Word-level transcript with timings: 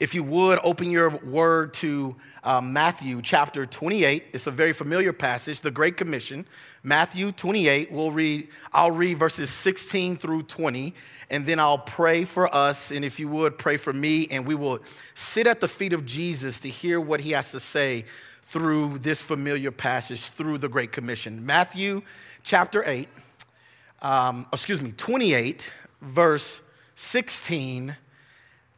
if 0.00 0.14
you 0.14 0.22
would, 0.22 0.60
open 0.62 0.90
your 0.90 1.10
word 1.10 1.74
to 1.74 2.14
um, 2.44 2.72
Matthew 2.72 3.20
chapter 3.20 3.66
28. 3.66 4.26
It's 4.32 4.46
a 4.46 4.50
very 4.50 4.72
familiar 4.72 5.12
passage, 5.12 5.60
the 5.60 5.72
Great 5.72 5.96
Commission. 5.96 6.46
Matthew 6.84 7.32
28, 7.32 7.90
we'll 7.90 8.12
read, 8.12 8.48
I'll 8.72 8.92
read 8.92 9.18
verses 9.18 9.50
16 9.50 10.16
through 10.16 10.42
20, 10.42 10.94
and 11.30 11.44
then 11.44 11.58
I'll 11.58 11.78
pray 11.78 12.24
for 12.24 12.54
us. 12.54 12.92
And 12.92 13.04
if 13.04 13.18
you 13.18 13.28
would, 13.28 13.58
pray 13.58 13.76
for 13.76 13.92
me, 13.92 14.28
and 14.30 14.46
we 14.46 14.54
will 14.54 14.78
sit 15.14 15.48
at 15.48 15.58
the 15.58 15.68
feet 15.68 15.92
of 15.92 16.06
Jesus 16.06 16.60
to 16.60 16.68
hear 16.68 17.00
what 17.00 17.20
he 17.20 17.32
has 17.32 17.50
to 17.50 17.60
say 17.60 18.04
through 18.42 18.98
this 18.98 19.20
familiar 19.20 19.72
passage, 19.72 20.28
through 20.28 20.58
the 20.58 20.68
Great 20.68 20.92
Commission. 20.92 21.44
Matthew 21.44 22.02
chapter 22.44 22.84
8, 22.84 23.08
um, 24.00 24.46
excuse 24.52 24.80
me, 24.80 24.92
28, 24.92 25.72
verse 26.00 26.62
16 26.94 27.96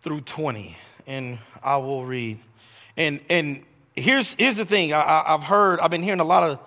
through 0.01 0.21
20 0.23 0.77
and 1.11 1.39
I 1.61 1.77
will 1.79 2.05
read. 2.05 2.39
And 2.97 3.21
and 3.29 3.65
here's 3.97 4.35
here's 4.35 4.57
the 4.57 4.65
thing. 4.65 4.93
I, 4.93 5.25
have 5.27 5.43
heard 5.43 5.81
I've 5.81 5.91
been 5.91 6.05
hearing 6.05 6.21
a 6.21 6.25
lot 6.25 6.45
of 6.45 6.59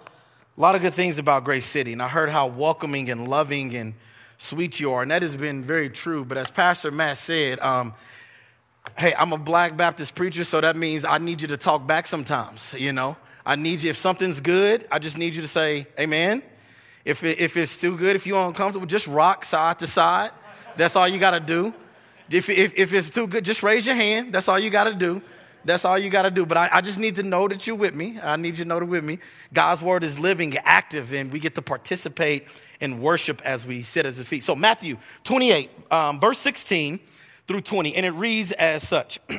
a 0.57 0.61
lot 0.61 0.75
of 0.75 0.81
good 0.81 0.93
things 0.93 1.17
about 1.17 1.45
Grace 1.45 1.65
City, 1.65 1.93
and 1.93 2.01
I 2.01 2.09
heard 2.09 2.29
how 2.29 2.47
welcoming 2.47 3.09
and 3.09 3.27
loving 3.27 3.73
and 3.73 3.93
sweet 4.37 4.79
you 4.81 4.91
are, 4.91 5.01
and 5.01 5.11
that 5.11 5.21
has 5.21 5.35
been 5.37 5.63
very 5.63 5.89
true. 5.89 6.25
But 6.25 6.37
as 6.37 6.51
Pastor 6.51 6.91
Matt 6.91 7.17
said, 7.17 7.59
um, 7.61 7.93
hey, 8.97 9.15
I'm 9.17 9.31
a 9.31 9.37
Black 9.37 9.77
Baptist 9.77 10.13
preacher, 10.13 10.43
so 10.43 10.59
that 10.59 10.75
means 10.75 11.05
I 11.05 11.19
need 11.19 11.41
you 11.41 11.47
to 11.47 11.57
talk 11.57 11.87
back 11.87 12.05
sometimes. 12.05 12.75
You 12.77 12.91
know, 12.91 13.15
I 13.45 13.55
need 13.55 13.81
you 13.81 13.91
if 13.91 13.97
something's 13.97 14.41
good, 14.41 14.85
I 14.91 14.99
just 14.99 15.17
need 15.17 15.35
you 15.35 15.41
to 15.41 15.47
say 15.47 15.87
Amen. 15.97 16.43
If 17.05 17.23
it, 17.23 17.39
if 17.39 17.55
it's 17.55 17.79
too 17.79 17.97
good, 17.97 18.17
if 18.17 18.27
you're 18.27 18.45
uncomfortable, 18.45 18.87
just 18.87 19.07
rock 19.07 19.45
side 19.45 19.79
to 19.79 19.87
side. 19.87 20.31
That's 20.75 20.95
all 20.97 21.07
you 21.07 21.19
got 21.19 21.31
to 21.31 21.39
do. 21.39 21.73
If, 22.33 22.49
if, 22.49 22.73
if 22.75 22.93
it's 22.93 23.09
too 23.09 23.27
good, 23.27 23.45
just 23.45 23.63
raise 23.63 23.85
your 23.85 23.95
hand. 23.95 24.33
That's 24.33 24.47
all 24.47 24.59
you 24.59 24.69
got 24.69 24.85
to 24.85 24.93
do. 24.93 25.21
That's 25.65 25.85
all 25.85 25.97
you 25.97 26.09
got 26.09 26.23
to 26.23 26.31
do. 26.31 26.45
But 26.45 26.57
I, 26.57 26.69
I, 26.73 26.81
just 26.81 26.99
need 26.99 27.15
to 27.15 27.23
know 27.23 27.47
that 27.47 27.65
you're 27.65 27.75
with 27.75 27.95
me. 27.95 28.19
I 28.21 28.35
need 28.35 28.57
you 28.57 28.65
to 28.65 28.65
know 28.65 28.79
that 28.79 28.85
with 28.85 29.03
me. 29.03 29.19
God's 29.53 29.81
word 29.81 30.03
is 30.03 30.19
living, 30.19 30.57
active, 30.57 31.13
and 31.13 31.31
we 31.31 31.39
get 31.39 31.55
to 31.55 31.61
participate 31.61 32.47
in 32.81 33.01
worship 33.01 33.41
as 33.43 33.65
we 33.65 33.83
sit 33.83 34.05
at 34.05 34.13
his 34.13 34.27
feet. 34.27 34.43
So, 34.43 34.55
Matthew 34.55 34.97
28, 35.23 35.69
um, 35.91 36.19
verse 36.19 36.39
16 36.39 36.99
through 37.47 37.61
20, 37.61 37.95
and 37.95 38.05
it 38.05 38.11
reads 38.11 38.51
as 38.51 38.85
such 38.85 39.19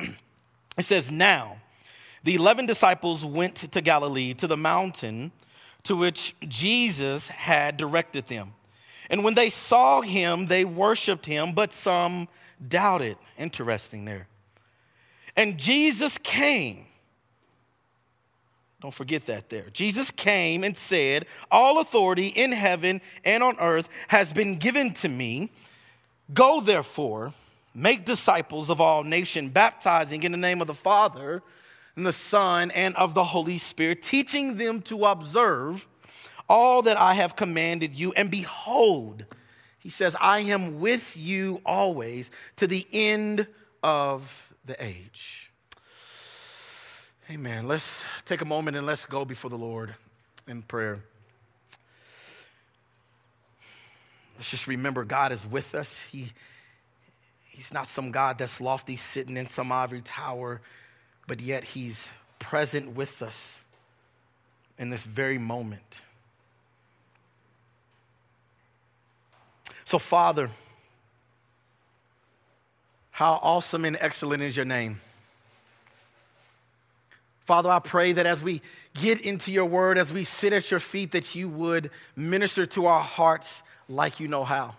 It 0.77 0.83
says, 0.83 1.11
Now 1.11 1.57
the 2.23 2.35
11 2.35 2.65
disciples 2.65 3.23
went 3.23 3.55
to 3.55 3.81
Galilee, 3.81 4.33
to 4.35 4.47
the 4.47 4.57
mountain 4.57 5.31
to 5.83 5.95
which 5.95 6.35
Jesus 6.47 7.27
had 7.27 7.77
directed 7.77 8.27
them. 8.27 8.53
And 9.09 9.23
when 9.23 9.35
they 9.35 9.51
saw 9.51 10.01
him, 10.01 10.47
they 10.47 10.65
worshiped 10.65 11.27
him, 11.27 11.51
but 11.53 11.71
some 11.71 12.27
doubted. 12.69 13.17
Interesting 13.37 14.05
there. 14.05 14.27
And 15.35 15.57
Jesus 15.57 16.17
came. 16.17 16.85
Don't 18.81 18.93
forget 18.93 19.25
that 19.25 19.49
there. 19.49 19.65
Jesus 19.73 20.11
came 20.11 20.63
and 20.63 20.77
said, 20.77 21.25
All 21.49 21.79
authority 21.79 22.27
in 22.27 22.51
heaven 22.51 23.01
and 23.23 23.41
on 23.43 23.57
earth 23.59 23.89
has 24.09 24.31
been 24.31 24.57
given 24.57 24.93
to 24.95 25.09
me. 25.09 25.49
Go 26.33 26.61
therefore, 26.61 27.33
make 27.73 28.05
disciples 28.05 28.69
of 28.69 28.79
all 28.79 29.03
nations, 29.03 29.51
baptizing 29.51 30.23
in 30.23 30.31
the 30.31 30.37
name 30.37 30.61
of 30.61 30.67
the 30.67 30.73
Father 30.73 31.41
and 31.95 32.05
the 32.05 32.13
Son 32.13 32.71
and 32.71 32.95
of 32.95 33.13
the 33.13 33.23
Holy 33.23 33.57
Spirit, 33.57 34.01
teaching 34.01 34.57
them 34.57 34.81
to 34.83 35.05
observe 35.05 35.87
all 36.47 36.81
that 36.83 36.97
I 36.97 37.13
have 37.15 37.35
commanded 37.35 37.93
you. 37.93 38.13
And 38.13 38.29
behold, 38.29 39.25
he 39.85 39.91
says, 39.91 40.17
I 40.19 40.39
am 40.39 40.79
with 40.79 41.15
you 41.15 41.61
always 41.63 42.31
to 42.55 42.65
the 42.65 42.87
end 42.91 43.45
of 43.83 44.51
the 44.65 44.83
age. 44.83 45.51
Amen. 47.29 47.67
Let's 47.67 48.03
take 48.25 48.41
a 48.41 48.45
moment 48.45 48.77
and 48.77 48.87
let's 48.87 49.05
go 49.05 49.25
before 49.25 49.51
the 49.51 49.59
Lord 49.59 49.93
in 50.47 50.63
prayer. 50.63 51.03
Let's 54.35 54.49
just 54.49 54.65
remember 54.65 55.03
God 55.03 55.31
is 55.31 55.45
with 55.45 55.75
us. 55.75 56.01
He, 56.01 56.29
he's 57.51 57.71
not 57.71 57.85
some 57.85 58.09
God 58.09 58.39
that's 58.39 58.59
lofty 58.59 58.95
sitting 58.95 59.37
in 59.37 59.47
some 59.47 59.71
ivory 59.71 60.01
tower, 60.01 60.61
but 61.27 61.39
yet 61.39 61.63
He's 61.63 62.11
present 62.39 62.95
with 62.95 63.21
us 63.21 63.63
in 64.79 64.89
this 64.89 65.03
very 65.03 65.37
moment. 65.37 66.01
So, 69.85 69.99
Father, 69.99 70.49
how 73.11 73.39
awesome 73.41 73.85
and 73.85 73.95
excellent 74.01 74.43
is 74.43 74.57
your 74.57 74.65
name. 74.65 74.99
Father, 77.41 77.69
I 77.69 77.77
pray 77.77 78.11
that 78.11 78.25
as 78.25 78.41
we 78.41 78.61
get 78.95 79.21
into 79.21 79.51
your 79.51 79.65
word, 79.65 79.99
as 79.99 80.11
we 80.11 80.23
sit 80.23 80.51
at 80.51 80.71
your 80.71 80.79
feet, 80.79 81.11
that 81.11 81.35
you 81.35 81.47
would 81.47 81.91
minister 82.15 82.65
to 82.65 82.87
our 82.87 82.99
hearts 82.99 83.61
like 83.87 84.19
you 84.19 84.27
know 84.27 84.43
how. 84.43 84.73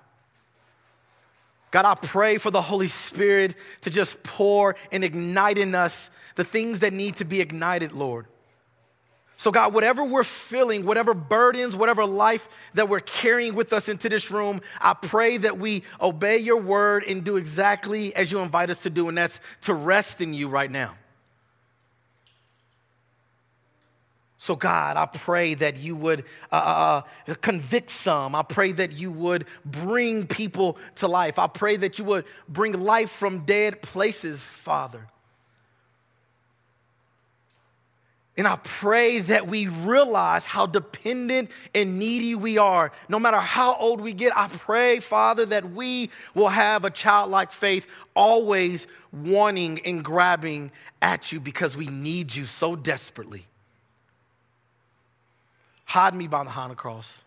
God, 1.70 1.84
I 1.84 1.94
pray 1.94 2.38
for 2.38 2.50
the 2.50 2.60
Holy 2.60 2.88
Spirit 2.88 3.54
to 3.82 3.90
just 3.90 4.20
pour 4.24 4.74
and 4.90 5.04
ignite 5.04 5.58
in 5.58 5.76
us 5.76 6.10
the 6.34 6.42
things 6.42 6.80
that 6.80 6.92
need 6.92 7.16
to 7.16 7.24
be 7.24 7.40
ignited, 7.40 7.92
Lord. 7.92 8.26
So, 9.38 9.50
God, 9.50 9.74
whatever 9.74 10.02
we're 10.02 10.24
feeling, 10.24 10.86
whatever 10.86 11.12
burdens, 11.12 11.76
whatever 11.76 12.06
life 12.06 12.48
that 12.72 12.88
we're 12.88 13.00
carrying 13.00 13.54
with 13.54 13.72
us 13.74 13.88
into 13.88 14.08
this 14.08 14.30
room, 14.30 14.62
I 14.80 14.94
pray 14.94 15.36
that 15.36 15.58
we 15.58 15.82
obey 16.00 16.38
your 16.38 16.56
word 16.56 17.04
and 17.04 17.22
do 17.22 17.36
exactly 17.36 18.14
as 18.16 18.32
you 18.32 18.40
invite 18.40 18.70
us 18.70 18.82
to 18.84 18.90
do, 18.90 19.08
and 19.08 19.18
that's 19.18 19.40
to 19.62 19.74
rest 19.74 20.22
in 20.22 20.32
you 20.32 20.48
right 20.48 20.70
now. 20.70 20.96
So, 24.38 24.56
God, 24.56 24.96
I 24.96 25.04
pray 25.04 25.54
that 25.54 25.76
you 25.76 25.96
would 25.96 26.24
uh, 26.50 27.02
uh, 27.26 27.30
uh 27.30 27.34
convict 27.34 27.90
some. 27.90 28.34
I 28.34 28.42
pray 28.42 28.72
that 28.72 28.92
you 28.92 29.10
would 29.10 29.46
bring 29.66 30.26
people 30.26 30.78
to 30.96 31.08
life. 31.08 31.38
I 31.38 31.46
pray 31.46 31.76
that 31.76 31.98
you 31.98 32.06
would 32.06 32.24
bring 32.48 32.84
life 32.84 33.10
from 33.10 33.44
dead 33.44 33.82
places, 33.82 34.42
Father. 34.44 35.08
And 38.38 38.46
I 38.46 38.56
pray 38.56 39.20
that 39.20 39.46
we 39.46 39.66
realize 39.66 40.44
how 40.44 40.66
dependent 40.66 41.50
and 41.74 41.98
needy 41.98 42.34
we 42.34 42.58
are. 42.58 42.92
No 43.08 43.18
matter 43.18 43.38
how 43.38 43.76
old 43.76 44.00
we 44.00 44.12
get, 44.12 44.36
I 44.36 44.48
pray, 44.48 45.00
Father, 45.00 45.46
that 45.46 45.70
we 45.70 46.10
will 46.34 46.48
have 46.48 46.84
a 46.84 46.90
childlike 46.90 47.50
faith, 47.50 47.86
always 48.14 48.86
wanting 49.10 49.80
and 49.86 50.04
grabbing 50.04 50.70
at 51.00 51.32
you 51.32 51.40
because 51.40 51.78
we 51.78 51.86
need 51.86 52.34
you 52.34 52.44
so 52.44 52.76
desperately. 52.76 53.44
Hide 55.86 56.14
me 56.14 56.26
behind 56.26 56.72
the 56.72 56.74
cross. 56.74 57.22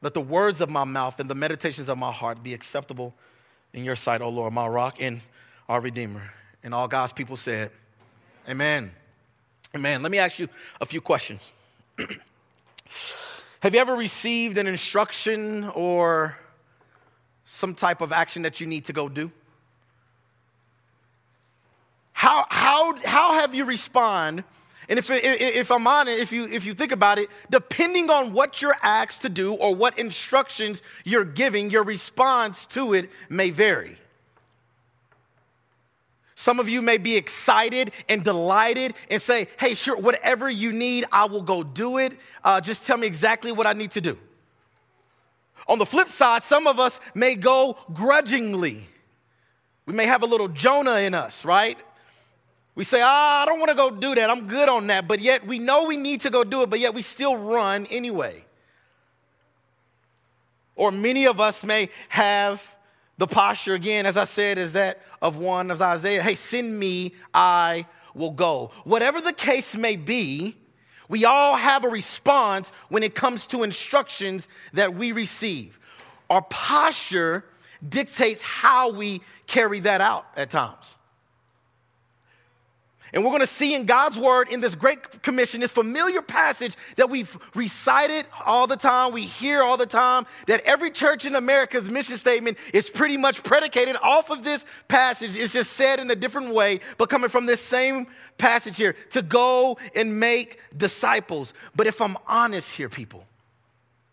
Let 0.00 0.14
the 0.14 0.20
words 0.20 0.60
of 0.60 0.70
my 0.70 0.84
mouth 0.84 1.18
and 1.18 1.28
the 1.28 1.34
meditations 1.34 1.88
of 1.88 1.98
my 1.98 2.12
heart 2.12 2.40
be 2.40 2.54
acceptable 2.54 3.14
in 3.72 3.82
your 3.82 3.96
sight, 3.96 4.22
O 4.22 4.28
Lord, 4.28 4.52
my 4.52 4.68
rock 4.68 4.98
and 5.00 5.22
our 5.68 5.80
Redeemer. 5.80 6.30
And 6.62 6.72
all 6.72 6.86
God's 6.86 7.12
people 7.12 7.36
said, 7.36 7.72
Amen. 8.48 8.92
Amen. 9.74 10.02
Let 10.02 10.12
me 10.12 10.18
ask 10.18 10.38
you 10.38 10.48
a 10.80 10.86
few 10.86 11.00
questions. 11.00 11.52
Have 13.60 13.74
you 13.74 13.80
ever 13.80 13.96
received 13.96 14.58
an 14.58 14.68
instruction 14.68 15.64
or 15.74 16.36
some 17.44 17.74
type 17.74 18.00
of 18.00 18.12
action 18.12 18.42
that 18.42 18.60
you 18.60 18.66
need 18.66 18.84
to 18.84 18.92
go 18.92 19.08
do? 19.08 19.32
How, 22.12 22.46
how, 22.48 22.96
how 23.04 23.34
have 23.34 23.54
you 23.54 23.64
respond? 23.64 24.44
And 24.88 24.98
if, 24.98 25.10
if 25.10 25.70
I'm 25.70 25.86
honest, 25.86 26.18
if 26.18 26.32
you, 26.32 26.46
if 26.46 26.64
you 26.64 26.74
think 26.74 26.92
about 26.92 27.18
it, 27.18 27.28
depending 27.50 28.08
on 28.08 28.32
what 28.32 28.62
you're 28.62 28.76
asked 28.82 29.22
to 29.22 29.28
do 29.28 29.54
or 29.54 29.74
what 29.74 29.98
instructions 29.98 30.82
you're 31.04 31.24
giving, 31.24 31.70
your 31.70 31.82
response 31.82 32.66
to 32.68 32.94
it 32.94 33.10
may 33.28 33.50
vary. 33.50 33.96
Some 36.38 36.60
of 36.60 36.68
you 36.68 36.82
may 36.82 36.98
be 36.98 37.16
excited 37.16 37.92
and 38.10 38.22
delighted 38.22 38.92
and 39.10 39.22
say, 39.22 39.48
hey, 39.58 39.72
sure, 39.72 39.96
whatever 39.96 40.50
you 40.50 40.70
need, 40.70 41.06
I 41.10 41.24
will 41.24 41.40
go 41.40 41.62
do 41.62 41.96
it. 41.96 42.14
Uh, 42.44 42.60
just 42.60 42.86
tell 42.86 42.98
me 42.98 43.06
exactly 43.06 43.52
what 43.52 43.66
I 43.66 43.72
need 43.72 43.92
to 43.92 44.02
do. 44.02 44.18
On 45.66 45.78
the 45.78 45.86
flip 45.86 46.10
side, 46.10 46.42
some 46.42 46.66
of 46.66 46.78
us 46.78 47.00
may 47.14 47.36
go 47.36 47.78
grudgingly. 47.90 48.86
We 49.86 49.94
may 49.94 50.04
have 50.04 50.22
a 50.22 50.26
little 50.26 50.48
Jonah 50.48 50.96
in 50.96 51.14
us, 51.14 51.42
right? 51.46 51.78
We 52.74 52.84
say, 52.84 53.00
ah, 53.02 53.42
I 53.42 53.46
don't 53.46 53.58
want 53.58 53.70
to 53.70 53.74
go 53.74 53.90
do 53.90 54.14
that. 54.14 54.28
I'm 54.28 54.46
good 54.46 54.68
on 54.68 54.88
that. 54.88 55.08
But 55.08 55.20
yet 55.20 55.46
we 55.46 55.58
know 55.58 55.86
we 55.86 55.96
need 55.96 56.20
to 56.20 56.30
go 56.30 56.44
do 56.44 56.60
it, 56.60 56.68
but 56.68 56.80
yet 56.80 56.92
we 56.92 57.00
still 57.00 57.34
run 57.34 57.86
anyway. 57.86 58.44
Or 60.74 60.90
many 60.90 61.26
of 61.26 61.40
us 61.40 61.64
may 61.64 61.88
have 62.10 62.75
the 63.18 63.26
posture, 63.26 63.74
again, 63.74 64.06
as 64.06 64.16
I 64.16 64.24
said, 64.24 64.58
is 64.58 64.74
that 64.74 65.00
of 65.22 65.38
one 65.38 65.70
of 65.70 65.80
Isaiah 65.80 66.22
hey, 66.22 66.34
send 66.34 66.78
me, 66.78 67.12
I 67.32 67.86
will 68.14 68.30
go. 68.30 68.70
Whatever 68.84 69.20
the 69.20 69.32
case 69.32 69.76
may 69.76 69.96
be, 69.96 70.56
we 71.08 71.24
all 71.24 71.56
have 71.56 71.84
a 71.84 71.88
response 71.88 72.72
when 72.88 73.02
it 73.02 73.14
comes 73.14 73.46
to 73.48 73.62
instructions 73.62 74.48
that 74.72 74.94
we 74.94 75.12
receive. 75.12 75.78
Our 76.28 76.42
posture 76.42 77.44
dictates 77.86 78.42
how 78.42 78.90
we 78.90 79.20
carry 79.46 79.80
that 79.80 80.00
out 80.00 80.26
at 80.36 80.50
times. 80.50 80.96
And 83.12 83.24
we're 83.24 83.30
to 83.40 83.46
see 83.46 83.74
in 83.74 83.84
God's 83.84 84.18
word 84.18 84.50
in 84.50 84.60
this 84.60 84.74
great 84.74 85.22
commission, 85.22 85.60
this 85.60 85.72
familiar 85.72 86.22
passage 86.22 86.76
that 86.96 87.08
we've 87.08 87.36
recited 87.54 88.26
all 88.44 88.66
the 88.66 88.76
time, 88.76 89.12
we 89.12 89.22
hear 89.22 89.62
all 89.62 89.76
the 89.76 89.86
time, 89.86 90.26
that 90.46 90.60
every 90.64 90.90
church 90.90 91.24
in 91.24 91.34
America's 91.34 91.88
mission 91.88 92.16
statement 92.16 92.58
is 92.74 92.90
pretty 92.90 93.16
much 93.16 93.42
predicated 93.42 93.96
off 94.02 94.30
of 94.30 94.42
this 94.42 94.64
passage. 94.88 95.36
It's 95.36 95.52
just 95.52 95.74
said 95.74 96.00
in 96.00 96.10
a 96.10 96.16
different 96.16 96.52
way, 96.52 96.80
but 96.98 97.08
coming 97.08 97.30
from 97.30 97.46
this 97.46 97.60
same 97.60 98.06
passage 98.38 98.76
here 98.76 98.94
to 99.10 99.22
go 99.22 99.78
and 99.94 100.18
make 100.18 100.60
disciples. 100.76 101.54
But 101.74 101.86
if 101.86 102.02
I'm 102.02 102.16
honest 102.26 102.74
here, 102.74 102.88
people, 102.88 103.24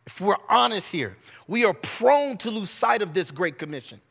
if 0.06 0.22
we're 0.22 0.38
honest 0.50 0.92
here, 0.92 1.18
we 1.48 1.66
are 1.66 1.74
prone 1.74 2.38
to 2.38 2.52
lose 2.52 2.70
sight 2.70 3.02
of 3.02 3.14
this 3.14 3.32
great 3.32 3.58
commission. 3.58 4.02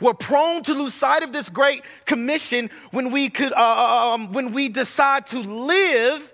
We're 0.00 0.14
prone 0.14 0.62
to 0.64 0.74
lose 0.74 0.94
sight 0.94 1.22
of 1.22 1.32
this 1.32 1.48
great 1.48 1.82
commission 2.04 2.70
when 2.90 3.10
we 3.10 3.28
could, 3.28 3.52
uh, 3.52 3.56
uh, 3.56 4.14
um, 4.14 4.32
when 4.32 4.52
we 4.52 4.68
decide 4.68 5.26
to 5.28 5.40
live 5.40 6.32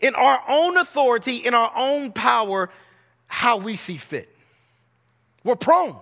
in 0.00 0.14
our 0.14 0.42
own 0.48 0.76
authority, 0.76 1.36
in 1.36 1.54
our 1.54 1.72
own 1.76 2.12
power, 2.12 2.70
how 3.26 3.58
we 3.58 3.76
see 3.76 3.96
fit. 3.96 4.28
We're 5.44 5.56
prone. 5.56 5.96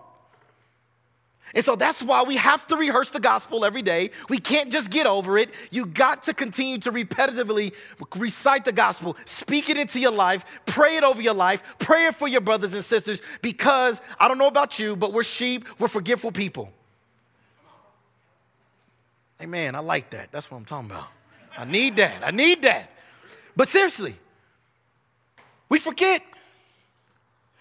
And 1.55 1.65
so 1.65 1.77
that's 1.77 2.03
why 2.03 2.25
we 2.25 2.37
have 2.37 2.67
to 2.67 2.77
rehearse 2.77 3.11
the 3.11 3.21
gospel 3.21 3.65
every 3.65 3.81
day. 3.81 4.11
We 4.29 4.39
can't 4.39 4.71
just 4.71 4.91
get 4.91 5.07
over 5.07 5.39
it. 5.39 5.51
You 5.71 5.87
got 5.87 6.25
to 6.25 6.35
continue 6.35 6.79
to 6.79 6.93
repetitively 6.93 7.75
recite 8.17 8.65
the 8.65 8.73
gospel, 8.73 9.17
speak 9.25 9.71
it 9.71 9.79
into 9.79 9.99
your 9.99 10.13
life, 10.13 10.45
pray 10.67 10.97
it 10.97 11.05
over 11.05 11.23
your 11.23 11.35
life, 11.35 11.63
pray 11.79 12.07
it 12.07 12.15
for 12.15 12.29
your 12.29 12.43
brothers 12.43 12.75
and 12.75 12.85
sisters 12.85 13.23
because 13.41 14.01
I 14.21 14.29
don't 14.29 14.39
know 14.39 14.47
about 14.47 14.79
you, 14.79 14.95
but 14.95 15.13
we're 15.13 15.23
sheep, 15.23 15.67
we're 15.79 15.89
forgetful 15.89 16.33
people. 16.33 16.73
Amen. 19.41 19.75
I 19.75 19.79
like 19.81 20.11
that. 20.11 20.33
That's 20.33 20.51
what 20.51 20.59
I'm 20.59 20.65
talking 20.65 20.91
about. 20.91 21.07
I 21.57 21.65
need 21.65 21.97
that. 21.97 22.23
I 22.25 22.31
need 22.31 22.63
that. 22.63 22.91
But 23.57 23.69
seriously, 23.69 24.15
we 25.69 25.79
forget. 25.79 26.23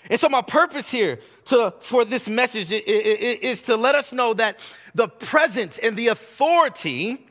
And 0.10 0.20
so 0.20 0.30
my 0.30 0.42
purpose 0.42 0.90
here 0.90 1.20
to, 1.46 1.74
for 1.80 2.06
this 2.06 2.28
message 2.28 2.72
is 2.72 3.62
to 3.64 3.76
let 3.76 3.96
us 3.96 4.14
know 4.14 4.34
that 4.36 4.60
the 4.96 5.08
presence 5.08 5.78
and 5.78 5.96
the 5.98 6.08
authority 6.08 7.26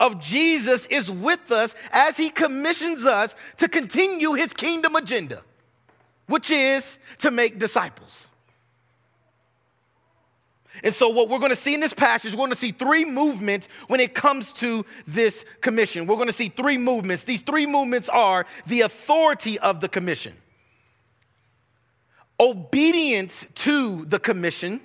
of 0.00 0.20
Jesus 0.20 0.86
is 0.86 1.10
with 1.10 1.52
us 1.52 1.74
as 1.92 2.16
he 2.16 2.30
commissions 2.30 3.06
us 3.06 3.36
to 3.58 3.68
continue 3.68 4.32
his 4.32 4.52
kingdom 4.52 4.96
agenda, 4.96 5.42
which 6.26 6.50
is 6.50 6.98
to 7.18 7.30
make 7.30 7.58
disciples. 7.58 8.28
And 10.82 10.92
so, 10.92 11.08
what 11.08 11.28
we're 11.28 11.38
going 11.38 11.50
to 11.50 11.56
see 11.56 11.74
in 11.74 11.80
this 11.80 11.94
passage, 11.94 12.32
we're 12.32 12.38
going 12.38 12.50
to 12.50 12.56
see 12.56 12.72
three 12.72 13.04
movements 13.04 13.68
when 13.86 14.00
it 14.00 14.14
comes 14.14 14.52
to 14.54 14.84
this 15.06 15.44
commission. 15.60 16.06
We're 16.06 16.16
going 16.16 16.28
to 16.28 16.32
see 16.32 16.48
three 16.48 16.78
movements. 16.78 17.24
These 17.24 17.42
three 17.42 17.66
movements 17.66 18.08
are 18.08 18.46
the 18.66 18.80
authority 18.80 19.58
of 19.60 19.80
the 19.80 19.88
commission, 19.88 20.34
obedience 22.40 23.46
to 23.56 24.04
the 24.06 24.18
commission, 24.18 24.80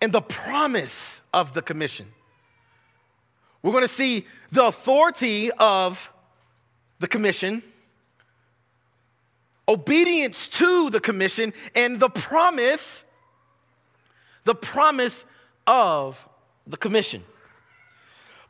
and 0.00 0.12
the 0.12 0.22
promise 0.22 1.22
of 1.32 1.54
the 1.54 1.62
commission. 1.62 2.06
We're 3.62 3.72
going 3.72 3.84
to 3.84 3.88
see 3.88 4.26
the 4.50 4.64
authority 4.64 5.52
of 5.52 6.12
the 6.98 7.06
commission, 7.06 7.62
obedience 9.68 10.48
to 10.48 10.90
the 10.90 11.00
commission, 11.00 11.52
and 11.76 12.00
the 12.00 12.08
promise 12.08 13.04
the 14.44 14.54
promise 14.54 15.24
of 15.66 16.28
the 16.66 16.76
commission. 16.76 17.22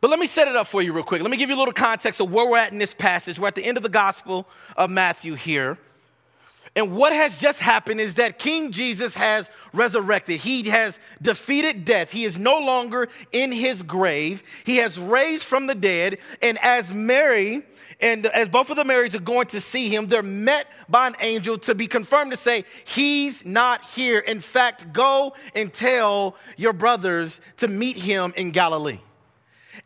But 0.00 0.10
let 0.10 0.18
me 0.18 0.26
set 0.26 0.48
it 0.48 0.56
up 0.56 0.66
for 0.66 0.80
you 0.80 0.92
real 0.92 1.04
quick. 1.04 1.20
Let 1.20 1.30
me 1.30 1.36
give 1.36 1.50
you 1.50 1.56
a 1.56 1.58
little 1.58 1.74
context 1.74 2.20
of 2.20 2.32
where 2.32 2.46
we're 2.46 2.56
at 2.56 2.72
in 2.72 2.78
this 2.78 2.94
passage. 2.94 3.38
We're 3.38 3.48
at 3.48 3.54
the 3.54 3.64
end 3.64 3.76
of 3.76 3.82
the 3.82 3.90
Gospel 3.90 4.48
of 4.76 4.90
Matthew 4.90 5.34
here. 5.34 5.78
And 6.76 6.92
what 6.92 7.12
has 7.12 7.40
just 7.40 7.60
happened 7.60 8.00
is 8.00 8.14
that 8.14 8.38
King 8.38 8.70
Jesus 8.70 9.16
has 9.16 9.50
resurrected. 9.72 10.40
He 10.40 10.68
has 10.68 11.00
defeated 11.20 11.84
death. 11.84 12.12
He 12.12 12.24
is 12.24 12.38
no 12.38 12.60
longer 12.60 13.08
in 13.32 13.50
his 13.50 13.82
grave. 13.82 14.44
He 14.64 14.76
has 14.76 14.98
raised 14.98 15.42
from 15.42 15.66
the 15.66 15.74
dead. 15.74 16.18
And 16.40 16.58
as 16.62 16.92
Mary 16.92 17.64
and 18.00 18.24
as 18.26 18.48
both 18.48 18.70
of 18.70 18.76
the 18.76 18.84
Marys 18.84 19.16
are 19.16 19.20
going 19.20 19.48
to 19.48 19.60
see 19.60 19.88
him, 19.88 20.06
they're 20.06 20.22
met 20.22 20.68
by 20.88 21.08
an 21.08 21.16
angel 21.20 21.58
to 21.58 21.74
be 21.74 21.88
confirmed 21.88 22.30
to 22.30 22.36
say, 22.36 22.64
He's 22.84 23.44
not 23.44 23.84
here. 23.84 24.20
In 24.20 24.40
fact, 24.40 24.92
go 24.92 25.34
and 25.56 25.72
tell 25.72 26.36
your 26.56 26.72
brothers 26.72 27.40
to 27.56 27.66
meet 27.66 27.96
him 27.96 28.32
in 28.36 28.52
Galilee. 28.52 29.00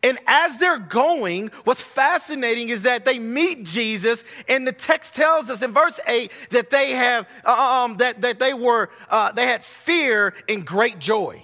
And 0.03 0.17
as 0.27 0.57
they're 0.57 0.79
going, 0.79 1.49
what's 1.63 1.81
fascinating 1.81 2.69
is 2.69 2.83
that 2.83 3.05
they 3.05 3.19
meet 3.19 3.63
Jesus, 3.63 4.23
and 4.47 4.67
the 4.67 4.71
text 4.71 5.15
tells 5.15 5.49
us 5.49 5.61
in 5.61 5.73
verse 5.73 5.99
8 6.07 6.31
that 6.51 6.69
they 6.69 6.91
have 6.91 7.27
uh, 7.43 7.83
um, 7.85 7.97
that, 7.97 8.21
that 8.21 8.39
they 8.39 8.53
were 8.53 8.89
uh, 9.09 9.31
they 9.31 9.47
had 9.47 9.63
fear 9.63 10.33
and 10.47 10.65
great 10.65 10.99
joy. 10.99 11.41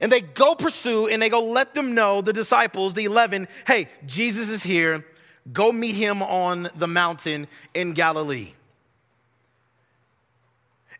And 0.00 0.12
they 0.12 0.20
go 0.20 0.54
pursue 0.54 1.08
and 1.08 1.20
they 1.20 1.28
go 1.28 1.42
let 1.42 1.74
them 1.74 1.94
know, 1.94 2.20
the 2.20 2.32
disciples, 2.32 2.94
the 2.94 3.04
11, 3.04 3.48
hey, 3.66 3.88
Jesus 4.06 4.48
is 4.48 4.62
here. 4.62 5.04
Go 5.52 5.72
meet 5.72 5.94
him 5.94 6.22
on 6.22 6.68
the 6.76 6.86
mountain 6.86 7.48
in 7.74 7.94
Galilee. 7.94 8.52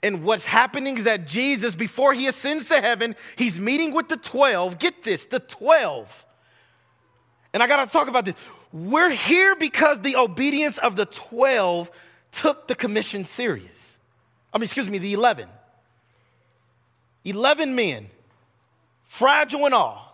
And 0.03 0.23
what's 0.23 0.45
happening 0.45 0.97
is 0.97 1.05
that 1.05 1.27
Jesus, 1.27 1.75
before 1.75 2.12
he 2.12 2.27
ascends 2.29 2.67
to 2.67 2.81
heaven, 2.81 3.17
he's 3.37 3.59
meeting 3.59 3.93
with 3.93 4.09
the 4.09 4.17
12. 4.17 4.79
Get 4.79 5.03
this, 5.03 5.25
the 5.25 5.41
12. 5.41 6.25
And 7.53 7.62
I 7.62 7.67
got 7.67 7.85
to 7.85 7.91
talk 7.91 8.09
about 8.09 8.25
this. 8.25 8.37
We're 8.73 9.11
here 9.11 9.56
because 9.56 10.00
the 10.00 10.17
obedience 10.17 10.79
of 10.79 10.95
the 10.95 11.06
12 11.06 11.91
took 12.31 12.69
the 12.69 12.75
commission 12.75 13.25
serious. 13.25 13.99
I 14.53 14.59
mean, 14.59 14.65
excuse 14.65 14.89
me, 14.89 14.99
the 14.99 15.15
11. 15.15 15.49
11 17.25 17.75
men, 17.75 18.09
fragile 19.05 19.65
and 19.67 19.75
all, 19.75 20.09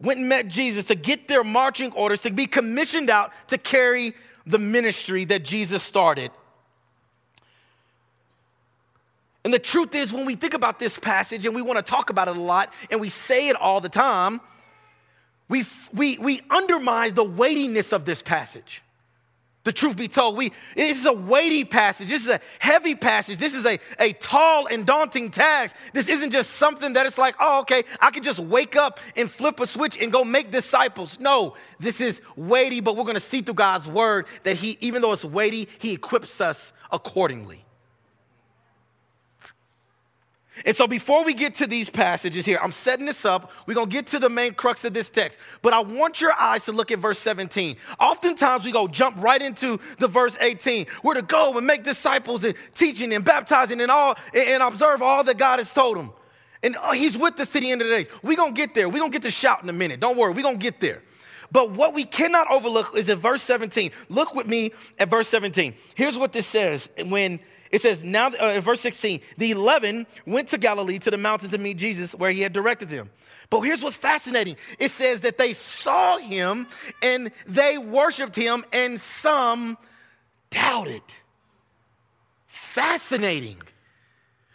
went 0.00 0.20
and 0.20 0.28
met 0.28 0.48
Jesus 0.48 0.84
to 0.84 0.94
get 0.94 1.28
their 1.28 1.44
marching 1.44 1.92
orders 1.92 2.20
to 2.20 2.30
be 2.30 2.46
commissioned 2.46 3.10
out 3.10 3.32
to 3.48 3.58
carry 3.58 4.14
the 4.46 4.58
ministry 4.58 5.24
that 5.26 5.44
Jesus 5.44 5.82
started 5.82 6.30
and 9.44 9.52
the 9.52 9.58
truth 9.58 9.94
is, 9.94 10.12
when 10.12 10.24
we 10.24 10.36
think 10.36 10.54
about 10.54 10.78
this 10.78 10.98
passage 10.98 11.44
and 11.44 11.54
we 11.54 11.62
want 11.62 11.84
to 11.84 11.90
talk 11.90 12.10
about 12.10 12.28
it 12.28 12.36
a 12.36 12.40
lot 12.40 12.72
and 12.90 13.00
we 13.00 13.08
say 13.08 13.48
it 13.48 13.56
all 13.56 13.80
the 13.80 13.88
time, 13.88 14.40
we, 15.48 15.64
we, 15.92 16.16
we 16.18 16.40
undermine 16.50 17.14
the 17.14 17.24
weightiness 17.24 17.92
of 17.92 18.04
this 18.04 18.22
passage. 18.22 18.82
The 19.64 19.72
truth 19.72 19.96
be 19.96 20.08
told, 20.08 20.36
we, 20.36 20.52
this 20.74 20.98
is 20.98 21.06
a 21.06 21.12
weighty 21.12 21.64
passage. 21.64 22.08
This 22.08 22.24
is 22.24 22.30
a 22.30 22.40
heavy 22.58 22.96
passage. 22.96 23.38
This 23.38 23.54
is 23.54 23.64
a, 23.64 23.78
a 24.00 24.12
tall 24.14 24.66
and 24.66 24.84
daunting 24.84 25.30
task. 25.30 25.76
This 25.92 26.08
isn't 26.08 26.30
just 26.30 26.52
something 26.52 26.94
that 26.94 27.06
it's 27.06 27.18
like, 27.18 27.36
oh, 27.38 27.60
okay, 27.60 27.84
I 28.00 28.10
can 28.10 28.24
just 28.24 28.40
wake 28.40 28.74
up 28.74 28.98
and 29.16 29.30
flip 29.30 29.60
a 29.60 29.66
switch 29.66 30.00
and 30.00 30.10
go 30.12 30.24
make 30.24 30.50
disciples. 30.50 31.20
No, 31.20 31.54
this 31.78 32.00
is 32.00 32.20
weighty, 32.34 32.80
but 32.80 32.96
we're 32.96 33.04
going 33.04 33.14
to 33.14 33.20
see 33.20 33.40
through 33.40 33.54
God's 33.54 33.86
word 33.86 34.26
that 34.42 34.56
He, 34.56 34.78
even 34.80 35.00
though 35.00 35.12
it's 35.12 35.24
weighty, 35.24 35.68
He 35.78 35.92
equips 35.92 36.40
us 36.40 36.72
accordingly. 36.90 37.64
And 40.66 40.76
so 40.76 40.86
before 40.86 41.24
we 41.24 41.32
get 41.32 41.54
to 41.56 41.66
these 41.66 41.88
passages 41.88 42.44
here, 42.44 42.58
I'm 42.62 42.72
setting 42.72 43.06
this 43.06 43.24
up. 43.24 43.52
We're 43.66 43.74
going 43.74 43.88
to 43.88 43.92
get 43.92 44.06
to 44.08 44.18
the 44.18 44.28
main 44.28 44.52
crux 44.52 44.84
of 44.84 44.92
this 44.92 45.08
text. 45.08 45.38
But 45.62 45.72
I 45.72 45.80
want 45.80 46.20
your 46.20 46.32
eyes 46.32 46.66
to 46.66 46.72
look 46.72 46.90
at 46.90 46.98
verse 46.98 47.18
17. 47.18 47.76
Oftentimes 47.98 48.64
we 48.64 48.70
go 48.70 48.86
jump 48.86 49.16
right 49.22 49.40
into 49.40 49.80
the 49.98 50.08
verse 50.08 50.36
18. 50.40 50.86
We're 51.02 51.14
to 51.14 51.22
go 51.22 51.56
and 51.56 51.66
make 51.66 51.84
disciples 51.84 52.44
and 52.44 52.54
teaching 52.74 53.14
and 53.14 53.24
baptizing 53.24 53.80
and 53.80 53.90
all 53.90 54.14
and 54.34 54.62
observe 54.62 55.00
all 55.00 55.24
that 55.24 55.38
God 55.38 55.58
has 55.58 55.72
told 55.72 55.96
them. 55.96 56.12
And 56.62 56.76
uh, 56.76 56.92
he's 56.92 57.16
with 57.16 57.40
us 57.40 57.50
to 57.52 57.60
the 57.60 57.70
end 57.70 57.80
of 57.82 57.88
the 57.88 58.04
day. 58.04 58.10
We're 58.22 58.36
going 58.36 58.54
to 58.54 58.60
get 58.60 58.74
there. 58.74 58.88
We're 58.88 58.98
going 58.98 59.10
to 59.10 59.14
get 59.14 59.22
to 59.22 59.30
shout 59.30 59.62
in 59.62 59.68
a 59.68 59.72
minute. 59.72 60.00
Don't 60.00 60.16
worry. 60.16 60.32
We're 60.32 60.42
going 60.42 60.58
to 60.58 60.62
get 60.62 60.80
there. 60.80 61.02
But 61.52 61.72
what 61.72 61.92
we 61.92 62.04
cannot 62.04 62.50
overlook 62.50 62.96
is 62.96 63.10
in 63.10 63.18
verse 63.18 63.42
17. 63.42 63.90
Look 64.08 64.34
with 64.34 64.46
me 64.46 64.72
at 64.98 65.10
verse 65.10 65.28
17. 65.28 65.74
Here's 65.94 66.16
what 66.16 66.32
this 66.32 66.46
says 66.46 66.88
when 67.06 67.40
it 67.70 67.82
says, 67.82 68.02
now, 68.02 68.30
uh, 68.38 68.60
verse 68.60 68.80
16, 68.80 69.20
the 69.36 69.50
11 69.50 70.06
went 70.26 70.48
to 70.48 70.58
Galilee 70.58 70.98
to 71.00 71.10
the 71.10 71.18
mountain 71.18 71.50
to 71.50 71.58
meet 71.58 71.76
Jesus 71.76 72.14
where 72.14 72.30
he 72.30 72.40
had 72.40 72.54
directed 72.54 72.88
them. 72.88 73.10
But 73.50 73.60
here's 73.60 73.82
what's 73.82 73.96
fascinating 73.96 74.56
it 74.78 74.88
says 74.88 75.20
that 75.22 75.36
they 75.36 75.52
saw 75.52 76.16
him 76.16 76.66
and 77.02 77.30
they 77.46 77.76
worshiped 77.76 78.34
him, 78.34 78.64
and 78.72 78.98
some 78.98 79.76
doubted. 80.48 81.02
Fascinating. 82.46 83.58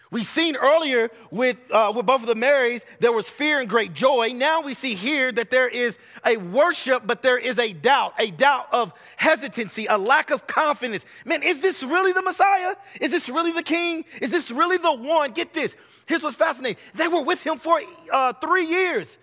We 0.10 0.24
seen 0.24 0.56
earlier 0.56 1.10
with, 1.32 1.58
uh, 1.70 1.92
with 1.94 2.06
both 2.06 2.22
of 2.22 2.28
the 2.28 2.36
Marys, 2.36 2.86
there 3.00 3.12
was 3.12 3.30
fear 3.30 3.60
and 3.60 3.68
great 3.68 3.94
joy. 3.94 4.30
Now 4.34 4.62
we 4.62 4.74
see 4.74 4.96
here 4.96 5.34
that 5.34 5.50
there 5.50 5.68
is 5.68 6.00
a 6.26 6.38
worship, 6.38 7.04
but 7.06 7.22
there 7.22 7.38
is 7.38 7.60
a 7.60 7.74
doubt, 7.74 8.14
a 8.18 8.32
doubt 8.32 8.68
of 8.72 8.94
hesitancy, 9.18 9.86
a 9.90 9.98
lack 9.98 10.32
of 10.32 10.48
confidence. 10.48 11.06
Man, 11.26 11.44
is 11.44 11.62
this 11.62 11.84
really 11.84 12.14
the 12.14 12.22
Messiah? 12.22 12.76
Is 13.02 13.12
this 13.12 13.28
really 13.28 13.52
the 13.52 13.64
King? 13.64 14.06
Is 14.22 14.32
this 14.32 14.50
really 14.50 14.78
the 14.78 14.94
one? 14.94 15.32
Get 15.32 15.54
this. 15.54 15.76
Here's 16.06 16.24
what's 16.24 16.38
fascinating. 16.38 16.82
They 16.96 17.10
were 17.10 17.24
with 17.24 17.46
him 17.46 17.58
for 17.58 17.82
uh, 18.12 18.32
three 18.34 18.66
years, 18.66 19.18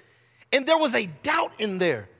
and 0.53 0.67
there 0.67 0.79
was 0.79 0.95
a 0.95 1.07
doubt 1.23 1.53
in 1.59 1.79
there. 1.79 2.11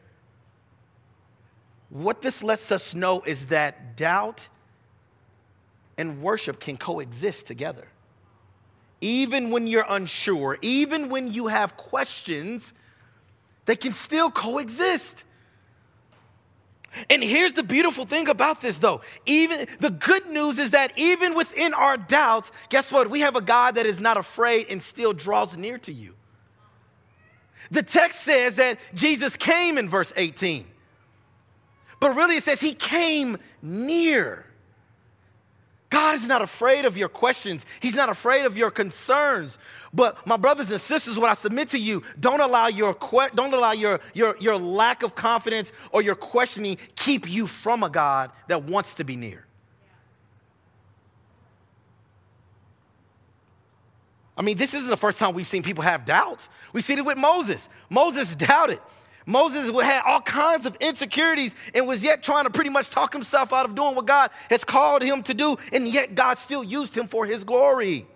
What 1.91 2.23
this 2.23 2.43
lets 2.43 2.73
us 2.73 2.95
know 2.95 3.21
is 3.21 3.47
that 3.47 3.99
doubt 3.99 4.49
and 5.99 6.23
worship 6.23 6.61
can 6.61 6.79
coexist 6.79 7.47
together 7.47 7.89
even 9.01 9.51
when 9.51 9.67
you're 9.67 9.87
unsure, 9.89 10.59
even 10.63 11.09
when 11.09 11.33
you 11.33 11.49
have 11.49 11.77
questions, 11.77 12.75
they 13.67 13.77
can 13.77 13.93
still 13.93 14.31
coexist. 14.31 15.25
And 17.11 17.23
here's 17.23 17.55
the 17.55 17.63
beautiful 17.63 18.05
thing 18.05 18.29
about 18.29 18.61
this 18.61 18.79
though. 18.79 19.01
Even 19.27 19.67
the 19.81 19.91
good 19.91 20.27
news 20.27 20.59
is 20.59 20.71
that 20.73 20.97
even 20.97 21.35
within 21.35 21.75
our 21.75 21.97
doubts, 21.97 22.53
guess 22.69 22.93
what? 22.93 23.11
We 23.11 23.21
have 23.21 23.37
a 23.37 23.41
God 23.41 23.75
that 23.75 23.87
is 23.87 24.01
not 24.01 24.17
afraid 24.17 24.67
and 24.71 24.83
still 24.83 25.13
draws 25.13 25.57
near 25.57 25.79
to 25.79 25.93
you. 25.93 26.15
The 27.71 27.83
text 27.83 28.21
says 28.21 28.57
that 28.57 28.79
Jesus 28.95 29.37
came 29.37 29.79
in 29.79 29.89
verse 29.89 30.13
18. 30.17 30.67
But 32.01 32.15
really 32.15 32.37
it 32.37 32.43
says 32.43 32.61
he 32.61 32.75
came 32.75 33.39
near. 33.63 34.45
God 35.95 36.17
is 36.17 36.27
not 36.27 36.43
afraid 36.43 36.87
of 36.87 36.99
your 36.99 37.09
questions. 37.09 37.65
He's 37.79 37.95
not 37.95 38.09
afraid 38.09 38.47
of 38.47 38.59
your 38.59 38.73
concerns. 38.73 39.59
But 39.93 40.27
my 40.27 40.37
brothers 40.37 40.73
and 40.73 40.81
sisters, 40.81 41.21
what 41.21 41.31
I 41.31 41.35
submit 41.35 41.69
to 41.69 41.79
you, 41.79 42.03
don't 42.19 42.41
allow 42.41 42.67
your 42.67 42.97
don't 43.37 43.55
allow 43.55 43.71
your, 43.71 44.01
your, 44.13 44.37
your 44.41 44.59
lack 44.59 45.05
of 45.05 45.15
confidence 45.15 45.71
or 45.93 46.03
your 46.03 46.17
questioning 46.17 46.79
keep 46.97 47.31
you 47.31 47.47
from 47.47 47.85
a 47.85 47.89
God 47.89 48.33
that 48.49 48.65
wants 48.65 48.97
to 48.97 49.05
be 49.05 49.15
near. 49.15 49.47
I 54.37 54.43
mean, 54.43 54.57
this 54.57 54.75
isn't 54.75 54.91
the 54.91 54.97
first 54.97 55.21
time 55.21 55.33
we've 55.33 55.47
seen 55.47 55.63
people 55.63 55.85
have 55.85 56.05
doubts. 56.05 56.49
We've 56.73 56.83
seen 56.83 56.99
it 56.99 57.05
with 57.05 57.19
Moses. 57.19 57.69
Moses 57.89 58.35
doubted. 58.35 58.81
Moses 59.27 59.71
had 59.71 60.03
all 60.05 60.21
kinds 60.21 60.67
of 60.67 60.77
insecurities 60.77 61.55
and 61.75 61.87
was 61.87 62.05
yet 62.05 62.23
trying 62.23 62.45
to 62.45 62.51
pretty 62.51 62.71
much 62.71 62.91
talk 62.91 63.13
himself 63.13 63.53
out 63.53 63.65
of 63.65 63.75
doing 63.75 63.95
what 63.95 64.07
God 64.07 64.31
has 64.51 64.65
called 64.65 65.03
him 65.03 65.23
to 65.23 65.35
do, 65.35 65.57
and 65.73 65.89
yet 65.89 66.15
God 66.15 66.37
still 66.39 66.63
used 66.63 66.97
him 66.97 67.07
for 67.07 67.25
his 67.25 67.45
glory. 67.45 68.07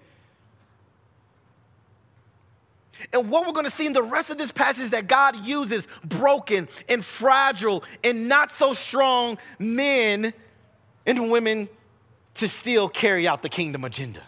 And 3.13 3.31
what 3.31 3.47
we're 3.47 3.53
going 3.53 3.65
to 3.65 3.71
see 3.71 3.87
in 3.87 3.93
the 3.93 4.03
rest 4.03 4.29
of 4.31 4.39
this 4.39 4.53
passage 4.53 4.85
is 4.85 4.91
that 4.91 5.07
God 5.07 5.37
uses 5.45 5.87
broken 6.05 6.69
and 6.89 7.05
fragile 7.05 7.85
and 8.03 8.29
not 8.29 8.51
so 8.51 8.75
strong 8.75 9.39
men 9.59 10.35
and 11.07 11.31
women 11.31 11.69
to 12.35 12.49
still 12.49 12.89
carry 12.89 13.27
out 13.27 13.43
the 13.43 13.49
kingdom 13.49 13.85
agenda. 13.85 14.23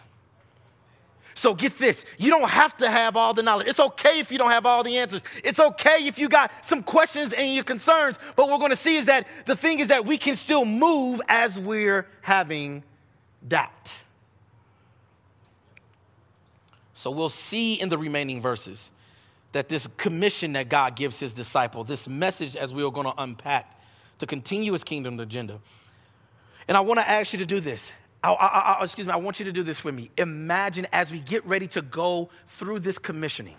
So 1.41 1.55
get 1.55 1.79
this 1.79 2.05
you 2.19 2.29
don't 2.29 2.47
have 2.47 2.77
to 2.77 2.87
have 2.87 3.17
all 3.17 3.33
the 3.33 3.41
knowledge. 3.41 3.65
It's 3.65 3.79
okay 3.79 4.19
if 4.19 4.31
you 4.31 4.37
don't 4.37 4.51
have 4.51 4.67
all 4.67 4.83
the 4.83 4.99
answers. 4.99 5.23
It's 5.43 5.59
okay 5.59 6.05
if 6.05 6.19
you 6.19 6.29
got 6.29 6.63
some 6.63 6.83
questions 6.83 7.33
and 7.33 7.55
your 7.55 7.63
concerns. 7.63 8.19
But 8.35 8.43
what 8.43 8.51
we're 8.51 8.59
going 8.59 8.69
to 8.69 8.75
see 8.75 8.95
is 8.95 9.07
that 9.07 9.27
the 9.47 9.55
thing 9.55 9.79
is 9.79 9.87
that 9.87 10.05
we 10.05 10.19
can 10.19 10.35
still 10.35 10.65
move 10.65 11.19
as 11.27 11.59
we're 11.59 12.05
having 12.21 12.83
doubt. 13.47 13.91
So 16.93 17.09
we'll 17.09 17.27
see 17.27 17.73
in 17.73 17.89
the 17.89 17.97
remaining 17.97 18.39
verses 18.39 18.91
that 19.51 19.67
this 19.67 19.87
commission 19.97 20.53
that 20.53 20.69
God 20.69 20.95
gives 20.95 21.19
his 21.19 21.33
disciple, 21.33 21.83
this 21.83 22.07
message 22.07 22.55
as 22.55 22.71
we 22.71 22.83
are 22.83 22.91
going 22.91 23.07
to 23.07 23.19
unpack 23.19 23.81
to 24.19 24.27
continue 24.27 24.73
his 24.73 24.83
kingdom 24.83 25.19
agenda. 25.19 25.59
And 26.67 26.77
I 26.77 26.81
want 26.81 26.99
to 26.99 27.09
ask 27.09 27.33
you 27.33 27.39
to 27.39 27.47
do 27.47 27.59
this. 27.59 27.93
I, 28.23 28.31
I, 28.31 28.77
I, 28.79 28.83
excuse 28.83 29.07
me, 29.07 29.13
I 29.13 29.17
want 29.17 29.39
you 29.39 29.45
to 29.45 29.51
do 29.51 29.63
this 29.63 29.83
with 29.83 29.95
me. 29.95 30.11
Imagine 30.17 30.87
as 30.91 31.11
we 31.11 31.19
get 31.19 31.45
ready 31.45 31.67
to 31.67 31.81
go 31.81 32.29
through 32.47 32.79
this 32.79 32.99
commissioning, 32.99 33.57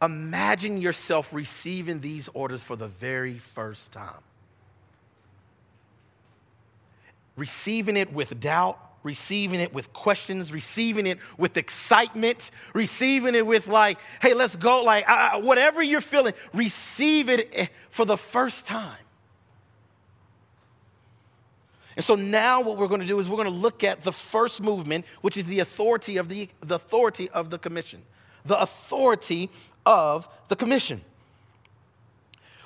imagine 0.00 0.80
yourself 0.80 1.32
receiving 1.34 2.00
these 2.00 2.28
orders 2.28 2.62
for 2.62 2.76
the 2.76 2.88
very 2.88 3.38
first 3.38 3.92
time. 3.92 4.22
Receiving 7.36 7.98
it 7.98 8.12
with 8.14 8.40
doubt, 8.40 8.78
receiving 9.02 9.60
it 9.60 9.74
with 9.74 9.92
questions, 9.92 10.50
receiving 10.50 11.06
it 11.06 11.18
with 11.36 11.56
excitement, 11.58 12.50
receiving 12.72 13.34
it 13.34 13.46
with, 13.46 13.68
like, 13.68 13.98
hey, 14.22 14.32
let's 14.32 14.56
go, 14.56 14.82
like, 14.82 15.06
whatever 15.44 15.82
you're 15.82 16.00
feeling, 16.00 16.32
receive 16.54 17.28
it 17.28 17.50
eh, 17.54 17.66
for 17.90 18.06
the 18.06 18.16
first 18.16 18.66
time. 18.66 18.96
And 21.96 22.04
so 22.04 22.14
now 22.14 22.60
what 22.60 22.76
we're 22.76 22.88
going 22.88 23.00
to 23.00 23.06
do 23.06 23.18
is 23.18 23.28
we're 23.28 23.36
going 23.36 23.48
to 23.48 23.54
look 23.54 23.82
at 23.82 24.02
the 24.02 24.12
first 24.12 24.62
movement, 24.62 25.06
which 25.22 25.36
is 25.36 25.46
the 25.46 25.60
authority 25.60 26.18
of 26.18 26.28
the, 26.28 26.48
the 26.60 26.74
authority 26.74 27.30
of 27.30 27.48
the 27.50 27.58
commission. 27.58 28.02
The 28.44 28.60
authority 28.60 29.50
of 29.86 30.28
the 30.48 30.56
commission. 30.56 31.00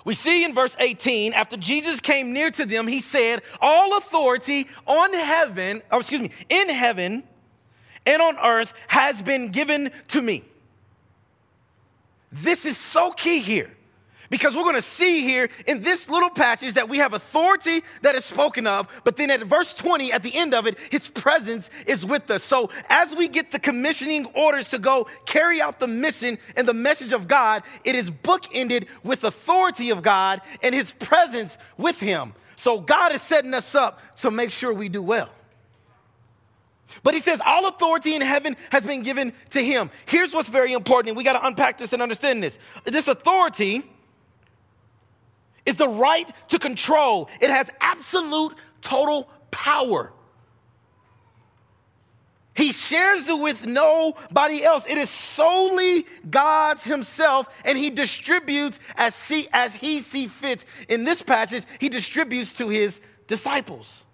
We 0.04 0.14
see 0.14 0.44
in 0.44 0.54
verse 0.54 0.76
18, 0.78 1.32
after 1.34 1.56
Jesus 1.56 2.00
came 2.00 2.32
near 2.32 2.50
to 2.50 2.66
them, 2.66 2.88
he 2.88 3.00
said, 3.00 3.42
All 3.60 3.96
authority 3.96 4.66
on 4.86 5.12
heaven, 5.14 5.82
or 5.92 6.00
excuse 6.00 6.22
me, 6.22 6.30
in 6.48 6.68
heaven 6.68 7.22
and 8.06 8.22
on 8.22 8.36
earth 8.38 8.72
has 8.88 9.22
been 9.22 9.50
given 9.50 9.90
to 10.08 10.22
me. 10.22 10.42
This 12.32 12.64
is 12.64 12.76
so 12.76 13.12
key 13.12 13.40
here. 13.40 13.70
Because 14.30 14.54
we're 14.54 14.62
going 14.62 14.76
to 14.76 14.82
see 14.82 15.22
here 15.22 15.50
in 15.66 15.82
this 15.82 16.08
little 16.08 16.30
passage 16.30 16.74
that 16.74 16.88
we 16.88 16.98
have 16.98 17.14
authority 17.14 17.82
that 18.02 18.14
is 18.14 18.24
spoken 18.24 18.64
of, 18.64 18.88
but 19.02 19.16
then 19.16 19.28
at 19.28 19.40
verse 19.40 19.74
20, 19.74 20.12
at 20.12 20.22
the 20.22 20.34
end 20.36 20.54
of 20.54 20.68
it, 20.68 20.78
his 20.90 21.10
presence 21.10 21.68
is 21.84 22.06
with 22.06 22.30
us. 22.30 22.44
So 22.44 22.70
as 22.88 23.14
we 23.14 23.26
get 23.26 23.50
the 23.50 23.58
commissioning 23.58 24.26
orders 24.36 24.68
to 24.68 24.78
go 24.78 25.08
carry 25.26 25.60
out 25.60 25.80
the 25.80 25.88
mission 25.88 26.38
and 26.56 26.66
the 26.66 26.74
message 26.74 27.12
of 27.12 27.26
God, 27.26 27.64
it 27.84 27.96
is 27.96 28.08
bookended 28.08 28.86
with 29.02 29.24
authority 29.24 29.90
of 29.90 30.00
God 30.00 30.40
and 30.62 30.76
his 30.76 30.92
presence 30.92 31.58
with 31.76 31.98
him. 31.98 32.32
So 32.54 32.78
God 32.78 33.12
is 33.12 33.22
setting 33.22 33.52
us 33.52 33.74
up 33.74 34.00
to 34.16 34.30
make 34.30 34.52
sure 34.52 34.72
we 34.72 34.88
do 34.88 35.02
well. 35.02 35.30
But 37.02 37.14
he 37.14 37.20
says, 37.20 37.40
All 37.44 37.66
authority 37.66 38.14
in 38.14 38.20
heaven 38.20 38.56
has 38.70 38.86
been 38.86 39.02
given 39.02 39.32
to 39.50 39.64
him. 39.64 39.90
Here's 40.06 40.32
what's 40.32 40.48
very 40.48 40.72
important, 40.72 41.08
and 41.08 41.16
we 41.16 41.24
got 41.24 41.40
to 41.40 41.46
unpack 41.46 41.78
this 41.78 41.92
and 41.92 42.02
understand 42.02 42.42
this. 42.44 42.58
This 42.84 43.08
authority 43.08 43.82
is 45.70 45.76
the 45.76 45.88
right 45.88 46.30
to 46.48 46.58
control, 46.58 47.30
it 47.40 47.48
has 47.48 47.70
absolute 47.80 48.54
total 48.82 49.28
power. 49.50 50.12
He 52.54 52.72
shares 52.72 53.26
it 53.28 53.40
with 53.40 53.64
nobody 53.64 54.62
else. 54.64 54.84
It 54.86 54.98
is 54.98 55.08
solely 55.08 56.04
God's 56.28 56.84
Himself, 56.84 57.48
and 57.64 57.78
He 57.78 57.88
distributes 57.88 58.78
as, 58.96 59.14
see, 59.14 59.48
as 59.52 59.74
He 59.74 60.00
see 60.00 60.26
fits. 60.26 60.66
In 60.88 61.04
this 61.04 61.22
passage, 61.22 61.64
He 61.78 61.88
distributes 61.88 62.52
to 62.54 62.68
His 62.68 63.00
disciples. 63.26 64.04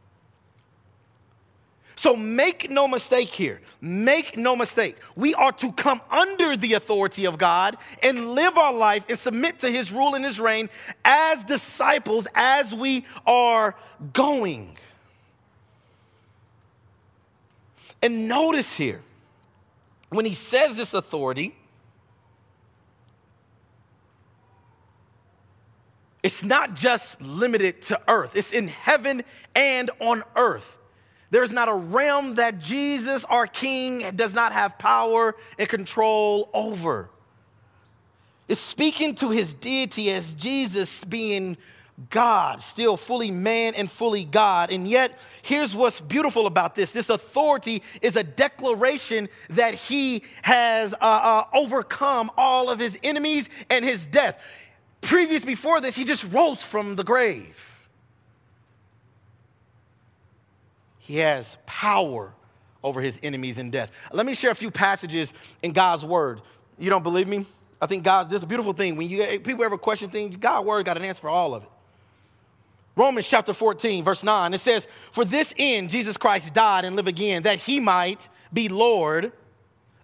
So 1.98 2.14
make 2.14 2.70
no 2.70 2.86
mistake 2.86 3.30
here. 3.30 3.62
Make 3.80 4.36
no 4.36 4.54
mistake. 4.54 4.98
We 5.16 5.34
are 5.34 5.52
to 5.52 5.72
come 5.72 6.02
under 6.10 6.54
the 6.54 6.74
authority 6.74 7.24
of 7.24 7.38
God 7.38 7.78
and 8.02 8.34
live 8.34 8.58
our 8.58 8.72
life 8.72 9.06
and 9.08 9.18
submit 9.18 9.60
to 9.60 9.70
his 9.70 9.90
rule 9.90 10.14
and 10.14 10.22
his 10.22 10.38
reign 10.38 10.68
as 11.06 11.42
disciples 11.42 12.28
as 12.34 12.74
we 12.74 13.06
are 13.26 13.74
going. 14.12 14.76
And 18.02 18.28
notice 18.28 18.76
here, 18.76 19.00
when 20.10 20.26
he 20.26 20.34
says 20.34 20.76
this 20.76 20.92
authority, 20.92 21.56
it's 26.22 26.44
not 26.44 26.74
just 26.74 27.22
limited 27.22 27.80
to 27.82 27.98
earth, 28.06 28.36
it's 28.36 28.52
in 28.52 28.68
heaven 28.68 29.24
and 29.54 29.90
on 29.98 30.22
earth. 30.36 30.76
There's 31.30 31.52
not 31.52 31.68
a 31.68 31.74
realm 31.74 32.34
that 32.36 32.58
Jesus, 32.58 33.24
our 33.24 33.46
King, 33.46 34.10
does 34.14 34.34
not 34.34 34.52
have 34.52 34.78
power 34.78 35.34
and 35.58 35.68
control 35.68 36.48
over. 36.54 37.10
It's 38.48 38.60
speaking 38.60 39.14
to 39.16 39.30
his 39.30 39.54
deity 39.54 40.10
as 40.12 40.34
Jesus 40.34 41.04
being 41.04 41.56
God, 42.10 42.60
still 42.60 42.96
fully 42.96 43.30
man 43.30 43.74
and 43.74 43.90
fully 43.90 44.24
God. 44.24 44.70
And 44.70 44.86
yet, 44.86 45.18
here's 45.42 45.74
what's 45.74 46.00
beautiful 46.00 46.46
about 46.46 46.74
this 46.74 46.92
this 46.92 47.08
authority 47.08 47.82
is 48.02 48.16
a 48.16 48.22
declaration 48.22 49.28
that 49.50 49.74
he 49.74 50.22
has 50.42 50.94
uh, 50.94 50.96
uh, 51.00 51.44
overcome 51.54 52.30
all 52.36 52.70
of 52.70 52.78
his 52.78 52.98
enemies 53.02 53.48
and 53.70 53.84
his 53.84 54.04
death. 54.06 54.40
Previous 55.00 55.44
before 55.44 55.80
this, 55.80 55.96
he 55.96 56.04
just 56.04 56.30
rose 56.32 56.62
from 56.62 56.96
the 56.96 57.04
grave. 57.04 57.75
He 61.06 61.18
has 61.18 61.56
power 61.66 62.32
over 62.82 63.00
his 63.00 63.20
enemies 63.22 63.58
in 63.58 63.70
death. 63.70 63.92
Let 64.12 64.26
me 64.26 64.34
share 64.34 64.50
a 64.50 64.56
few 64.56 64.72
passages 64.72 65.32
in 65.62 65.70
God's 65.70 66.04
word. 66.04 66.40
You 66.78 66.90
don't 66.90 67.04
believe 67.04 67.28
me? 67.28 67.46
I 67.80 67.86
think 67.86 68.02
God's 68.02 68.28
this 68.28 68.38
is 68.38 68.42
a 68.42 68.48
beautiful 68.48 68.72
thing. 68.72 68.96
When 68.96 69.08
you 69.08 69.38
people 69.38 69.62
ever 69.62 69.78
question 69.78 70.10
things, 70.10 70.34
God's 70.34 70.66
word 70.66 70.84
got 70.84 70.96
an 70.96 71.04
answer 71.04 71.20
for 71.20 71.30
all 71.30 71.54
of 71.54 71.62
it. 71.62 71.68
Romans 72.96 73.28
chapter 73.28 73.52
14, 73.52 74.02
verse 74.02 74.24
9, 74.24 74.52
it 74.52 74.58
says, 74.58 74.88
For 75.12 75.24
this 75.24 75.54
end 75.56 75.90
Jesus 75.90 76.16
Christ 76.16 76.52
died 76.52 76.84
and 76.84 76.96
lived 76.96 77.06
again, 77.06 77.44
that 77.44 77.60
he 77.60 77.78
might 77.78 78.28
be 78.52 78.68
Lord 78.68 79.30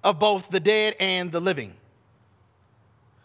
of 0.04 0.20
both 0.20 0.50
the 0.50 0.60
dead 0.60 0.94
and 1.00 1.32
the 1.32 1.40
living. 1.40 1.74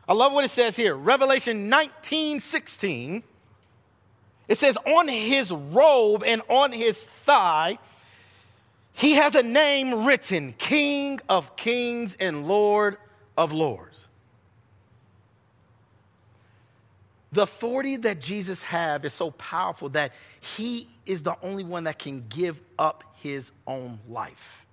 I 0.07 0.13
love 0.13 0.33
what 0.33 0.45
it 0.45 0.51
says 0.51 0.75
here. 0.75 0.95
Revelation 0.95 1.69
19, 1.69 2.39
16. 2.39 3.23
It 4.47 4.57
says, 4.57 4.77
On 4.85 5.07
his 5.07 5.51
robe 5.51 6.23
and 6.25 6.41
on 6.49 6.71
his 6.71 7.03
thigh, 7.03 7.77
he 8.93 9.13
has 9.13 9.35
a 9.35 9.43
name 9.43 10.05
written 10.05 10.53
King 10.57 11.19
of 11.29 11.55
Kings 11.55 12.15
and 12.19 12.47
Lord 12.47 12.97
of 13.37 13.53
Lords. 13.53 14.07
The 17.31 17.43
authority 17.43 17.97
that 17.97 18.21
Jesus 18.21 18.63
have 18.63 19.05
is 19.05 19.13
so 19.13 19.31
powerful 19.31 19.89
that 19.89 20.13
he 20.39 20.87
is 21.05 21.23
the 21.23 21.35
only 21.43 21.63
one 21.63 21.83
that 21.83 21.99
can 21.99 22.25
give 22.29 22.59
up 22.79 23.03
his 23.15 23.51
own 23.67 23.99
life. 24.09 24.65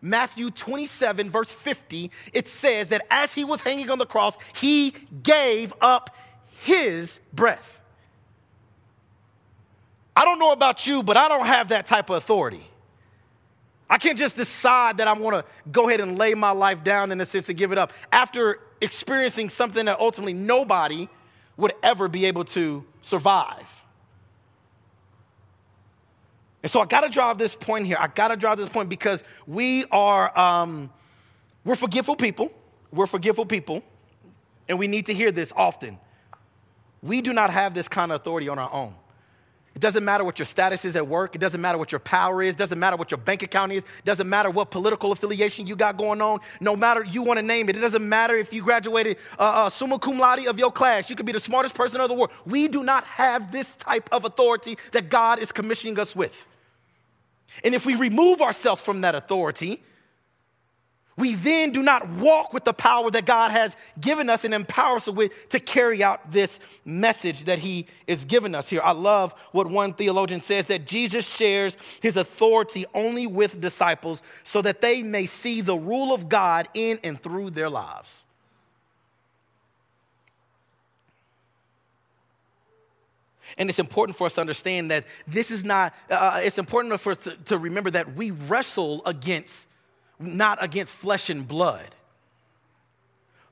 Matthew 0.00 0.50
27, 0.50 1.30
verse 1.30 1.52
50, 1.52 2.10
it 2.32 2.48
says 2.48 2.88
that 2.88 3.06
as 3.10 3.32
he 3.34 3.44
was 3.44 3.60
hanging 3.60 3.90
on 3.90 3.98
the 3.98 4.06
cross, 4.06 4.36
he 4.54 4.94
gave 5.22 5.72
up 5.80 6.16
his 6.62 7.20
breath. 7.32 7.80
I 10.16 10.24
don't 10.24 10.38
know 10.38 10.52
about 10.52 10.86
you, 10.86 11.02
but 11.02 11.16
I 11.16 11.28
don't 11.28 11.46
have 11.46 11.68
that 11.68 11.86
type 11.86 12.10
of 12.10 12.16
authority. 12.16 12.62
I 13.88 13.98
can't 13.98 14.18
just 14.18 14.36
decide 14.36 14.98
that 14.98 15.08
I 15.08 15.12
want 15.12 15.36
to 15.36 15.70
go 15.70 15.88
ahead 15.88 16.00
and 16.00 16.18
lay 16.18 16.34
my 16.34 16.50
life 16.50 16.82
down 16.82 17.12
in 17.12 17.20
a 17.20 17.24
sense 17.24 17.46
to 17.46 17.54
give 17.54 17.72
it 17.72 17.78
up 17.78 17.92
after 18.12 18.60
experiencing 18.80 19.48
something 19.50 19.86
that 19.86 20.00
ultimately 20.00 20.32
nobody 20.32 21.08
would 21.56 21.72
ever 21.82 22.08
be 22.08 22.24
able 22.24 22.44
to 22.44 22.84
survive. 23.00 23.82
And 26.62 26.70
so 26.70 26.80
I 26.80 26.86
got 26.86 27.02
to 27.02 27.10
drive 27.10 27.36
this 27.36 27.54
point 27.54 27.86
here. 27.86 27.98
I 28.00 28.08
got 28.08 28.28
to 28.28 28.36
drive 28.36 28.56
this 28.56 28.70
point 28.70 28.88
because 28.88 29.22
we 29.46 29.84
are, 29.90 30.36
um, 30.38 30.90
we're 31.62 31.74
forgetful 31.74 32.16
people. 32.16 32.50
We're 32.90 33.06
forgetful 33.06 33.46
people. 33.46 33.82
And 34.66 34.78
we 34.78 34.86
need 34.86 35.06
to 35.06 35.14
hear 35.14 35.30
this 35.30 35.52
often. 35.54 35.98
We 37.02 37.20
do 37.20 37.34
not 37.34 37.50
have 37.50 37.74
this 37.74 37.86
kind 37.86 38.10
of 38.10 38.20
authority 38.22 38.48
on 38.48 38.58
our 38.58 38.72
own. 38.72 38.94
It 39.74 39.80
doesn't 39.80 40.04
matter 40.04 40.22
what 40.22 40.38
your 40.38 40.46
status 40.46 40.84
is 40.84 40.94
at 40.94 41.08
work. 41.08 41.34
It 41.34 41.38
doesn't 41.38 41.60
matter 41.60 41.78
what 41.78 41.90
your 41.90 41.98
power 41.98 42.42
is. 42.42 42.54
It 42.54 42.58
doesn't 42.58 42.78
matter 42.78 42.96
what 42.96 43.10
your 43.10 43.18
bank 43.18 43.42
account 43.42 43.72
is. 43.72 43.82
It 43.82 44.04
doesn't 44.04 44.28
matter 44.28 44.48
what 44.48 44.70
political 44.70 45.10
affiliation 45.10 45.66
you 45.66 45.74
got 45.74 45.96
going 45.96 46.22
on. 46.22 46.38
No 46.60 46.76
matter 46.76 47.02
you 47.02 47.22
want 47.22 47.38
to 47.38 47.42
name 47.42 47.68
it. 47.68 47.76
It 47.76 47.80
doesn't 47.80 48.08
matter 48.08 48.36
if 48.36 48.52
you 48.52 48.62
graduated 48.62 49.16
uh, 49.36 49.42
uh, 49.42 49.68
summa 49.68 49.98
cum 49.98 50.18
laude 50.18 50.46
of 50.46 50.60
your 50.60 50.70
class. 50.70 51.10
You 51.10 51.16
could 51.16 51.26
be 51.26 51.32
the 51.32 51.40
smartest 51.40 51.74
person 51.74 52.00
in 52.00 52.06
the 52.06 52.14
world. 52.14 52.30
We 52.46 52.68
do 52.68 52.84
not 52.84 53.04
have 53.04 53.50
this 53.50 53.74
type 53.74 54.08
of 54.12 54.24
authority 54.24 54.78
that 54.92 55.08
God 55.08 55.40
is 55.40 55.50
commissioning 55.50 55.98
us 55.98 56.14
with. 56.14 56.46
And 57.64 57.74
if 57.74 57.84
we 57.84 57.96
remove 57.96 58.40
ourselves 58.40 58.84
from 58.84 59.00
that 59.00 59.16
authority, 59.16 59.82
we 61.16 61.34
then 61.34 61.70
do 61.70 61.82
not 61.82 62.08
walk 62.08 62.52
with 62.52 62.64
the 62.64 62.72
power 62.72 63.10
that 63.10 63.24
God 63.24 63.52
has 63.52 63.76
given 64.00 64.28
us 64.28 64.44
and 64.44 64.52
empowers 64.52 65.06
us 65.06 65.14
with 65.14 65.48
to 65.50 65.60
carry 65.60 66.02
out 66.02 66.32
this 66.32 66.58
message 66.84 67.44
that 67.44 67.60
He 67.60 67.86
is 68.06 68.24
giving 68.24 68.54
us 68.54 68.68
here. 68.68 68.80
I 68.82 68.92
love 68.92 69.32
what 69.52 69.68
one 69.68 69.92
theologian 69.92 70.40
says 70.40 70.66
that 70.66 70.86
Jesus 70.86 71.28
shares 71.36 71.76
His 72.02 72.16
authority 72.16 72.84
only 72.94 73.26
with 73.28 73.60
disciples 73.60 74.22
so 74.42 74.60
that 74.62 74.80
they 74.80 75.02
may 75.02 75.26
see 75.26 75.60
the 75.60 75.76
rule 75.76 76.12
of 76.12 76.28
God 76.28 76.68
in 76.74 76.98
and 77.04 77.20
through 77.20 77.50
their 77.50 77.70
lives. 77.70 78.26
And 83.56 83.68
it's 83.68 83.78
important 83.78 84.18
for 84.18 84.26
us 84.26 84.34
to 84.34 84.40
understand 84.40 84.90
that 84.90 85.04
this 85.28 85.52
is 85.52 85.64
not, 85.64 85.94
uh, 86.10 86.40
it's 86.42 86.58
important 86.58 86.98
for 87.00 87.12
us 87.12 87.18
to, 87.18 87.36
to 87.44 87.58
remember 87.58 87.90
that 87.92 88.16
we 88.16 88.32
wrestle 88.32 89.02
against 89.06 89.68
not 90.18 90.62
against 90.62 90.94
flesh 90.94 91.30
and 91.30 91.46
blood. 91.46 91.86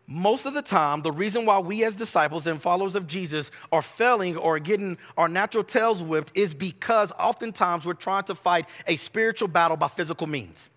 Most 0.07 0.47
of 0.47 0.55
the 0.55 0.63
time, 0.63 1.03
the 1.03 1.13
reason 1.13 1.47
why 1.47 1.59
we 1.61 1.85
as 1.85 1.97
disciples 1.97 2.47
and 2.47 2.61
followers 2.61 2.95
of 2.95 3.07
Jesus 3.07 3.51
are 3.71 3.83
failing 3.83 4.37
or 4.37 4.59
getting 4.59 4.99
our 5.17 5.29
natural 5.29 5.65
tails 5.65 6.03
whipped 6.03 6.33
is 6.35 6.55
because 6.55 7.13
oftentimes 7.13 7.85
we're 7.85 7.95
trying 7.95 8.25
to 8.25 8.35
fight 8.35 8.69
a 8.87 8.97
spiritual 8.97 9.49
battle 9.49 9.77
by 9.77 9.89
physical 9.89 10.27
means. 10.27 10.71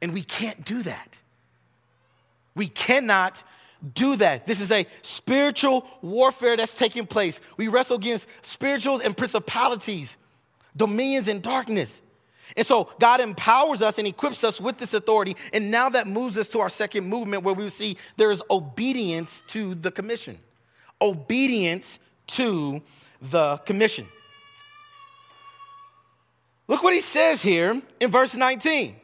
And 0.00 0.14
we 0.14 0.22
can't 0.22 0.64
do 0.64 0.82
that. 0.82 1.18
We 2.54 2.68
cannot 2.68 3.42
do 3.94 4.16
that. 4.16 4.46
This 4.46 4.60
is 4.60 4.72
a 4.72 4.86
spiritual 5.02 5.86
warfare 6.02 6.56
that's 6.56 6.74
taking 6.74 7.06
place. 7.06 7.40
We 7.56 7.68
wrestle 7.68 7.96
against 7.96 8.26
spirituals 8.42 9.02
and 9.02 9.16
principalities, 9.16 10.16
dominions 10.76 11.28
and 11.28 11.42
darkness. 11.42 12.02
And 12.56 12.66
so 12.66 12.90
God 12.98 13.20
empowers 13.20 13.82
us 13.82 13.98
and 13.98 14.06
equips 14.06 14.44
us 14.44 14.60
with 14.60 14.78
this 14.78 14.94
authority. 14.94 15.36
And 15.52 15.70
now 15.70 15.88
that 15.90 16.06
moves 16.06 16.38
us 16.38 16.48
to 16.50 16.60
our 16.60 16.68
second 16.68 17.06
movement 17.06 17.42
where 17.42 17.54
we 17.54 17.68
see 17.68 17.96
there 18.16 18.30
is 18.30 18.42
obedience 18.50 19.42
to 19.48 19.74
the 19.74 19.90
commission. 19.90 20.38
Obedience 21.00 21.98
to 22.28 22.82
the 23.20 23.56
commission. 23.58 24.06
Look 26.66 26.82
what 26.82 26.92
he 26.92 27.00
says 27.00 27.42
here 27.42 27.80
in 28.00 28.10
verse 28.10 28.34
19. 28.34 28.96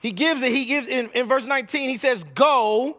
He 0.00 0.12
gives 0.12 0.42
it, 0.42 0.52
he 0.52 0.64
gives 0.64 0.86
in, 0.86 1.10
in 1.10 1.26
verse 1.26 1.44
19, 1.44 1.88
he 1.88 1.96
says, 1.96 2.24
Go 2.34 2.96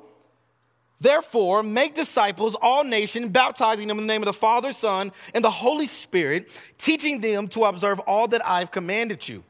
Therefore, 1.01 1.63
make 1.63 1.95
disciples, 1.95 2.55
all 2.61 2.83
nations, 2.83 3.29
baptizing 3.29 3.87
them 3.87 3.99
in 3.99 4.07
the 4.07 4.13
name 4.13 4.21
of 4.21 4.25
the 4.25 4.33
Father, 4.33 4.71
Son, 4.73 5.11
and 5.33 5.43
the 5.43 5.49
Holy 5.49 5.87
Spirit, 5.87 6.49
teaching 6.77 7.21
them 7.21 7.47
to 7.49 7.63
observe 7.63 7.99
all 8.01 8.27
that 8.27 8.45
I've 8.45 8.71
commanded 8.71 9.27
you. 9.27 9.43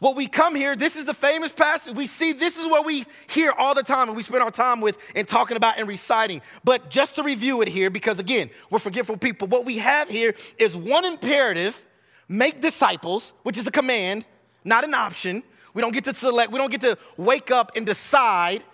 What 0.00 0.16
we 0.16 0.26
come 0.26 0.54
here, 0.54 0.74
this 0.74 0.96
is 0.96 1.04
the 1.04 1.14
famous 1.14 1.52
passage. 1.52 1.94
We 1.94 2.06
see 2.06 2.32
this 2.32 2.56
is 2.56 2.66
what 2.66 2.86
we 2.86 3.04
hear 3.28 3.52
all 3.52 3.74
the 3.74 3.82
time 3.82 4.08
and 4.08 4.16
we 4.16 4.22
spend 4.22 4.42
our 4.42 4.50
time 4.50 4.80
with 4.80 4.98
and 5.14 5.28
talking 5.28 5.58
about 5.58 5.78
and 5.78 5.86
reciting. 5.86 6.40
But 6.64 6.90
just 6.90 7.16
to 7.16 7.22
review 7.22 7.60
it 7.60 7.68
here, 7.68 7.90
because 7.90 8.18
again, 8.18 8.48
we're 8.70 8.78
forgetful 8.78 9.18
people, 9.18 9.46
what 9.46 9.66
we 9.66 9.76
have 9.78 10.08
here 10.08 10.34
is 10.58 10.74
one 10.74 11.04
imperative 11.04 11.86
make 12.28 12.60
disciples, 12.60 13.34
which 13.42 13.58
is 13.58 13.66
a 13.66 13.70
command, 13.70 14.24
not 14.64 14.84
an 14.84 14.94
option. 14.94 15.42
We 15.74 15.82
don't 15.82 15.92
get 15.92 16.04
to 16.04 16.14
select, 16.14 16.50
we 16.50 16.58
don't 16.58 16.70
get 16.70 16.80
to 16.80 16.96
wake 17.18 17.50
up 17.50 17.72
and 17.76 17.84
decide 17.84 18.64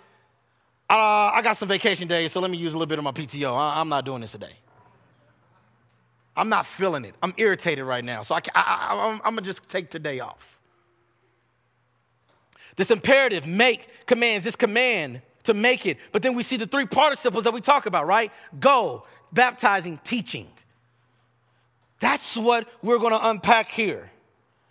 uh, 0.89 1.31
I 1.35 1.41
got 1.43 1.57
some 1.57 1.69
vacation 1.69 2.07
days, 2.07 2.33
so 2.33 2.41
let 2.41 2.51
me 2.51 2.57
use 2.57 2.73
a 2.73 2.77
little 2.77 2.87
bit 2.87 2.99
of 2.99 3.05
my 3.05 3.11
PTO. 3.11 3.57
I, 3.57 3.81
am 3.81 3.89
not 3.89 4.05
doing 4.05 4.21
this 4.21 4.33
today. 4.33 4.53
I'm 6.37 6.49
not 6.49 6.65
feeling 6.65 7.05
it. 7.05 7.15
I'm 7.23 7.35
irritated 7.37 7.85
right 7.85 8.05
now, 8.05 8.23
so 8.23 8.37
I, 8.55 9.21
am 9.25 9.35
gonna 9.35 9.43
just 9.43 9.69
take 9.69 9.91
today 9.91 10.21
off. 10.21 10.61
This 12.77 12.91
imperative, 12.91 13.47
make 13.47 14.07
commands, 14.07 14.45
this 14.45 14.55
command 14.55 15.23
to 15.45 15.55
make 15.55 15.87
it. 15.87 15.99
But 16.13 16.23
then 16.23 16.35
we 16.35 16.43
see 16.43 16.57
the 16.57 16.67
three 16.67 16.87
participles 16.87 17.45
that 17.45 17.53
we 17.53 17.61
talk 17.61 17.87
about, 17.87 18.07
right? 18.07 18.31
Go, 18.61 19.07
baptizing, 19.33 19.99
teaching. 20.05 20.47
That's 21.99 22.37
what 22.37 22.69
we're 22.83 22.99
gonna 22.99 23.19
unpack 23.23 23.71
here. 23.71 24.11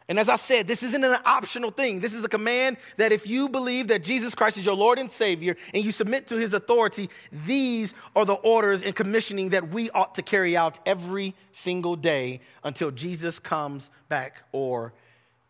And 0.07 0.19
as 0.19 0.29
I 0.29 0.35
said, 0.35 0.67
this 0.67 0.83
isn't 0.83 1.03
an 1.03 1.17
optional 1.25 1.71
thing. 1.71 1.99
This 1.99 2.13
is 2.13 2.23
a 2.23 2.29
command 2.29 2.77
that 2.97 3.11
if 3.11 3.25
you 3.25 3.49
believe 3.49 3.87
that 3.87 4.03
Jesus 4.03 4.35
Christ 4.35 4.57
is 4.57 4.65
your 4.65 4.75
Lord 4.75 4.99
and 4.99 5.09
Savior 5.09 5.55
and 5.73 5.83
you 5.83 5.91
submit 5.91 6.27
to 6.27 6.35
his 6.35 6.53
authority, 6.53 7.09
these 7.31 7.93
are 8.15 8.23
the 8.23 8.35
orders 8.35 8.83
and 8.83 8.95
commissioning 8.95 9.49
that 9.49 9.69
we 9.69 9.89
ought 9.91 10.13
to 10.15 10.21
carry 10.21 10.55
out 10.55 10.79
every 10.85 11.33
single 11.51 11.95
day 11.95 12.41
until 12.63 12.91
Jesus 12.91 13.39
comes 13.39 13.89
back 14.07 14.43
or 14.51 14.93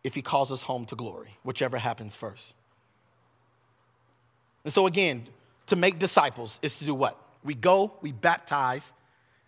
if 0.02 0.14
he 0.14 0.22
calls 0.22 0.50
us 0.50 0.62
home 0.62 0.86
to 0.86 0.96
glory, 0.96 1.36
whichever 1.42 1.76
happens 1.76 2.16
first. 2.16 2.54
And 4.64 4.72
so, 4.72 4.86
again, 4.86 5.26
to 5.66 5.76
make 5.76 5.98
disciples 5.98 6.58
is 6.62 6.78
to 6.78 6.84
do 6.84 6.94
what? 6.94 7.20
We 7.44 7.54
go, 7.54 7.92
we 8.00 8.12
baptize, 8.12 8.92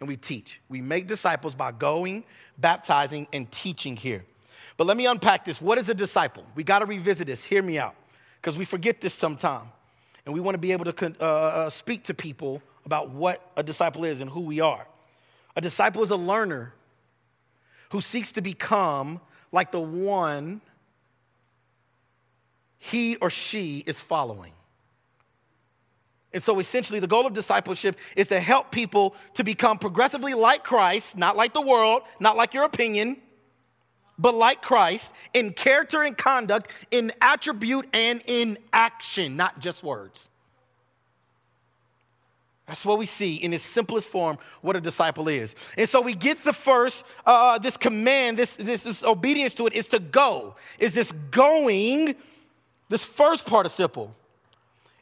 and 0.00 0.08
we 0.08 0.16
teach. 0.16 0.60
We 0.68 0.80
make 0.80 1.06
disciples 1.06 1.54
by 1.54 1.72
going, 1.72 2.24
baptizing, 2.58 3.26
and 3.32 3.50
teaching 3.50 3.96
here. 3.96 4.24
But 4.78 4.86
let 4.86 4.96
me 4.96 5.06
unpack 5.06 5.44
this. 5.44 5.60
What 5.60 5.76
is 5.76 5.90
a 5.90 5.94
disciple? 5.94 6.46
We 6.54 6.64
got 6.64 6.78
to 6.78 6.86
revisit 6.86 7.26
this. 7.26 7.44
Hear 7.44 7.62
me 7.62 7.78
out, 7.78 7.96
because 8.40 8.56
we 8.56 8.64
forget 8.64 9.02
this 9.02 9.12
sometime. 9.12 9.66
And 10.24 10.32
we 10.32 10.40
want 10.40 10.54
to 10.54 10.58
be 10.58 10.72
able 10.72 10.90
to 10.90 11.16
uh, 11.20 11.24
uh, 11.24 11.70
speak 11.70 12.04
to 12.04 12.14
people 12.14 12.62
about 12.86 13.10
what 13.10 13.42
a 13.56 13.62
disciple 13.62 14.04
is 14.04 14.20
and 14.20 14.30
who 14.30 14.40
we 14.40 14.60
are. 14.60 14.86
A 15.56 15.60
disciple 15.60 16.02
is 16.02 16.12
a 16.12 16.16
learner 16.16 16.74
who 17.90 18.00
seeks 18.00 18.32
to 18.32 18.40
become 18.40 19.20
like 19.50 19.72
the 19.72 19.80
one 19.80 20.60
he 22.78 23.16
or 23.16 23.30
she 23.30 23.82
is 23.84 24.00
following. 24.00 24.52
And 26.32 26.42
so 26.42 26.60
essentially, 26.60 27.00
the 27.00 27.06
goal 27.08 27.26
of 27.26 27.32
discipleship 27.32 27.98
is 28.14 28.28
to 28.28 28.38
help 28.38 28.70
people 28.70 29.16
to 29.34 29.42
become 29.42 29.78
progressively 29.78 30.34
like 30.34 30.62
Christ, 30.62 31.16
not 31.16 31.36
like 31.36 31.52
the 31.52 31.62
world, 31.62 32.02
not 32.20 32.36
like 32.36 32.54
your 32.54 32.64
opinion, 32.64 33.16
but 34.18 34.34
like 34.34 34.62
Christ 34.62 35.12
in 35.32 35.52
character 35.52 36.02
and 36.02 36.16
conduct, 36.16 36.70
in 36.90 37.12
attribute 37.20 37.88
and 37.92 38.20
in 38.26 38.58
action, 38.72 39.36
not 39.36 39.60
just 39.60 39.82
words. 39.82 40.28
That's 42.66 42.84
what 42.84 42.98
we 42.98 43.06
see 43.06 43.36
in 43.36 43.54
its 43.54 43.62
simplest 43.62 44.08
form 44.10 44.36
what 44.60 44.76
a 44.76 44.80
disciple 44.80 45.26
is. 45.28 45.54
And 45.78 45.88
so 45.88 46.02
we 46.02 46.14
get 46.14 46.44
the 46.44 46.52
first, 46.52 47.02
uh, 47.24 47.58
this 47.58 47.78
command, 47.78 48.36
this, 48.36 48.56
this, 48.56 48.82
this 48.82 49.02
obedience 49.02 49.54
to 49.54 49.66
it 49.66 49.72
is 49.72 49.88
to 49.88 49.98
go. 49.98 50.54
Is 50.78 50.92
this 50.92 51.10
going, 51.30 52.14
this 52.90 53.04
first 53.04 53.46
participle 53.46 54.14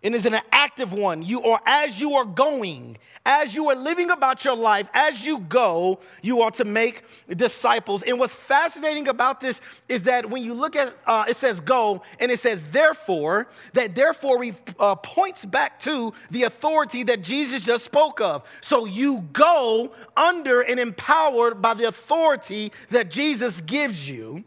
and 0.03 0.15
is 0.15 0.27
an 0.27 0.39
active 0.53 0.93
one. 0.93 1.23
You 1.23 1.43
are 1.43 1.61
as 1.67 2.01
you 2.01 2.15
are 2.15 2.25
going, 2.25 2.99
as 3.25 3.55
you 3.55 3.69
are 3.71 3.75
living 3.75 4.11
about 4.11 4.45
your 4.45 4.57
life, 4.57 4.89
as 4.95 5.25
you 5.25 5.41
go, 5.41 6.01
you 6.23 6.43
are 6.43 6.51
to 6.53 6.65
make 6.65 7.03
disciples. 7.29 8.03
And 8.03 8.19
what's 8.19 8.35
fascinating 8.35 9.09
about 9.09 9.41
this 9.41 9.61
is 9.89 10.03
that 10.03 10.31
when 10.31 10.43
you 10.43 10.55
look 10.55 10.77
at 10.77 10.95
uh, 11.07 11.25
it 11.29 11.37
says 11.37 11.61
go 11.61 12.03
and 12.21 12.31
it 12.31 12.39
says 12.39 12.63
therefore, 12.65 13.49
that 13.73 13.95
therefore 13.95 14.45
uh, 14.79 14.95
points 14.97 15.45
back 15.45 15.81
to 15.81 16.13
the 16.31 16.45
authority 16.45 17.03
that 17.05 17.23
Jesus 17.23 17.65
just 17.65 17.85
spoke 17.85 18.21
of. 18.21 18.45
So 18.61 18.85
you 18.85 19.23
go 19.33 19.93
under 20.17 20.61
and 20.61 20.79
empowered 20.79 21.61
by 21.63 21.75
the 21.75 21.89
authority 21.89 22.73
that 22.91 23.11
Jesus 23.11 23.61
gives 23.61 24.09
you. 24.09 24.45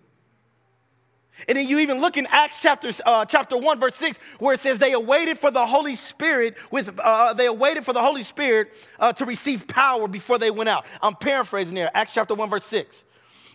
And 1.48 1.58
then 1.58 1.68
you 1.68 1.80
even 1.80 2.00
look 2.00 2.18
in 2.18 2.28
Acts 2.30 2.62
chapter, 2.62 2.90
uh, 3.06 3.26
chapter 3.26 3.58
1, 3.58 3.80
verse 3.80 3.96
6, 3.96 4.20
where 4.40 4.54
it 4.54 4.60
says 4.60 4.80
they 4.80 4.94
awaited 4.94 5.38
for 5.38 5.52
the 5.52 5.66
Holy 5.66 5.96
Spirit 5.96 6.58
with 6.72 7.00
uh, 7.00 7.34
they 7.34 7.48
awaited 7.48 7.86
for 7.86 7.94
the 7.94 8.02
Holy 8.02 8.24
Spirit 8.24 8.74
uh, 9.00 9.14
to 9.14 9.26
receive 9.26 9.68
power 9.68 10.08
before 10.08 10.38
they 10.38 10.52
went 10.52 10.70
out. 10.70 10.86
I'm 11.02 11.16
paraphrasing 11.16 11.76
here, 11.76 11.90
Acts 11.94 12.14
chapter 12.14 12.36
1, 12.36 12.50
verse 12.50 12.66
6. 12.66 13.06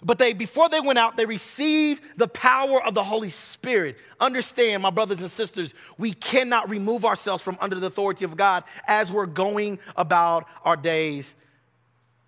But 0.04 0.18
they, 0.18 0.34
before 0.34 0.68
they 0.68 0.80
went 0.80 0.98
out, 0.98 1.16
they 1.16 1.24
received 1.24 2.18
the 2.18 2.28
power 2.28 2.84
of 2.84 2.94
the 2.94 3.02
Holy 3.02 3.30
Spirit. 3.30 3.96
Understand, 4.20 4.82
my 4.82 4.90
brothers 4.90 5.22
and 5.22 5.30
sisters, 5.30 5.72
we 5.96 6.12
cannot 6.12 6.68
remove 6.68 7.06
ourselves 7.06 7.42
from 7.42 7.56
under 7.60 7.80
the 7.80 7.86
authority 7.86 8.26
of 8.26 8.36
God 8.36 8.64
as 8.86 9.10
we're 9.10 9.24
going 9.24 9.78
about 9.96 10.46
our 10.62 10.76
days. 10.76 11.34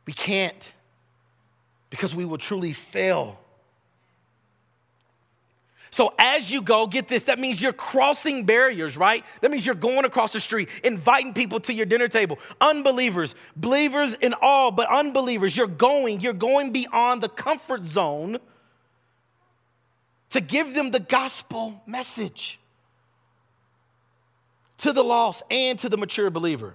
We 0.07 0.15
can't 0.15 0.73
because 1.91 2.15
we 2.15 2.25
will 2.25 2.39
truly 2.39 2.73
fail 2.73 3.39
so 5.97 6.13
as 6.19 6.51
you 6.51 6.61
go, 6.61 6.87
get 6.87 7.09
this, 7.09 7.23
that 7.23 7.39
means 7.39 7.63
you're 7.63 7.73
crossing 7.73 8.45
barriers, 8.45 8.99
right? 8.99 9.25
That 9.41 9.51
means 9.51 9.65
you're 9.65 9.75
going 9.75 10.05
across 10.05 10.35
the 10.35 10.41
street, 10.41 10.69
inviting 10.85 11.33
people 11.33 11.59
to 11.61 11.73
your 11.73 11.87
dinner 11.87 12.07
table. 12.07 12.39
Unbelievers, 12.61 13.35
believers 13.57 14.13
in 14.13 14.35
all, 14.43 14.71
but 14.71 14.91
unbelievers, 14.91 15.57
you're 15.57 15.67
going, 15.67 16.21
you're 16.21 16.35
going 16.35 16.71
beyond 16.71 17.23
the 17.23 17.31
comfort 17.31 17.87
zone 17.87 18.37
to 20.29 20.43
give 20.43 20.75
them 20.75 20.91
the 20.91 21.01
gospel 21.01 21.83
message 21.87 22.61
to 24.77 24.93
the 24.93 25.03
lost 25.03 25.45
and 25.51 25.79
to 25.79 25.89
the 25.89 25.97
mature 25.97 26.29
believer. 26.29 26.75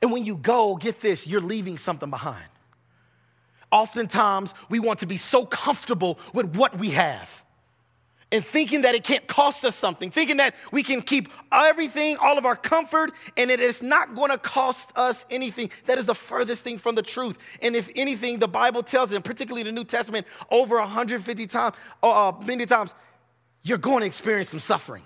And 0.00 0.12
when 0.12 0.24
you 0.24 0.36
go, 0.36 0.76
get 0.76 1.00
this, 1.00 1.26
you're 1.26 1.40
leaving 1.40 1.78
something 1.78 2.10
behind. 2.10 2.44
Oftentimes, 3.70 4.54
we 4.68 4.80
want 4.80 5.00
to 5.00 5.06
be 5.06 5.16
so 5.16 5.44
comfortable 5.44 6.18
with 6.34 6.56
what 6.56 6.78
we 6.78 6.90
have 6.90 7.42
and 8.32 8.44
thinking 8.44 8.82
that 8.82 8.94
it 8.94 9.04
can't 9.04 9.26
cost 9.26 9.64
us 9.64 9.74
something, 9.74 10.10
thinking 10.10 10.36
that 10.36 10.54
we 10.70 10.82
can 10.82 11.02
keep 11.02 11.28
everything, 11.50 12.16
all 12.20 12.38
of 12.38 12.46
our 12.46 12.56
comfort, 12.56 13.12
and 13.36 13.50
it 13.50 13.60
is 13.60 13.82
not 13.82 14.14
going 14.14 14.30
to 14.30 14.38
cost 14.38 14.92
us 14.96 15.24
anything. 15.30 15.70
That 15.86 15.98
is 15.98 16.06
the 16.06 16.14
furthest 16.14 16.62
thing 16.62 16.78
from 16.78 16.94
the 16.94 17.02
truth. 17.02 17.38
And 17.60 17.74
if 17.74 17.90
anything, 17.96 18.38
the 18.38 18.48
Bible 18.48 18.82
tells 18.82 19.12
us, 19.12 19.20
particularly 19.22 19.64
the 19.64 19.72
New 19.72 19.84
Testament, 19.84 20.26
over 20.50 20.78
150 20.78 21.46
times, 21.46 21.76
uh, 22.02 22.28
uh, 22.28 22.32
many 22.44 22.66
times, 22.66 22.94
you're 23.62 23.78
going 23.78 24.00
to 24.00 24.06
experience 24.06 24.50
some 24.50 24.60
suffering. 24.60 25.02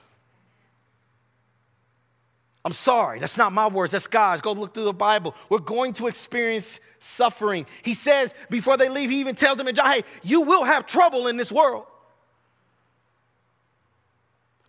I'm 2.64 2.72
sorry, 2.72 3.18
that's 3.18 3.36
not 3.36 3.52
my 3.52 3.66
words, 3.66 3.92
that's 3.92 4.06
God's. 4.06 4.40
Go 4.40 4.52
look 4.52 4.72
through 4.72 4.84
the 4.84 4.92
Bible. 4.94 5.34
We're 5.50 5.58
going 5.58 5.92
to 5.94 6.06
experience 6.06 6.80
suffering. 6.98 7.66
He 7.82 7.92
says 7.92 8.34
before 8.48 8.78
they 8.78 8.88
leave, 8.88 9.10
he 9.10 9.20
even 9.20 9.34
tells 9.34 9.58
them 9.58 9.68
in 9.68 9.74
John, 9.74 9.90
hey, 9.90 10.02
you 10.22 10.40
will 10.40 10.64
have 10.64 10.86
trouble 10.86 11.26
in 11.26 11.36
this 11.36 11.52
world. 11.52 11.84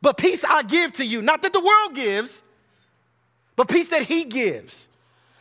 But 0.02 0.18
peace 0.18 0.44
I 0.44 0.64
give 0.64 0.92
to 0.94 1.06
you, 1.06 1.22
not 1.22 1.42
that 1.44 1.54
the 1.54 1.62
world 1.62 1.96
gives, 1.96 2.44
but 3.56 3.70
peace 3.70 3.90
that 3.90 4.04
he 4.04 4.26
gives. 4.26 4.90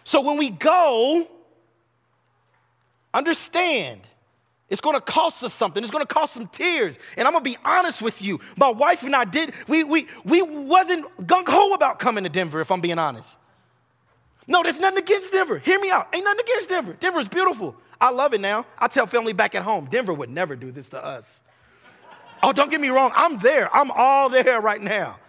So 0.05 0.23
when 0.23 0.39
we 0.39 0.51
go, 0.51 1.29
understand 3.13 4.01
it's 4.75 4.81
gonna 4.81 5.01
cost 5.01 5.45
us 5.45 5.55
something. 5.55 5.85
It's 5.85 5.93
gonna 5.93 6.05
cost 6.05 6.35
some 6.35 6.49
tears. 6.49 6.99
And 7.17 7.29
I'm 7.29 7.33
gonna 7.33 7.45
be 7.45 7.57
honest 7.65 8.03
with 8.03 8.21
you. 8.21 8.41
My 8.57 8.69
wife 8.69 9.05
and 9.05 9.15
I 9.15 9.25
did, 9.25 9.55
we, 9.69 9.85
we, 9.85 10.09
we 10.25 10.43
wasn't 10.43 11.07
gung 11.29 11.49
ho 11.49 11.75
about 11.75 12.01
coming 12.01 12.25
to 12.25 12.31
Denver, 12.31 12.61
if 12.61 12.73
I'm 12.73 12.81
being 12.81 12.99
honest. 12.99 13.37
No, 14.49 14.65
there's 14.65 14.81
nothing 14.81 14.99
against 14.99 15.31
Denver. 15.31 15.61
Hear 15.61 15.79
me 15.79 15.93
out. 15.93 16.09
Ain't 16.13 16.25
nothing 16.25 16.41
against 16.41 16.69
Denver. 16.71 16.97
Denver 16.99 17.21
is 17.21 17.29
beautiful. 17.29 17.77
I 18.01 18.11
love 18.11 18.35
it 18.35 18.41
now. 18.41 18.67
I 18.77 18.89
tell 18.89 19.07
family 19.07 19.33
back 19.33 19.55
at 19.55 19.63
home, 19.63 19.87
Denver 19.89 20.13
would 20.13 20.29
never 20.29 20.57
do 20.57 20.73
this 20.73 20.89
to 20.89 21.03
us. 21.03 21.45
Oh, 22.43 22.53
don't 22.53 22.69
get 22.69 22.81
me 22.81 22.89
wrong. 22.89 23.13
I'm 23.15 23.39
there. 23.39 23.73
I'm 23.73 23.93
all 23.93 24.29
there 24.29 24.61
right 24.61 24.81
now. 24.81 25.21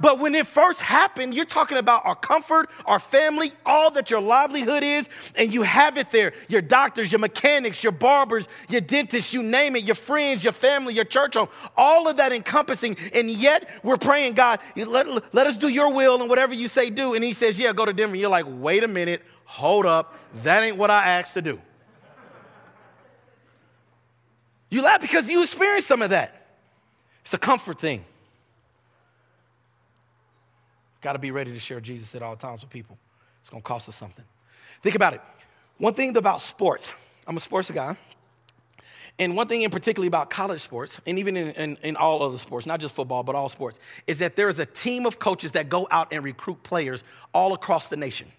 But 0.00 0.18
when 0.18 0.34
it 0.34 0.46
first 0.46 0.80
happened, 0.80 1.34
you're 1.34 1.44
talking 1.44 1.78
about 1.78 2.04
our 2.04 2.14
comfort, 2.14 2.68
our 2.86 2.98
family, 2.98 3.52
all 3.64 3.90
that 3.92 4.10
your 4.10 4.20
livelihood 4.20 4.82
is, 4.82 5.08
and 5.36 5.52
you 5.52 5.62
have 5.62 5.96
it 5.96 6.10
there. 6.10 6.32
Your 6.48 6.62
doctors, 6.62 7.12
your 7.12 7.18
mechanics, 7.20 7.82
your 7.82 7.92
barbers, 7.92 8.48
your 8.68 8.80
dentists, 8.80 9.32
you 9.32 9.42
name 9.42 9.76
it, 9.76 9.84
your 9.84 9.94
friends, 9.94 10.42
your 10.42 10.52
family, 10.52 10.94
your 10.94 11.04
church 11.04 11.34
home, 11.34 11.48
all 11.76 12.08
of 12.08 12.16
that 12.16 12.32
encompassing. 12.32 12.96
And 13.12 13.30
yet 13.30 13.68
we're 13.82 13.96
praying, 13.96 14.34
God, 14.34 14.60
let, 14.76 15.34
let 15.34 15.46
us 15.46 15.56
do 15.56 15.68
your 15.68 15.92
will 15.92 16.20
and 16.20 16.28
whatever 16.28 16.54
you 16.54 16.68
say 16.68 16.90
do. 16.90 17.14
And 17.14 17.22
he 17.22 17.32
says, 17.32 17.58
Yeah, 17.58 17.72
go 17.72 17.84
to 17.84 17.92
Denver. 17.92 18.16
You're 18.16 18.30
like, 18.30 18.46
wait 18.48 18.84
a 18.84 18.88
minute, 18.88 19.22
hold 19.44 19.86
up. 19.86 20.16
That 20.42 20.62
ain't 20.62 20.76
what 20.76 20.90
I 20.90 21.18
asked 21.18 21.34
to 21.34 21.42
do. 21.42 21.60
You 24.70 24.82
laugh 24.82 25.00
because 25.00 25.30
you 25.30 25.40
experienced 25.42 25.86
some 25.86 26.02
of 26.02 26.10
that. 26.10 26.48
It's 27.20 27.32
a 27.32 27.38
comfort 27.38 27.78
thing. 27.78 28.04
Got 31.04 31.12
to 31.12 31.18
be 31.18 31.32
ready 31.32 31.52
to 31.52 31.58
share 31.58 31.80
Jesus 31.80 32.14
at 32.14 32.22
all 32.22 32.34
times 32.34 32.62
with 32.62 32.70
people. 32.70 32.96
It's 33.42 33.50
going 33.50 33.60
to 33.60 33.66
cost 33.66 33.90
us 33.90 33.94
something. 33.94 34.24
Think 34.80 34.96
about 34.96 35.12
it. 35.12 35.20
One 35.76 35.92
thing 35.92 36.16
about 36.16 36.40
sports, 36.40 36.94
I'm 37.26 37.36
a 37.36 37.40
sports 37.40 37.70
guy. 37.70 37.94
And 39.18 39.36
one 39.36 39.46
thing 39.46 39.60
in 39.60 39.70
particularly 39.70 40.06
about 40.06 40.30
college 40.30 40.62
sports, 40.62 40.98
and 41.06 41.18
even 41.18 41.36
in, 41.36 41.50
in, 41.50 41.76
in, 41.82 41.96
all 41.96 42.22
other 42.22 42.38
sports, 42.38 42.64
not 42.64 42.80
just 42.80 42.94
football, 42.94 43.22
but 43.22 43.34
all 43.34 43.50
sports, 43.50 43.78
is 44.06 44.20
that 44.20 44.34
there 44.34 44.48
is 44.48 44.58
a 44.58 44.64
team 44.64 45.04
of 45.04 45.18
coaches 45.18 45.52
that 45.52 45.68
go 45.68 45.86
out 45.90 46.10
and 46.10 46.24
recruit 46.24 46.62
players 46.62 47.04
all 47.34 47.52
across 47.52 47.88
the 47.88 47.96
nation. 47.98 48.32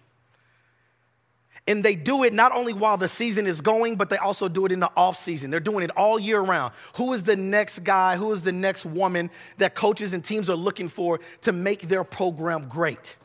And 1.68 1.82
they 1.82 1.96
do 1.96 2.22
it 2.22 2.32
not 2.32 2.52
only 2.52 2.72
while 2.72 2.96
the 2.96 3.08
season 3.08 3.46
is 3.46 3.60
going, 3.60 3.96
but 3.96 4.08
they 4.08 4.18
also 4.18 4.48
do 4.48 4.66
it 4.66 4.72
in 4.72 4.78
the 4.78 4.90
off 4.96 5.16
season. 5.16 5.50
They're 5.50 5.58
doing 5.58 5.82
it 5.82 5.90
all 5.96 6.18
year 6.18 6.40
round. 6.40 6.72
Who 6.94 7.12
is 7.12 7.24
the 7.24 7.34
next 7.34 7.80
guy? 7.80 8.16
Who 8.16 8.30
is 8.32 8.44
the 8.44 8.52
next 8.52 8.86
woman 8.86 9.30
that 9.58 9.74
coaches 9.74 10.14
and 10.14 10.22
teams 10.22 10.48
are 10.48 10.56
looking 10.56 10.88
for 10.88 11.18
to 11.42 11.52
make 11.52 11.82
their 11.82 12.04
program 12.04 12.68
great? 12.68 13.16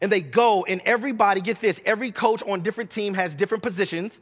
And 0.00 0.10
they 0.10 0.20
go, 0.20 0.64
and 0.64 0.80
everybody, 0.84 1.40
get 1.40 1.60
this, 1.60 1.80
every 1.84 2.12
coach 2.12 2.42
on 2.44 2.62
different 2.62 2.90
team 2.90 3.14
has 3.14 3.34
different 3.34 3.62
positions, 3.62 4.20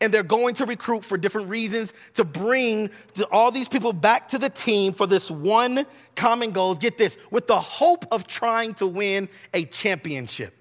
and 0.00 0.14
they're 0.14 0.22
going 0.22 0.54
to 0.54 0.66
recruit 0.66 1.04
for 1.04 1.18
different 1.18 1.48
reasons 1.48 1.92
to 2.14 2.24
bring 2.24 2.90
all 3.30 3.50
these 3.50 3.68
people 3.68 3.92
back 3.92 4.28
to 4.28 4.38
the 4.38 4.48
team 4.48 4.92
for 4.92 5.06
this 5.06 5.30
one 5.30 5.84
common 6.14 6.52
goal. 6.52 6.74
Get 6.74 6.96
this, 6.96 7.18
with 7.30 7.48
the 7.48 7.60
hope 7.60 8.06
of 8.12 8.26
trying 8.26 8.74
to 8.74 8.86
win 8.86 9.28
a 9.52 9.64
championship. 9.64 10.54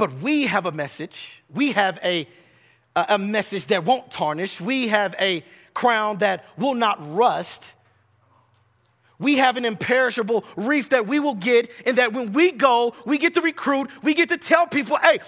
But 0.00 0.22
we 0.22 0.46
have 0.46 0.64
a 0.64 0.72
message. 0.72 1.42
We 1.52 1.72
have 1.72 1.98
a, 2.02 2.26
a 2.96 3.18
message 3.18 3.66
that 3.66 3.84
won't 3.84 4.10
tarnish. 4.10 4.58
We 4.58 4.88
have 4.88 5.14
a 5.20 5.44
crown 5.74 6.20
that 6.20 6.46
will 6.56 6.72
not 6.72 6.96
rust. 7.14 7.74
We 9.18 9.36
have 9.36 9.58
an 9.58 9.66
imperishable 9.66 10.46
wreath 10.56 10.88
that 10.88 11.06
we 11.06 11.20
will 11.20 11.34
get, 11.34 11.70
and 11.84 11.98
that 11.98 12.14
when 12.14 12.32
we 12.32 12.50
go, 12.50 12.94
we 13.04 13.18
get 13.18 13.34
to 13.34 13.42
recruit, 13.42 13.90
we 14.02 14.14
get 14.14 14.30
to 14.30 14.38
tell 14.38 14.66
people, 14.66 14.96
hey, 14.96 15.18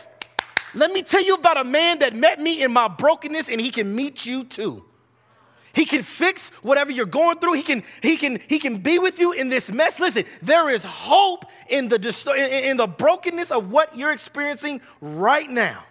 let 0.73 0.91
me 0.91 1.03
tell 1.03 1.23
you 1.23 1.35
about 1.35 1.59
a 1.59 1.65
man 1.65 1.99
that 1.99 2.17
met 2.17 2.41
me 2.41 2.63
in 2.63 2.73
my 2.73 2.89
brokenness, 2.89 3.51
and 3.51 3.61
he 3.61 3.71
can 3.71 3.95
meet 3.95 4.25
you 4.25 4.43
too. 4.43 4.83
He 5.75 5.85
can 5.85 6.03
fix 6.03 6.51
whatever 6.63 6.91
you're 6.91 7.07
going 7.07 7.39
through. 7.39 7.55
He 7.55 7.63
can, 7.63 7.83
he 8.03 8.17
can, 8.17 8.41
he 8.49 8.59
can 8.59 8.79
be 8.79 8.99
with 8.99 9.19
you 9.19 9.33
in 9.33 9.49
this 9.49 9.73
mess. 9.73 9.99
Listen, 9.99 10.25
there 10.43 10.69
is 10.69 10.85
hope 10.85 11.47
in 11.69 11.89
the, 11.89 11.97
in 12.69 12.77
the 12.77 12.87
brokenness 12.87 13.51
of 13.51 13.71
what 13.71 13.97
you're 13.97 14.13
experiencing 14.13 14.81
right 15.01 15.49
now. 15.49 15.85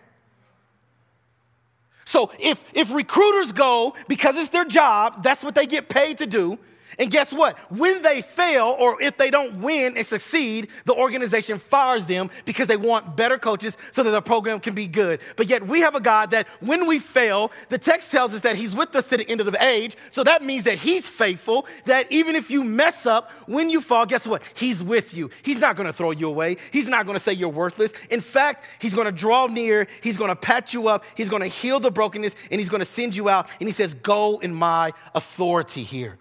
So 2.06 2.32
if, 2.40 2.64
if 2.74 2.94
recruiters 2.94 3.54
go 3.54 3.96
because 4.08 4.36
it's 4.36 4.50
their 4.50 4.66
job, 4.66 5.24
that's 5.24 5.44
what 5.44 5.56
they 5.56 5.66
get 5.66 5.88
paid 5.88 6.18
to 6.18 6.28
do, 6.28 6.60
And 7.02 7.10
guess 7.10 7.34
what? 7.34 7.58
When 7.72 8.04
they 8.04 8.22
fail 8.22 8.76
or 8.78 9.02
if 9.02 9.18
they 9.18 9.32
don't 9.32 9.56
win 9.56 9.98
and 9.98 10.06
succeed, 10.06 10.68
the 10.86 10.94
organization 10.94 11.58
fires 11.58 12.06
them 12.06 12.30
because 12.46 12.68
they 12.68 12.78
want 12.78 13.16
better 13.18 13.40
coaches 13.40 13.76
so 13.90 14.04
that 14.04 14.12
the 14.12 14.22
program 14.22 14.60
can 14.60 14.76
be 14.76 14.86
good. 14.86 15.20
But 15.36 15.50
yet 15.50 15.66
we 15.66 15.80
have 15.80 15.96
a 15.96 16.00
God 16.00 16.30
that 16.30 16.48
when 16.60 16.86
we 16.86 17.00
fail, 17.00 17.52
the 17.70 17.80
text 17.80 18.12
tells 18.12 18.36
us 18.36 18.42
that 18.42 18.56
He's 18.56 18.76
with 18.76 18.96
us 18.96 19.08
to 19.08 19.18
the 19.18 19.28
end 19.28 19.42
of 19.42 19.52
the 19.52 19.66
age. 19.66 19.98
So 20.12 20.24
that 20.26 20.44
means 20.44 20.66
that 20.66 20.78
He's 20.78 21.10
faithful, 21.10 21.66
that 21.86 22.06
even 22.12 22.36
if 22.36 22.52
you 22.52 22.64
mess 22.64 23.08
up, 23.08 23.32
when 23.48 23.72
you 23.72 23.82
fall, 23.82 24.06
guess 24.06 24.28
what? 24.28 24.44
He's 24.54 24.84
with 24.84 25.16
you. 25.16 25.32
He's 25.42 25.60
not 25.60 25.76
gonna 25.76 25.94
throw 25.94 26.12
you 26.12 26.30
away. 26.30 26.58
He's 26.72 26.88
not 26.88 27.08
gonna 27.08 27.18
say 27.18 27.34
you're 27.34 27.50
worthless. 27.50 27.94
In 28.12 28.22
fact, 28.22 28.64
He's 28.78 28.94
gonna 28.94 29.12
draw 29.12 29.48
near, 29.48 29.88
He's 30.02 30.18
gonna 30.18 30.36
pat 30.36 30.72
you 30.72 30.88
up, 30.88 31.04
He's 31.16 31.30
gonna 31.30 31.48
heal 31.48 31.80
the 31.80 31.90
brokenness, 31.90 32.36
and 32.52 32.60
He's 32.62 32.70
gonna 32.70 32.86
send 32.86 33.16
you 33.16 33.28
out. 33.28 33.50
And 33.60 33.68
He 33.68 33.74
says, 33.74 33.96
Go 33.96 34.38
in 34.38 34.54
my 34.54 34.94
authority 35.16 35.82
here. 35.82 36.20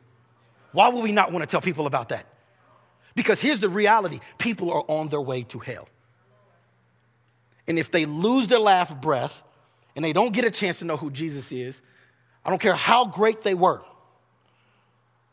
Why 0.72 0.88
would 0.88 1.02
we 1.02 1.12
not 1.12 1.33
want 1.33 1.42
to 1.42 1.50
tell 1.50 1.61
people 1.61 1.87
about 1.87 2.11
that? 2.11 2.26
Because 3.14 3.40
here's 3.40 3.61
the 3.61 3.68
reality 3.68 4.20
people 4.38 4.70
are 4.70 4.85
on 4.88 5.09
their 5.09 5.20
way 5.20 5.42
to 5.44 5.59
hell. 5.59 5.88
And 7.66 7.78
if 7.78 7.90
they 7.90 8.06
lose 8.06 8.48
their 8.48 8.59
last 8.59 9.00
breath 9.00 9.42
and 9.94 10.04
they 10.04 10.12
don't 10.12 10.33
get 10.33 10.44
a 10.44 10.50
chance 10.50 10.80
to 10.80 10.85
know 10.85 10.96
who 10.96 11.11
Jesus 11.11 11.52
is, 11.52 11.83
I 12.44 12.50
don't 12.50 12.61
care 12.61 12.74
how 12.74 13.04
great 13.04 13.42
they 13.42 13.54
were, 13.54 13.83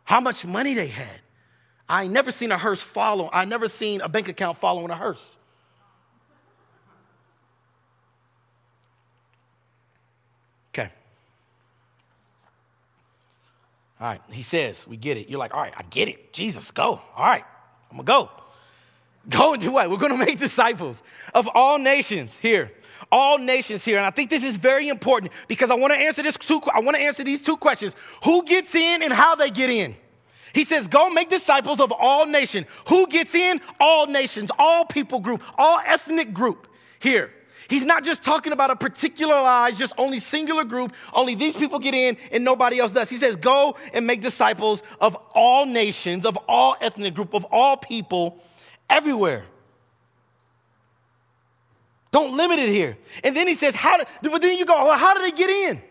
how 0.04 0.20
much 0.20 0.46
money 0.46 0.74
they 0.74 0.88
had. 0.88 1.20
I 1.90 2.08
never 2.08 2.32
seen 2.32 2.52
a 2.52 2.58
hearse 2.58 2.84
follow, 2.84 3.30
I 3.32 3.46
never 3.46 3.68
seen 3.68 4.02
a 4.02 4.10
bank 4.10 4.28
account 4.28 4.58
following 4.58 4.90
a 4.90 4.96
hearse. 4.96 5.38
Okay. 10.70 10.92
All 14.00 14.08
right, 14.08 14.22
he 14.32 14.42
says, 14.44 14.88
we 14.88 14.96
get 14.98 15.18
it. 15.18 15.30
You're 15.30 15.40
like, 15.40 15.54
all 15.54 15.62
right, 15.62 15.74
I 15.76 15.84
get 15.84 16.08
it. 16.08 16.32
Jesus, 16.32 16.72
go. 16.72 17.02
All 17.16 17.26
right, 17.26 17.44
I'm 17.92 17.98
gonna 17.98 18.04
go. 18.04 18.30
Go 19.30 19.52
and 19.52 19.62
do 19.62 19.74
what? 19.74 19.90
We're 19.90 19.98
gonna 19.98 20.18
make 20.18 20.40
disciples 20.40 21.04
of 21.34 21.50
all 21.54 21.78
nations 21.78 22.38
here. 22.38 22.72
All 23.12 23.38
nations 23.38 23.84
here. 23.84 23.98
And 23.98 24.06
I 24.06 24.10
think 24.10 24.30
this 24.30 24.42
is 24.42 24.56
very 24.56 24.88
important 24.88 25.34
because 25.50 25.70
I 25.70 25.76
wanna 25.76 25.96
answer 25.96 26.24
this 26.24 26.38
two, 26.38 26.62
I 26.74 26.80
wanna 26.80 27.00
answer 27.00 27.26
these 27.26 27.42
two 27.42 27.58
questions. 27.58 27.94
Who 28.24 28.46
gets 28.46 28.74
in 28.74 29.04
and 29.04 29.12
how 29.12 29.36
they 29.36 29.50
get 29.50 29.70
in? 29.70 29.98
He 30.54 30.64
says, 30.64 30.88
Go 30.88 31.10
make 31.10 31.30
disciples 31.30 31.82
of 31.82 31.92
all 31.92 32.26
nations. 32.26 32.68
Who 32.88 33.06
gets 33.08 33.36
in? 33.36 33.60
All 33.82 34.08
nations, 34.08 34.50
all 34.58 34.86
people 34.86 35.20
group, 35.20 35.44
all 35.58 35.82
ethnic 35.86 36.34
group 36.34 36.68
here. 37.00 37.34
He's 37.70 37.86
not 37.86 38.04
just 38.04 38.24
talking 38.24 38.54
about 38.54 38.72
a 38.72 38.76
particularized, 38.76 39.78
just 39.78 39.94
only 39.98 40.20
singular 40.20 40.64
group, 40.64 40.94
only 41.14 41.36
these 41.36 41.56
people 41.56 41.80
get 41.80 41.94
in 41.94 42.18
and 42.32 42.44
nobody 42.44 42.80
else 42.80 42.92
does. 42.92 43.10
He 43.10 43.18
says, 43.18 43.36
go 43.36 43.76
and 43.94 44.08
make 44.08 44.22
disciples 44.22 44.84
of 45.02 45.16
all 45.34 45.66
nations, 45.66 46.26
of 46.26 46.38
all 46.48 46.76
ethnic 46.80 47.14
group, 47.14 47.34
of 47.34 47.46
all 47.52 47.78
people, 47.78 48.42
everywhere. 48.90 49.46
Don't 52.12 52.38
limit 52.38 52.58
it 52.60 52.70
here. 52.70 52.98
And 53.24 53.36
then 53.36 53.48
he 53.48 53.54
says, 53.54 53.76
how 53.76 53.98
did, 53.98 54.08
but 54.22 54.42
then 54.42 54.58
you 54.58 54.66
go, 54.66 54.86
well, 54.86 54.98
how 54.98 55.14
did 55.14 55.26
they 55.26 55.38
get 55.38 55.50
in? 55.50 55.82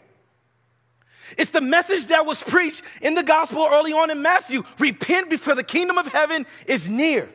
It's 1.37 1.51
the 1.51 1.61
message 1.61 2.07
that 2.07 2.25
was 2.25 2.43
preached 2.43 2.83
in 3.03 3.15
the 3.15 3.23
gospel 3.23 3.69
early 3.71 3.93
on 3.93 4.11
in 4.11 4.23
Matthew. 4.23 4.63
Repent 4.79 5.29
before 5.29 5.55
the 5.55 5.65
kingdom 5.65 5.99
of 5.99 6.07
heaven 6.07 6.47
is 6.67 6.89
near. 6.89 7.29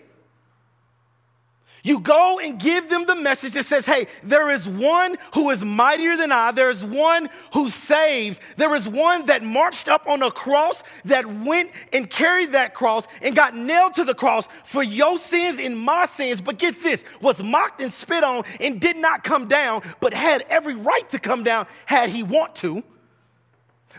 You 1.83 1.99
go 1.99 2.39
and 2.39 2.59
give 2.59 2.89
them 2.89 3.05
the 3.05 3.15
message 3.15 3.53
that 3.53 3.65
says, 3.65 3.85
hey, 3.85 4.07
there 4.23 4.49
is 4.49 4.67
one 4.67 5.17
who 5.33 5.49
is 5.49 5.63
mightier 5.63 6.15
than 6.15 6.31
I. 6.31 6.51
There 6.51 6.69
is 6.69 6.83
one 6.83 7.29
who 7.53 7.69
saves. 7.69 8.39
There 8.57 8.73
is 8.75 8.87
one 8.87 9.25
that 9.25 9.43
marched 9.43 9.87
up 9.87 10.07
on 10.07 10.21
a 10.21 10.31
cross, 10.31 10.83
that 11.05 11.25
went 11.25 11.71
and 11.91 12.09
carried 12.09 12.51
that 12.51 12.73
cross 12.73 13.07
and 13.21 13.35
got 13.35 13.55
nailed 13.55 13.95
to 13.95 14.03
the 14.03 14.13
cross 14.13 14.47
for 14.63 14.83
your 14.83 15.17
sins 15.17 15.59
and 15.59 15.77
my 15.77 16.05
sins. 16.05 16.41
But 16.41 16.59
get 16.59 16.81
this, 16.83 17.03
was 17.21 17.41
mocked 17.41 17.81
and 17.81 17.91
spit 17.91 18.23
on 18.23 18.43
and 18.59 18.79
did 18.79 18.97
not 18.97 19.23
come 19.23 19.47
down, 19.47 19.81
but 19.99 20.13
had 20.13 20.43
every 20.49 20.75
right 20.75 21.09
to 21.09 21.19
come 21.19 21.43
down 21.43 21.65
had 21.85 22.09
he 22.09 22.23
want 22.23 22.55
to. 22.57 22.83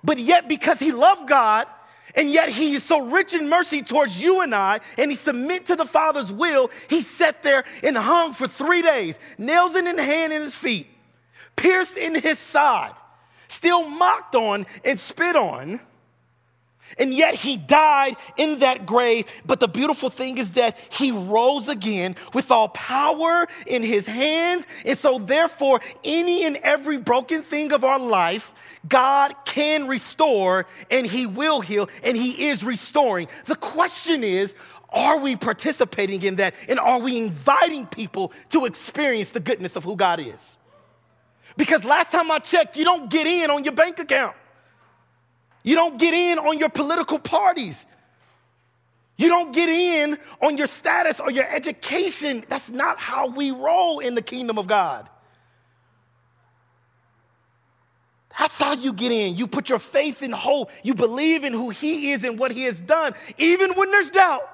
But 0.04 0.18
yet, 0.18 0.48
because 0.48 0.78
he 0.78 0.92
loved 0.92 1.28
God, 1.28 1.66
and 2.14 2.30
yet 2.30 2.48
he 2.48 2.74
is 2.74 2.82
so 2.82 3.06
rich 3.06 3.34
in 3.34 3.48
mercy 3.48 3.82
towards 3.82 4.20
you 4.20 4.40
and 4.40 4.54
I, 4.54 4.80
and 4.98 5.10
he 5.10 5.16
submit 5.16 5.66
to 5.66 5.76
the 5.76 5.84
Father's 5.84 6.32
will. 6.32 6.70
He 6.88 7.02
sat 7.02 7.42
there 7.42 7.64
and 7.82 7.96
hung 7.96 8.32
for 8.32 8.46
three 8.46 8.82
days, 8.82 9.18
nails 9.38 9.74
in 9.74 9.86
his 9.86 9.98
hand 9.98 10.32
and 10.32 10.42
his 10.42 10.54
feet, 10.54 10.86
pierced 11.56 11.96
in 11.96 12.14
his 12.14 12.38
side, 12.38 12.94
still 13.48 13.88
mocked 13.88 14.34
on 14.34 14.66
and 14.84 14.98
spit 14.98 15.36
on. 15.36 15.80
And 16.98 17.12
yet 17.12 17.34
he 17.34 17.56
died 17.56 18.16
in 18.36 18.60
that 18.60 18.86
grave. 18.86 19.26
But 19.44 19.60
the 19.60 19.68
beautiful 19.68 20.10
thing 20.10 20.38
is 20.38 20.52
that 20.52 20.78
he 20.90 21.12
rose 21.12 21.68
again 21.68 22.16
with 22.34 22.50
all 22.50 22.68
power 22.68 23.46
in 23.66 23.82
his 23.82 24.06
hands. 24.06 24.66
And 24.84 24.98
so, 24.98 25.18
therefore, 25.18 25.80
any 26.04 26.44
and 26.44 26.56
every 26.58 26.98
broken 26.98 27.42
thing 27.42 27.72
of 27.72 27.84
our 27.84 27.98
life, 27.98 28.54
God 28.88 29.34
can 29.44 29.88
restore 29.88 30.66
and 30.90 31.06
he 31.06 31.26
will 31.26 31.60
heal 31.60 31.88
and 32.02 32.16
he 32.16 32.48
is 32.48 32.64
restoring. 32.64 33.28
The 33.44 33.56
question 33.56 34.24
is, 34.24 34.54
are 34.90 35.18
we 35.18 35.36
participating 35.36 36.22
in 36.22 36.36
that? 36.36 36.54
And 36.68 36.78
are 36.78 37.00
we 37.00 37.18
inviting 37.18 37.86
people 37.86 38.32
to 38.50 38.66
experience 38.66 39.30
the 39.30 39.40
goodness 39.40 39.76
of 39.76 39.84
who 39.84 39.96
God 39.96 40.20
is? 40.20 40.56
Because 41.56 41.84
last 41.84 42.12
time 42.12 42.30
I 42.30 42.38
checked, 42.38 42.76
you 42.76 42.84
don't 42.84 43.10
get 43.10 43.26
in 43.26 43.50
on 43.50 43.64
your 43.64 43.72
bank 43.72 43.98
account. 43.98 44.36
You 45.62 45.74
don't 45.74 45.98
get 45.98 46.14
in 46.14 46.38
on 46.38 46.58
your 46.58 46.68
political 46.68 47.18
parties. 47.18 47.84
You 49.16 49.28
don't 49.28 49.52
get 49.52 49.68
in 49.68 50.18
on 50.40 50.56
your 50.56 50.66
status 50.66 51.20
or 51.20 51.30
your 51.30 51.48
education. 51.48 52.44
That's 52.48 52.70
not 52.70 52.98
how 52.98 53.28
we 53.28 53.50
roll 53.50 54.00
in 54.00 54.14
the 54.14 54.22
kingdom 54.22 54.58
of 54.58 54.66
God. 54.66 55.08
That's 58.38 58.58
how 58.58 58.72
you 58.72 58.92
get 58.92 59.12
in. 59.12 59.36
You 59.36 59.46
put 59.46 59.68
your 59.68 59.78
faith 59.78 60.22
and 60.22 60.34
hope. 60.34 60.70
You 60.82 60.94
believe 60.94 61.44
in 61.44 61.52
who 61.52 61.70
He 61.70 62.12
is 62.12 62.24
and 62.24 62.38
what 62.38 62.50
He 62.50 62.64
has 62.64 62.80
done, 62.80 63.12
even 63.38 63.72
when 63.74 63.90
there's 63.90 64.10
doubt. 64.10 64.48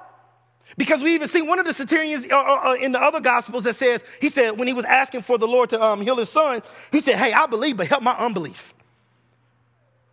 Because 0.76 1.02
we 1.02 1.14
even 1.14 1.28
see 1.28 1.40
one 1.40 1.58
of 1.58 1.64
the 1.64 1.72
centurions 1.72 2.26
uh, 2.30 2.36
uh, 2.36 2.70
uh, 2.70 2.74
in 2.74 2.92
the 2.92 3.00
other 3.00 3.20
gospels 3.20 3.64
that 3.64 3.74
says, 3.74 4.04
he 4.20 4.28
said, 4.28 4.58
when 4.58 4.68
he 4.68 4.74
was 4.74 4.84
asking 4.84 5.22
for 5.22 5.38
the 5.38 5.48
Lord 5.48 5.70
to 5.70 5.82
um, 5.82 6.02
heal 6.02 6.16
his 6.16 6.28
son, 6.28 6.62
he 6.92 7.00
said, 7.00 7.16
Hey, 7.16 7.32
I 7.32 7.46
believe, 7.46 7.78
but 7.78 7.86
help 7.86 8.02
my 8.02 8.12
unbelief. 8.12 8.74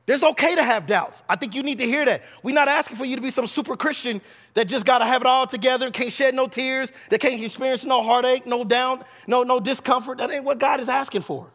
It's 0.08 0.24
okay 0.24 0.56
to 0.56 0.64
have 0.64 0.86
doubts. 0.86 1.24
I 1.28 1.36
think 1.36 1.56
you 1.56 1.64
need 1.64 1.80
to 1.80 1.86
hear 1.86 2.06
that. 2.06 2.22
We're 2.44 2.54
not 2.54 2.68
asking 2.68 2.98
for 2.98 3.06
you 3.06 3.16
to 3.16 3.22
be 3.22 3.32
some 3.32 3.48
super 3.48 3.76
Christian 3.76 4.22
that 4.54 4.68
just 4.68 4.86
got 4.86 5.00
to 5.00 5.06
have 5.06 5.22
it 5.22 5.28
all 5.28 5.48
together, 5.48 5.90
can't 5.90 6.14
shed 6.14 6.36
no 6.36 6.48
tears, 6.48 6.92
that 7.10 7.20
can't 7.20 7.42
experience 7.42 7.86
no 7.86 8.04
heartache, 8.04 8.46
no 8.46 8.64
down, 8.64 9.04
no, 9.26 9.42
no 9.42 9.60
discomfort. 9.60 10.20
That 10.20 10.30
ain't 10.30 10.44
what 10.44 10.60
God 10.60 10.80
is 10.80 10.90
asking 10.90 11.22
for. 11.22 11.50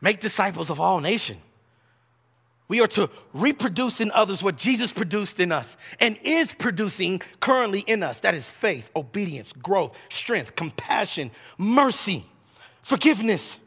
Make 0.00 0.20
disciples 0.20 0.70
of 0.70 0.80
all 0.80 1.00
nations. 1.00 1.40
We 2.66 2.80
are 2.80 2.86
to 2.86 3.10
reproduce 3.34 4.00
in 4.00 4.12
others 4.12 4.44
what 4.44 4.56
Jesus 4.56 4.92
produced 4.92 5.40
in 5.40 5.50
us 5.50 5.76
and 5.98 6.16
is 6.22 6.54
producing 6.54 7.20
currently 7.40 7.80
in 7.80 8.04
us. 8.04 8.20
That 8.20 8.34
is 8.34 8.48
faith, 8.48 8.92
obedience, 8.94 9.52
growth, 9.52 9.98
strength, 10.08 10.54
compassion, 10.54 11.32
mercy, 11.58 12.24
forgiveness 12.82 13.58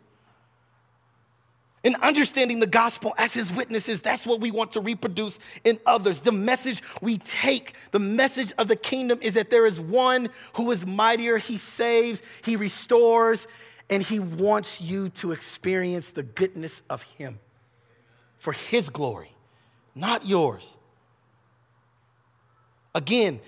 and 1.83 1.95
understanding 1.97 2.59
the 2.59 2.67
gospel 2.67 3.13
as 3.17 3.33
his 3.33 3.51
witnesses. 3.51 4.01
That's 4.01 4.25
what 4.25 4.39
we 4.39 4.51
want 4.51 4.71
to 4.73 4.81
reproduce 4.81 5.39
in 5.63 5.79
others. 5.85 6.21
The 6.21 6.31
message 6.31 6.81
we 7.01 7.17
take, 7.17 7.75
the 7.91 7.99
message 7.99 8.53
of 8.57 8.67
the 8.67 8.75
kingdom 8.75 9.19
is 9.21 9.33
that 9.33 9.49
there 9.49 9.65
is 9.65 9.81
one 9.81 10.29
who 10.55 10.71
is 10.71 10.85
mightier. 10.85 11.37
He 11.37 11.57
saves, 11.57 12.21
he 12.43 12.55
restores, 12.55 13.47
and 13.89 14.01
he 14.01 14.19
wants 14.19 14.79
you 14.79 15.09
to 15.09 15.33
experience 15.33 16.11
the 16.11 16.23
goodness 16.23 16.81
of 16.89 17.01
him 17.03 17.39
for 18.37 18.53
his 18.53 18.89
glory, 18.89 19.31
not 19.95 20.25
yours. 20.25 20.77
Again, 22.95 23.39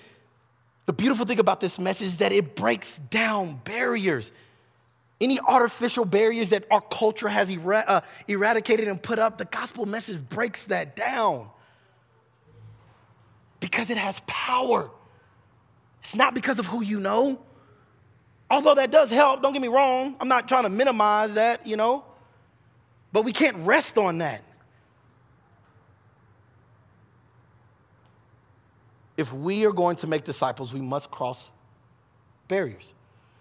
the 0.86 0.94
beautiful 0.94 1.26
thing 1.26 1.40
about 1.40 1.62
this 1.62 1.80
message 1.80 2.08
is 2.08 2.18
that 2.18 2.32
it 2.32 2.56
breaks 2.56 3.00
down 3.00 3.60
barriers. 3.64 4.32
Any 5.22 5.40
artificial 5.40 6.04
barriers 6.04 6.50
that 6.50 6.66
our 6.70 6.82
culture 6.82 7.30
has 7.30 7.54
er- 7.54 7.84
uh, 7.88 8.02
eradicated 8.28 8.88
and 8.88 9.02
put 9.02 9.18
up, 9.18 9.38
the 9.38 9.46
gospel 9.46 9.86
message 9.86 10.22
breaks 10.30 10.66
that 10.66 10.96
down 10.96 11.50
because 13.62 13.90
it 13.90 13.98
has 13.98 14.22
power. 14.28 14.90
It's 16.02 16.16
not 16.16 16.34
because 16.34 16.60
of 16.60 16.66
who 16.66 16.82
you 16.82 17.00
know. 17.00 17.42
Although 18.50 18.76
that 18.76 18.92
does 18.92 19.10
help, 19.10 19.42
don't 19.42 19.54
get 19.54 19.62
me 19.62 19.70
wrong. 19.70 20.16
I'm 20.20 20.28
not 20.28 20.48
trying 20.48 20.64
to 20.64 20.70
minimize 20.70 21.36
that, 21.36 21.66
you 21.66 21.78
know. 21.78 22.04
But 23.14 23.24
we 23.24 23.32
can't 23.32 23.56
rest 23.58 23.98
on 23.98 24.18
that. 24.18 24.44
If 29.16 29.32
we 29.32 29.66
are 29.66 29.72
going 29.72 29.96
to 29.98 30.08
make 30.08 30.26
disciples, 30.26 30.74
we 30.74 30.82
must 30.82 31.10
cross 31.10 31.50
barriers, 32.50 32.94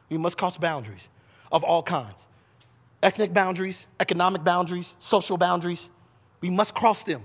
we 0.08 0.16
must 0.16 0.38
cross 0.38 0.56
boundaries 0.56 1.08
of 1.54 1.64
all 1.64 1.82
kinds 1.82 2.26
ethnic 3.02 3.32
boundaries, 3.32 3.86
economic 4.00 4.42
boundaries, 4.42 4.94
social 4.98 5.36
boundaries. 5.36 5.88
We 6.40 6.50
must 6.50 6.74
cross 6.74 7.04
them. 7.04 7.22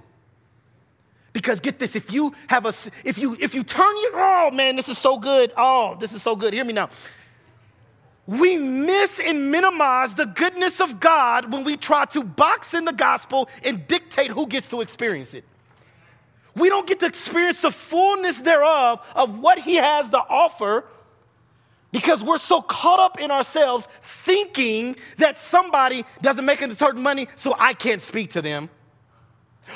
Because 1.31 1.61
get 1.61 1.79
this, 1.79 1.95
if 1.95 2.11
you 2.11 2.33
have 2.47 2.65
a, 2.65 2.73
if 3.05 3.17
you, 3.17 3.37
if 3.39 3.55
you 3.55 3.63
turn 3.63 3.95
your, 4.01 4.11
oh 4.15 4.51
man, 4.51 4.75
this 4.75 4.89
is 4.89 4.97
so 4.97 5.17
good. 5.17 5.53
Oh, 5.55 5.95
this 5.99 6.11
is 6.11 6.21
so 6.21 6.35
good. 6.35 6.53
Hear 6.53 6.65
me 6.65 6.73
now. 6.73 6.89
We 8.27 8.57
miss 8.57 9.19
and 9.19 9.51
minimize 9.51 10.15
the 10.15 10.25
goodness 10.25 10.81
of 10.81 10.99
God 10.99 11.51
when 11.51 11.63
we 11.63 11.77
try 11.77 12.05
to 12.05 12.23
box 12.23 12.73
in 12.73 12.83
the 12.83 12.93
gospel 12.93 13.49
and 13.63 13.87
dictate 13.87 14.31
who 14.31 14.47
gets 14.47 14.67
to 14.67 14.81
experience 14.81 15.33
it. 15.33 15.45
We 16.55 16.67
don't 16.67 16.87
get 16.87 16.99
to 16.99 17.05
experience 17.05 17.61
the 17.61 17.71
fullness 17.71 18.39
thereof 18.39 19.05
of 19.15 19.39
what 19.39 19.59
He 19.59 19.75
has 19.75 20.09
to 20.09 20.17
offer 20.17 20.85
because 21.91 22.23
we're 22.23 22.37
so 22.37 22.61
caught 22.61 22.99
up 22.99 23.19
in 23.19 23.31
ourselves 23.31 23.87
thinking 24.01 24.95
that 25.17 25.37
somebody 25.37 26.05
doesn't 26.21 26.45
make 26.45 26.61
a 26.61 26.73
certain 26.75 27.01
money, 27.01 27.27
so 27.35 27.55
I 27.57 27.73
can't 27.73 28.01
speak 28.01 28.31
to 28.31 28.41
them. 28.41 28.69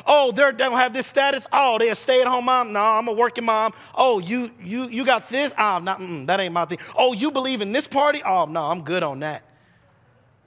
Oh, 0.07 0.31
they 0.31 0.51
don't 0.51 0.73
have 0.73 0.93
this 0.93 1.07
status. 1.07 1.45
Oh, 1.51 1.77
they're 1.77 1.91
a 1.91 1.95
stay-at-home 1.95 2.45
mom. 2.45 2.73
No, 2.73 2.81
I'm 2.81 3.07
a 3.07 3.13
working 3.13 3.45
mom. 3.45 3.73
Oh, 3.93 4.19
you 4.19 4.49
you 4.63 4.87
you 4.87 5.05
got 5.05 5.29
this. 5.29 5.53
Oh, 5.57 5.79
not, 5.79 5.99
that 6.27 6.39
ain't 6.39 6.53
my 6.53 6.65
thing. 6.65 6.79
Oh, 6.95 7.13
you 7.13 7.31
believe 7.31 7.61
in 7.61 7.71
this 7.71 7.87
party? 7.87 8.21
Oh, 8.23 8.45
no, 8.45 8.61
I'm 8.61 8.81
good 8.81 9.03
on 9.03 9.19
that. 9.19 9.43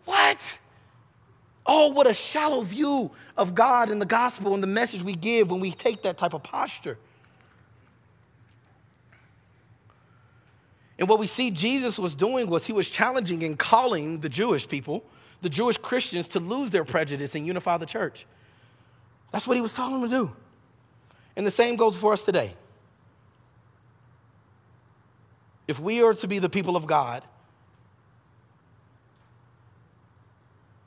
What? 0.05 0.59
Oh, 1.64 1.90
what 1.90 2.07
a 2.07 2.14
shallow 2.14 2.62
view 2.62 3.11
of 3.37 3.55
God 3.55 3.90
and 3.90 4.00
the 4.00 4.07
gospel 4.07 4.55
and 4.55 4.62
the 4.62 4.68
message 4.68 5.02
we 5.02 5.14
give 5.14 5.50
when 5.50 5.61
we 5.61 5.72
take 5.72 6.02
that 6.02 6.16
type 6.16 6.35
of 6.35 6.42
posture. 6.42 6.98
And 10.98 11.09
what 11.09 11.18
we 11.18 11.26
see 11.26 11.50
Jesus 11.50 11.98
was 11.98 12.14
doing 12.14 12.48
was 12.48 12.66
he 12.66 12.72
was 12.72 12.88
challenging 12.88 13.42
and 13.42 13.59
calling 13.59 14.20
the 14.20 14.28
Jewish 14.28 14.66
people, 14.66 15.04
the 15.42 15.50
Jewish 15.50 15.76
Christians, 15.76 16.28
to 16.28 16.40
lose 16.40 16.70
their 16.70 16.85
prejudice 16.85 17.35
and 17.35 17.46
unify 17.46 17.76
the 17.76 17.87
church. 17.87 18.26
That's 19.32 19.46
what 19.46 19.56
he 19.56 19.62
was 19.62 19.74
telling 19.74 20.00
them 20.00 20.11
to 20.11 20.16
do. 20.16 20.32
And 21.37 21.46
the 21.46 21.50
same 21.50 21.76
goes 21.76 21.94
for 21.94 22.12
us 22.12 22.24
today. 22.24 22.54
If 25.68 25.78
we 25.78 26.02
are 26.02 26.14
to 26.14 26.28
be 26.28 26.38
the 26.38 26.48
people 26.48 26.76
of 26.76 26.87
God, 26.87 27.22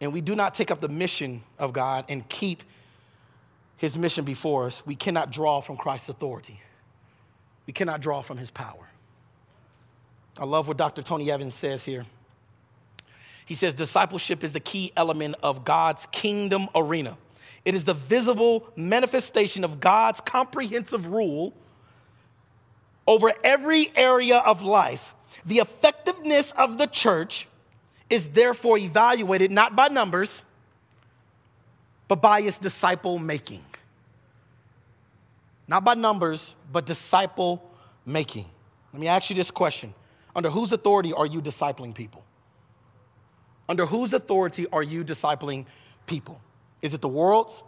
and 0.02 0.14
we 0.14 0.22
do 0.22 0.36
not 0.36 0.54
take 0.54 0.72
up 0.72 0.80
the 0.80 0.88
mission 0.88 1.44
of 1.60 1.74
God 1.74 2.06
and 2.10 2.28
keep 2.30 2.64
his 3.78 3.98
mission 3.98 4.26
before 4.26 4.66
us, 4.66 4.86
we 4.86 4.96
cannot 4.96 5.32
draw 5.32 5.60
from 5.60 5.78
Christ's 5.78 6.10
authority. 6.10 6.62
We 7.68 7.74
cannot 7.74 8.02
draw 8.02 8.22
from 8.22 8.38
his 8.38 8.50
power. 8.50 8.90
I 10.40 10.46
love 10.46 10.70
what 10.70 10.78
Dr. 10.78 11.02
Tony 11.02 11.30
Evans 11.30 11.54
says 11.54 11.84
here. 11.84 12.06
He 13.46 13.56
says, 13.56 13.74
Discipleship 13.74 14.44
is 14.44 14.54
the 14.54 14.62
key 14.62 14.94
element 14.96 15.36
of 15.44 15.66
God's 15.66 16.08
kingdom 16.14 16.70
arena. 16.74 17.18
It 17.66 17.76
is 17.76 17.84
the 17.84 17.94
visible 17.94 18.66
manifestation 18.78 19.66
of 19.66 19.82
God's 19.82 20.22
comprehensive 20.22 21.08
rule 21.08 21.54
over 23.06 23.34
every 23.44 23.92
area 23.98 24.38
of 24.38 24.62
life. 24.62 25.14
The 25.46 25.60
effectiveness 25.60 26.52
of 26.54 26.78
the 26.78 26.88
church 26.88 27.48
is 28.10 28.30
therefore 28.30 28.78
evaluated 28.78 29.52
not 29.52 29.76
by 29.76 29.90
numbers, 29.90 30.44
but 32.08 32.22
by 32.22 32.40
its 32.40 32.60
disciple 32.60 33.20
making. 33.20 33.64
Not 35.68 35.84
by 35.84 35.96
numbers, 35.96 36.56
but 36.72 36.86
disciple 36.86 37.70
making. 38.06 38.46
Let 38.94 39.02
me 39.02 39.08
ask 39.08 39.30
you 39.30 39.36
this 39.36 39.52
question 39.52 39.94
Under 40.36 40.50
whose 40.50 40.72
authority 40.72 41.14
are 41.14 41.26
you 41.26 41.42
discipling 41.42 41.94
people? 41.94 42.24
Under 43.68 43.86
whose 43.86 44.14
authority 44.14 44.68
are 44.72 44.84
you 44.84 45.04
discipling 45.04 45.66
people? 46.06 46.42
Is 46.82 46.94
it 46.94 47.02
the 47.02 47.10
world's? 47.10 47.64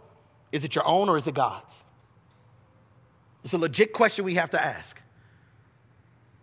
Is 0.50 0.64
it 0.64 0.74
your 0.74 0.86
own 0.86 1.08
or 1.08 1.16
is 1.16 1.26
it 1.26 1.34
God's? 1.34 1.84
It's 3.44 3.52
a 3.52 3.58
legit 3.58 3.92
question 3.92 4.24
we 4.24 4.34
have 4.34 4.50
to 4.50 4.64
ask. 4.64 5.00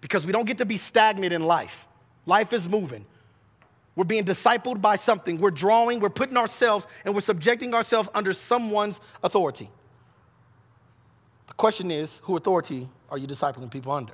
Because 0.02 0.26
we 0.26 0.32
don't 0.32 0.46
get 0.46 0.58
to 0.60 0.66
be 0.66 0.78
stagnant 0.78 1.34
in 1.34 1.44
life. 1.46 1.88
Life 2.26 2.54
is 2.54 2.68
moving. 2.70 3.06
We're 3.96 4.06
being 4.06 4.24
discipled 4.24 4.82
by 4.82 4.96
something. 4.96 5.40
We're 5.40 5.52
drawing, 5.52 6.00
we're 6.00 6.10
putting 6.10 6.38
ourselves, 6.38 6.88
and 7.04 7.14
we're 7.14 7.22
subjecting 7.22 7.74
ourselves 7.74 8.08
under 8.14 8.32
someone's 8.32 9.02
authority. 9.24 9.70
The 11.48 11.54
question 11.54 11.92
is 11.92 12.22
who 12.24 12.38
authority 12.38 12.88
are 13.10 13.18
you 13.18 13.28
discipling 13.28 13.70
people 13.70 13.92
under? 13.92 14.14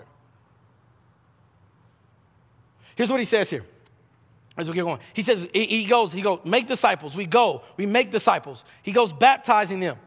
Here's 2.95 3.11
what 3.11 3.19
he 3.19 3.25
says 3.25 3.49
here 3.49 3.63
as 4.57 4.69
we 4.69 4.75
get 4.75 4.83
going. 4.83 4.99
He 5.13 5.21
says, 5.21 5.47
he 5.53 5.85
goes, 5.85 6.13
he 6.13 6.21
goes, 6.21 6.39
make 6.45 6.67
disciples. 6.67 7.15
We 7.15 7.25
go, 7.25 7.61
we 7.77 7.85
make 7.85 8.09
disciples. 8.09 8.63
He 8.83 8.91
goes 8.91 9.11
baptizing 9.11 9.79
them 9.79 9.97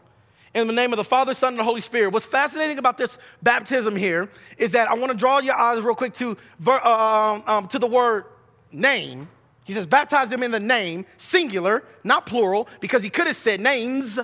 in 0.54 0.66
the 0.66 0.72
name 0.72 0.92
of 0.92 0.96
the 0.96 1.04
Father, 1.04 1.34
Son, 1.34 1.50
and 1.50 1.58
the 1.58 1.64
Holy 1.64 1.82
Spirit. 1.82 2.12
What's 2.12 2.26
fascinating 2.26 2.78
about 2.78 2.96
this 2.96 3.18
baptism 3.42 3.94
here 3.94 4.30
is 4.56 4.72
that 4.72 4.90
I 4.90 4.94
want 4.94 5.12
to 5.12 5.18
draw 5.18 5.40
your 5.40 5.54
eyes 5.54 5.80
real 5.82 5.94
quick 5.94 6.14
to, 6.14 6.36
uh, 6.66 6.72
um, 6.72 7.42
um, 7.46 7.68
to 7.68 7.78
the 7.78 7.86
word 7.86 8.24
name. 8.72 9.28
He 9.64 9.74
says, 9.74 9.86
baptize 9.86 10.30
them 10.30 10.42
in 10.42 10.50
the 10.50 10.60
name, 10.60 11.04
singular, 11.18 11.84
not 12.02 12.24
plural, 12.24 12.68
because 12.80 13.02
he 13.02 13.10
could 13.10 13.26
have 13.26 13.36
said 13.36 13.60
names. 13.60 14.18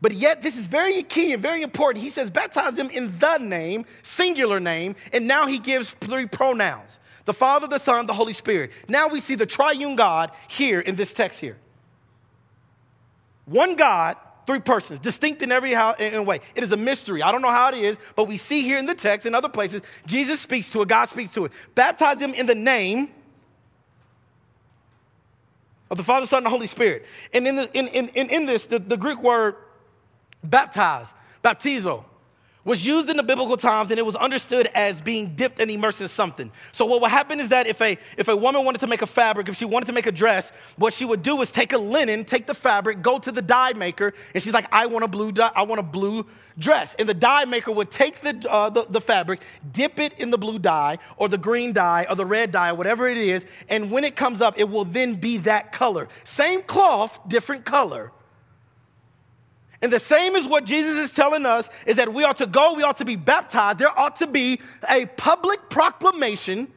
But 0.00 0.12
yet, 0.12 0.40
this 0.40 0.56
is 0.56 0.66
very 0.66 1.02
key 1.02 1.34
and 1.34 1.42
very 1.42 1.60
important. 1.60 2.02
He 2.02 2.08
says, 2.08 2.30
baptize 2.30 2.72
them 2.72 2.88
in 2.88 3.18
the 3.18 3.36
name, 3.36 3.84
singular 4.00 4.58
name, 4.58 4.96
and 5.12 5.28
now 5.28 5.46
he 5.46 5.58
gives 5.58 5.90
three 5.90 6.24
pronouns 6.24 7.00
the 7.30 7.34
Father, 7.34 7.68
the 7.68 7.78
Son, 7.78 8.06
the 8.06 8.12
Holy 8.12 8.32
Spirit. 8.32 8.72
Now 8.88 9.06
we 9.06 9.20
see 9.20 9.36
the 9.36 9.46
triune 9.46 9.94
God 9.94 10.32
here 10.48 10.80
in 10.80 10.96
this 10.96 11.12
text 11.12 11.40
here. 11.40 11.56
One 13.44 13.76
God, 13.76 14.16
three 14.48 14.58
persons, 14.58 14.98
distinct 14.98 15.40
in 15.40 15.52
every 15.52 15.72
how, 15.72 15.92
in 15.92 16.26
way. 16.26 16.40
It 16.56 16.64
is 16.64 16.72
a 16.72 16.76
mystery. 16.76 17.22
I 17.22 17.30
don't 17.30 17.40
know 17.40 17.52
how 17.52 17.68
it 17.68 17.76
is, 17.76 18.00
but 18.16 18.26
we 18.26 18.36
see 18.36 18.62
here 18.62 18.78
in 18.78 18.86
the 18.86 18.96
text 18.96 19.26
and 19.26 19.36
other 19.36 19.48
places, 19.48 19.82
Jesus 20.06 20.40
speaks 20.40 20.68
to 20.70 20.82
it, 20.82 20.88
God 20.88 21.04
speaks 21.04 21.32
to 21.34 21.44
it. 21.44 21.52
Baptize 21.76 22.16
them 22.16 22.34
in 22.34 22.46
the 22.46 22.54
name 22.56 23.10
of 25.88 25.96
the 25.96 26.02
Father, 26.02 26.26
Son, 26.26 26.38
and 26.38 26.46
the 26.46 26.50
Holy 26.50 26.66
Spirit. 26.66 27.06
And 27.32 27.46
in, 27.46 27.54
the, 27.54 27.70
in, 27.78 27.86
in, 27.86 28.08
in 28.08 28.46
this, 28.46 28.66
the, 28.66 28.80
the 28.80 28.96
Greek 28.96 29.22
word 29.22 29.54
baptize, 30.42 31.14
baptizo, 31.44 32.06
was 32.64 32.84
used 32.84 33.08
in 33.08 33.16
the 33.16 33.22
biblical 33.22 33.56
times 33.56 33.90
and 33.90 33.98
it 33.98 34.04
was 34.04 34.16
understood 34.16 34.66
as 34.74 35.00
being 35.00 35.34
dipped 35.34 35.58
and 35.60 35.70
immersed 35.70 36.00
in 36.00 36.08
something. 36.08 36.50
So 36.72 36.84
what 36.84 37.00
would 37.00 37.10
happen 37.10 37.40
is 37.40 37.48
that 37.48 37.66
if 37.66 37.80
a 37.80 37.98
if 38.16 38.28
a 38.28 38.36
woman 38.36 38.64
wanted 38.64 38.78
to 38.80 38.86
make 38.86 39.02
a 39.02 39.06
fabric, 39.06 39.48
if 39.48 39.56
she 39.56 39.64
wanted 39.64 39.86
to 39.86 39.92
make 39.92 40.06
a 40.06 40.12
dress, 40.12 40.50
what 40.76 40.92
she 40.92 41.04
would 41.04 41.22
do 41.22 41.40
is 41.40 41.50
take 41.50 41.72
a 41.72 41.78
linen, 41.78 42.24
take 42.24 42.46
the 42.46 42.54
fabric, 42.54 43.02
go 43.02 43.18
to 43.18 43.32
the 43.32 43.42
dye 43.42 43.72
maker, 43.72 44.12
and 44.34 44.42
she's 44.42 44.52
like, 44.52 44.66
I 44.72 44.86
want 44.86 45.04
a 45.04 45.08
blue 45.08 45.32
dye, 45.32 45.50
I 45.54 45.62
want 45.62 45.80
a 45.80 45.84
blue 45.84 46.26
dress. 46.58 46.94
And 46.98 47.08
the 47.08 47.14
dye 47.14 47.46
maker 47.46 47.72
would 47.72 47.90
take 47.90 48.20
the, 48.20 48.46
uh, 48.50 48.70
the, 48.70 48.86
the 48.88 49.00
fabric, 49.00 49.40
dip 49.72 49.98
it 49.98 50.18
in 50.18 50.30
the 50.30 50.38
blue 50.38 50.58
dye 50.58 50.98
or 51.16 51.28
the 51.28 51.38
green 51.38 51.72
dye 51.72 52.06
or 52.08 52.16
the 52.16 52.26
red 52.26 52.50
dye, 52.52 52.72
whatever 52.72 53.08
it 53.08 53.16
is, 53.16 53.46
and 53.68 53.90
when 53.90 54.04
it 54.04 54.16
comes 54.16 54.40
up, 54.40 54.58
it 54.58 54.68
will 54.68 54.84
then 54.84 55.14
be 55.14 55.38
that 55.38 55.72
color. 55.72 56.08
Same 56.24 56.62
cloth, 56.62 57.20
different 57.28 57.64
color 57.64 58.12
and 59.82 59.92
the 59.92 59.98
same 59.98 60.36
is 60.36 60.46
what 60.46 60.64
Jesus 60.64 60.96
is 60.96 61.14
telling 61.14 61.46
us 61.46 61.70
is 61.86 61.96
that 61.96 62.12
we 62.12 62.24
ought 62.24 62.36
to 62.36 62.46
go, 62.46 62.74
we 62.74 62.82
ought 62.82 62.98
to 62.98 63.04
be 63.04 63.16
baptized. 63.16 63.78
There 63.78 63.98
ought 63.98 64.16
to 64.16 64.26
be 64.26 64.60
a 64.88 65.06
public 65.06 65.70
proclamation. 65.70 66.68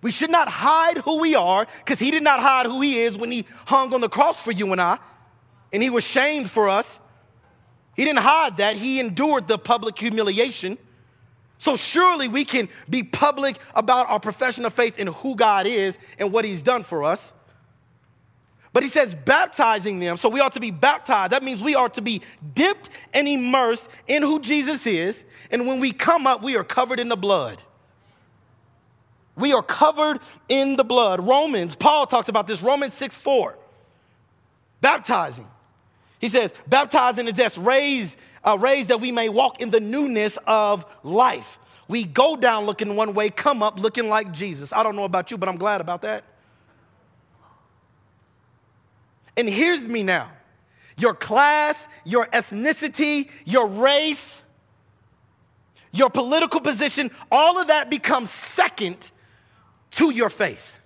We 0.00 0.12
should 0.12 0.30
not 0.30 0.48
hide 0.48 0.98
who 0.98 1.20
we 1.20 1.34
are 1.34 1.66
because 1.78 1.98
he 1.98 2.10
did 2.12 2.22
not 2.22 2.40
hide 2.40 2.66
who 2.66 2.80
he 2.80 3.00
is 3.00 3.18
when 3.18 3.32
he 3.32 3.46
hung 3.66 3.92
on 3.92 4.00
the 4.00 4.08
cross 4.08 4.42
for 4.42 4.52
you 4.52 4.70
and 4.70 4.80
I, 4.80 4.98
and 5.72 5.82
he 5.82 5.90
was 5.90 6.04
shamed 6.04 6.50
for 6.50 6.68
us. 6.68 7.00
He 7.96 8.04
didn't 8.04 8.20
hide 8.20 8.56
that, 8.58 8.76
he 8.76 9.00
endured 9.00 9.48
the 9.48 9.58
public 9.58 9.98
humiliation. 9.98 10.78
So 11.58 11.76
surely 11.76 12.26
we 12.26 12.44
can 12.44 12.68
be 12.90 13.04
public 13.04 13.56
about 13.74 14.08
our 14.08 14.18
profession 14.18 14.64
of 14.64 14.72
faith 14.72 14.96
and 14.98 15.08
who 15.08 15.36
God 15.36 15.66
is 15.66 15.98
and 16.18 16.32
what 16.32 16.44
he's 16.44 16.62
done 16.62 16.82
for 16.82 17.04
us. 17.04 17.32
But 18.72 18.82
he 18.82 18.88
says 18.88 19.14
baptizing 19.14 19.98
them. 19.98 20.16
So 20.16 20.28
we 20.28 20.40
ought 20.40 20.52
to 20.52 20.60
be 20.60 20.70
baptized. 20.70 21.32
That 21.32 21.42
means 21.42 21.62
we 21.62 21.74
are 21.74 21.90
to 21.90 22.00
be 22.00 22.22
dipped 22.54 22.88
and 23.12 23.28
immersed 23.28 23.88
in 24.06 24.22
who 24.22 24.40
Jesus 24.40 24.86
is. 24.86 25.24
And 25.50 25.66
when 25.66 25.78
we 25.78 25.92
come 25.92 26.26
up, 26.26 26.42
we 26.42 26.56
are 26.56 26.64
covered 26.64 26.98
in 26.98 27.08
the 27.08 27.16
blood. 27.16 27.62
We 29.36 29.52
are 29.52 29.62
covered 29.62 30.20
in 30.48 30.76
the 30.76 30.84
blood. 30.84 31.26
Romans, 31.26 31.76
Paul 31.76 32.06
talks 32.06 32.28
about 32.28 32.46
this, 32.46 32.62
Romans 32.62 32.94
6 32.94 33.16
4. 33.16 33.58
Baptizing. 34.80 35.46
He 36.18 36.28
says, 36.28 36.54
baptizing 36.66 37.26
the 37.26 37.32
death, 37.32 37.58
raised, 37.58 38.16
uh, 38.44 38.56
raised 38.58 38.88
that 38.88 39.00
we 39.00 39.10
may 39.10 39.28
walk 39.28 39.60
in 39.60 39.70
the 39.70 39.80
newness 39.80 40.38
of 40.46 40.84
life. 41.02 41.58
We 41.88 42.04
go 42.04 42.36
down 42.36 42.64
looking 42.64 42.94
one 42.96 43.12
way, 43.12 43.28
come 43.28 43.62
up 43.62 43.78
looking 43.78 44.08
like 44.08 44.32
Jesus. 44.32 44.72
I 44.72 44.82
don't 44.82 44.96
know 44.96 45.04
about 45.04 45.30
you, 45.30 45.36
but 45.36 45.48
I'm 45.48 45.56
glad 45.56 45.80
about 45.80 46.02
that. 46.02 46.24
And 49.36 49.48
here's 49.48 49.82
me 49.82 50.02
now 50.02 50.30
your 50.96 51.14
class, 51.14 51.88
your 52.04 52.26
ethnicity, 52.26 53.28
your 53.44 53.66
race, 53.66 54.42
your 55.90 56.10
political 56.10 56.60
position, 56.60 57.10
all 57.30 57.60
of 57.60 57.68
that 57.68 57.90
becomes 57.90 58.30
second 58.30 59.10
to 59.92 60.10
your 60.10 60.30
faith. 60.30 60.76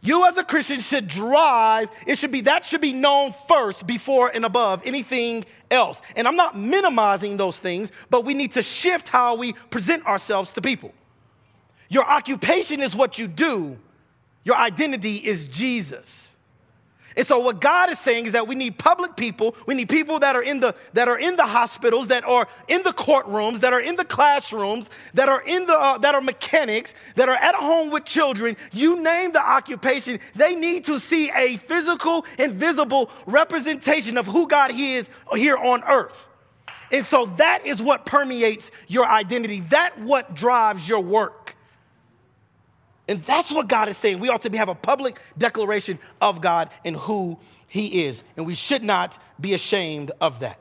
You 0.00 0.26
as 0.26 0.36
a 0.36 0.44
Christian 0.44 0.80
should 0.80 1.08
drive, 1.08 1.90
it 2.06 2.18
should 2.18 2.30
be 2.30 2.42
that 2.42 2.64
should 2.64 2.80
be 2.80 2.92
known 2.92 3.32
first 3.32 3.86
before 3.86 4.30
and 4.32 4.44
above 4.44 4.82
anything 4.84 5.44
else. 5.70 6.00
And 6.14 6.28
I'm 6.28 6.36
not 6.36 6.56
minimizing 6.56 7.36
those 7.36 7.58
things, 7.58 7.90
but 8.08 8.24
we 8.24 8.34
need 8.34 8.52
to 8.52 8.62
shift 8.62 9.08
how 9.08 9.36
we 9.36 9.54
present 9.54 10.06
ourselves 10.06 10.52
to 10.52 10.62
people. 10.62 10.92
Your 11.88 12.04
occupation 12.04 12.80
is 12.80 12.94
what 12.94 13.18
you 13.18 13.26
do. 13.26 13.76
Your 14.48 14.56
identity 14.56 15.16
is 15.16 15.46
Jesus. 15.46 16.34
And 17.18 17.26
so 17.26 17.38
what 17.38 17.60
God 17.60 17.90
is 17.90 17.98
saying 17.98 18.24
is 18.24 18.32
that 18.32 18.48
we 18.48 18.54
need 18.54 18.78
public 18.78 19.14
people, 19.14 19.54
we 19.66 19.74
need 19.74 19.90
people 19.90 20.20
that 20.20 20.36
are 20.36 20.42
in 20.42 20.58
the 20.58 20.74
that 20.94 21.06
are 21.06 21.18
in 21.18 21.36
the 21.36 21.44
hospitals, 21.44 22.08
that 22.08 22.24
are 22.24 22.48
in 22.66 22.82
the 22.82 22.92
courtrooms, 22.92 23.60
that 23.60 23.74
are 23.74 23.80
in 23.82 23.96
the 23.96 24.06
classrooms, 24.06 24.88
that 25.12 25.28
are 25.28 25.42
in 25.42 25.66
the 25.66 25.78
uh, 25.78 25.98
that 25.98 26.14
are 26.14 26.22
mechanics, 26.22 26.94
that 27.16 27.28
are 27.28 27.34
at 27.34 27.56
home 27.56 27.90
with 27.90 28.06
children. 28.06 28.56
You 28.72 29.02
name 29.02 29.32
the 29.32 29.42
occupation, 29.46 30.18
they 30.34 30.54
need 30.54 30.86
to 30.86 30.98
see 30.98 31.30
a 31.36 31.58
physical 31.58 32.24
and 32.38 32.54
visible 32.54 33.10
representation 33.26 34.16
of 34.16 34.24
who 34.24 34.48
God 34.48 34.70
is 34.72 35.10
here 35.34 35.58
on 35.58 35.84
earth. 35.84 36.26
And 36.90 37.04
so 37.04 37.26
that 37.36 37.66
is 37.66 37.82
what 37.82 38.06
permeates 38.06 38.70
your 38.86 39.06
identity. 39.06 39.60
That 39.68 40.00
what 40.00 40.34
drives 40.34 40.88
your 40.88 41.00
work. 41.00 41.54
And 43.08 43.22
that's 43.22 43.50
what 43.50 43.68
God 43.68 43.88
is 43.88 43.96
saying. 43.96 44.18
We 44.18 44.28
ought 44.28 44.42
to 44.42 44.56
have 44.56 44.68
a 44.68 44.74
public 44.74 45.18
declaration 45.36 45.98
of 46.20 46.40
God 46.40 46.68
and 46.84 46.94
who 46.94 47.38
He 47.66 48.04
is. 48.04 48.22
And 48.36 48.46
we 48.46 48.54
should 48.54 48.84
not 48.84 49.18
be 49.40 49.54
ashamed 49.54 50.10
of 50.20 50.40
that. 50.40 50.58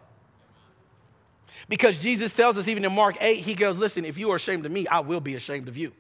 Because 1.68 2.00
Jesus 2.00 2.34
tells 2.34 2.58
us, 2.58 2.70
even 2.70 2.86
in 2.86 2.94
Mark 2.94 3.18
8, 3.20 3.40
He 3.40 3.54
goes, 3.54 3.78
Listen, 3.78 4.06
if 4.06 4.18
you 4.18 4.32
are 4.32 4.36
ashamed 4.36 4.66
of 4.66 4.72
me, 4.72 4.88
I 4.88 5.02
will 5.02 5.20
be 5.20 5.36
ashamed 5.36 5.68
of 5.68 5.76
you. 5.76 5.92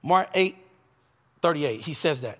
Mark 0.00 0.28
8, 0.32 0.56
38, 1.42 1.80
He 1.80 1.92
says 1.92 2.20
that. 2.20 2.38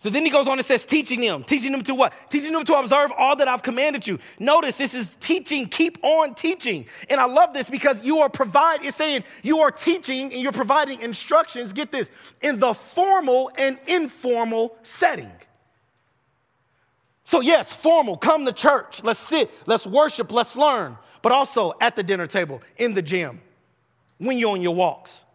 So 0.00 0.08
then 0.08 0.24
he 0.24 0.30
goes 0.30 0.48
on 0.48 0.58
and 0.58 0.64
says, 0.64 0.86
teaching 0.86 1.20
them. 1.20 1.44
Teaching 1.44 1.72
them 1.72 1.84
to 1.84 1.94
what? 1.94 2.14
Teaching 2.30 2.54
them 2.54 2.64
to 2.64 2.74
observe 2.74 3.12
all 3.18 3.36
that 3.36 3.48
I've 3.48 3.62
commanded 3.62 4.06
you. 4.06 4.18
Notice 4.38 4.78
this 4.78 4.94
is 4.94 5.10
teaching, 5.20 5.66
keep 5.66 6.02
on 6.02 6.34
teaching. 6.34 6.86
And 7.10 7.20
I 7.20 7.26
love 7.26 7.52
this 7.52 7.68
because 7.68 8.02
you 8.02 8.20
are 8.20 8.30
provide, 8.30 8.82
it's 8.82 8.96
saying 8.96 9.24
you 9.42 9.58
are 9.58 9.70
teaching 9.70 10.32
and 10.32 10.40
you're 10.40 10.52
providing 10.52 11.02
instructions, 11.02 11.74
get 11.74 11.92
this, 11.92 12.08
in 12.40 12.58
the 12.58 12.72
formal 12.72 13.50
and 13.58 13.78
informal 13.86 14.74
setting. 14.80 15.30
So, 17.24 17.40
yes, 17.40 17.70
formal, 17.70 18.16
come 18.16 18.46
to 18.46 18.54
church, 18.54 19.04
let's 19.04 19.20
sit, 19.20 19.50
let's 19.66 19.86
worship, 19.86 20.32
let's 20.32 20.56
learn, 20.56 20.96
but 21.20 21.30
also 21.30 21.74
at 21.78 21.94
the 21.94 22.02
dinner 22.02 22.26
table, 22.26 22.62
in 22.78 22.94
the 22.94 23.02
gym, 23.02 23.38
when 24.16 24.38
you're 24.38 24.52
on 24.52 24.62
your 24.62 24.74
walks. 24.74 25.26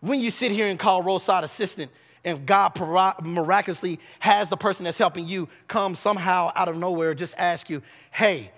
When 0.00 0.18
you 0.18 0.30
sit 0.30 0.50
here 0.50 0.66
and 0.66 0.78
call 0.78 1.02
roadside 1.02 1.44
assistant 1.44 1.90
and 2.24 2.44
God 2.46 2.72
miraculously 3.24 4.00
has 4.20 4.50
the 4.50 4.56
person 4.56 4.84
that's 4.84 4.98
helping 4.98 5.26
you 5.26 5.48
come 5.66 5.94
somehow 5.94 6.52
out 6.54 6.68
of 6.68 6.76
nowhere, 6.76 7.14
just 7.14 7.34
ask 7.38 7.70
you, 7.70 7.82
hey, 8.10 8.50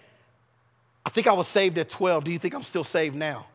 I 1.05 1.11
think 1.11 1.27
I 1.27 1.33
was 1.33 1.49
saved 1.49 1.79
at 1.79 1.89
12. 1.89 2.25
Do 2.25 2.33
you 2.33 2.39
think 2.39 2.55
I'm 2.55 2.63
still 2.63 2.85
saved 2.85 3.15
now? 3.15 3.47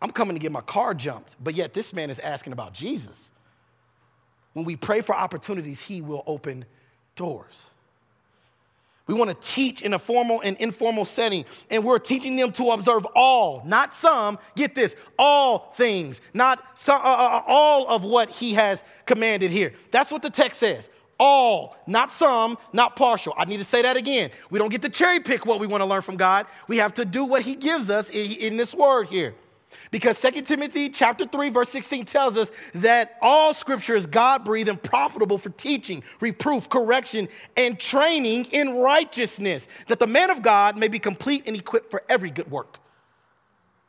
I'm 0.00 0.10
coming 0.10 0.36
to 0.36 0.40
get 0.40 0.52
my 0.52 0.60
car 0.60 0.94
jumped, 0.94 1.36
but 1.42 1.54
yet 1.54 1.72
this 1.72 1.92
man 1.92 2.10
is 2.10 2.18
asking 2.20 2.52
about 2.52 2.72
Jesus. 2.72 3.30
When 4.52 4.64
we 4.64 4.76
pray 4.76 5.00
for 5.00 5.14
opportunities, 5.14 5.82
he 5.82 6.00
will 6.00 6.22
open 6.26 6.64
doors. 7.16 7.66
We 9.08 9.14
want 9.14 9.30
to 9.30 9.48
teach 9.48 9.82
in 9.82 9.94
a 9.94 9.98
formal 9.98 10.42
and 10.42 10.56
informal 10.58 11.06
setting, 11.06 11.46
and 11.70 11.82
we're 11.82 11.98
teaching 11.98 12.36
them 12.36 12.52
to 12.52 12.70
observe 12.72 13.06
all, 13.16 13.62
not 13.64 13.94
some, 13.94 14.38
get 14.54 14.74
this, 14.74 14.94
all 15.18 15.72
things, 15.74 16.20
not 16.34 16.78
some, 16.78 17.00
uh, 17.00 17.04
uh, 17.04 17.08
uh, 17.08 17.42
all 17.46 17.88
of 17.88 18.04
what 18.04 18.28
he 18.28 18.52
has 18.54 18.84
commanded 19.06 19.50
here. 19.50 19.72
That's 19.90 20.12
what 20.12 20.20
the 20.20 20.30
text 20.30 20.60
says. 20.60 20.90
All, 21.18 21.76
not 21.86 22.12
some, 22.12 22.58
not 22.72 22.96
partial. 22.96 23.34
I 23.36 23.46
need 23.46 23.56
to 23.56 23.64
say 23.64 23.82
that 23.82 23.96
again. 23.96 24.30
We 24.50 24.58
don't 24.58 24.70
get 24.70 24.82
to 24.82 24.90
cherry 24.90 25.20
pick 25.20 25.46
what 25.46 25.58
we 25.58 25.66
want 25.66 25.80
to 25.80 25.86
learn 25.86 26.02
from 26.02 26.16
God. 26.16 26.46
We 26.68 26.76
have 26.76 26.94
to 26.94 27.04
do 27.04 27.24
what 27.24 27.42
he 27.42 27.56
gives 27.56 27.90
us 27.90 28.10
in, 28.10 28.32
in 28.32 28.56
this 28.56 28.74
word 28.74 29.08
here. 29.08 29.34
Because 29.90 30.20
2 30.20 30.42
Timothy 30.42 30.88
chapter 30.88 31.26
3 31.26 31.50
verse 31.50 31.68
16 31.68 32.04
tells 32.04 32.36
us 32.36 32.50
that 32.74 33.16
all 33.20 33.54
scripture 33.54 33.94
is 33.94 34.06
God-breathed 34.06 34.68
and 34.68 34.82
profitable 34.82 35.38
for 35.38 35.50
teaching, 35.50 36.02
reproof, 36.20 36.68
correction, 36.68 37.28
and 37.56 37.78
training 37.78 38.46
in 38.46 38.76
righteousness, 38.76 39.68
that 39.86 39.98
the 39.98 40.06
man 40.06 40.30
of 40.30 40.42
God 40.42 40.78
may 40.78 40.88
be 40.88 40.98
complete 40.98 41.46
and 41.46 41.56
equipped 41.56 41.90
for 41.90 42.02
every 42.08 42.30
good 42.30 42.50
work. 42.50 42.78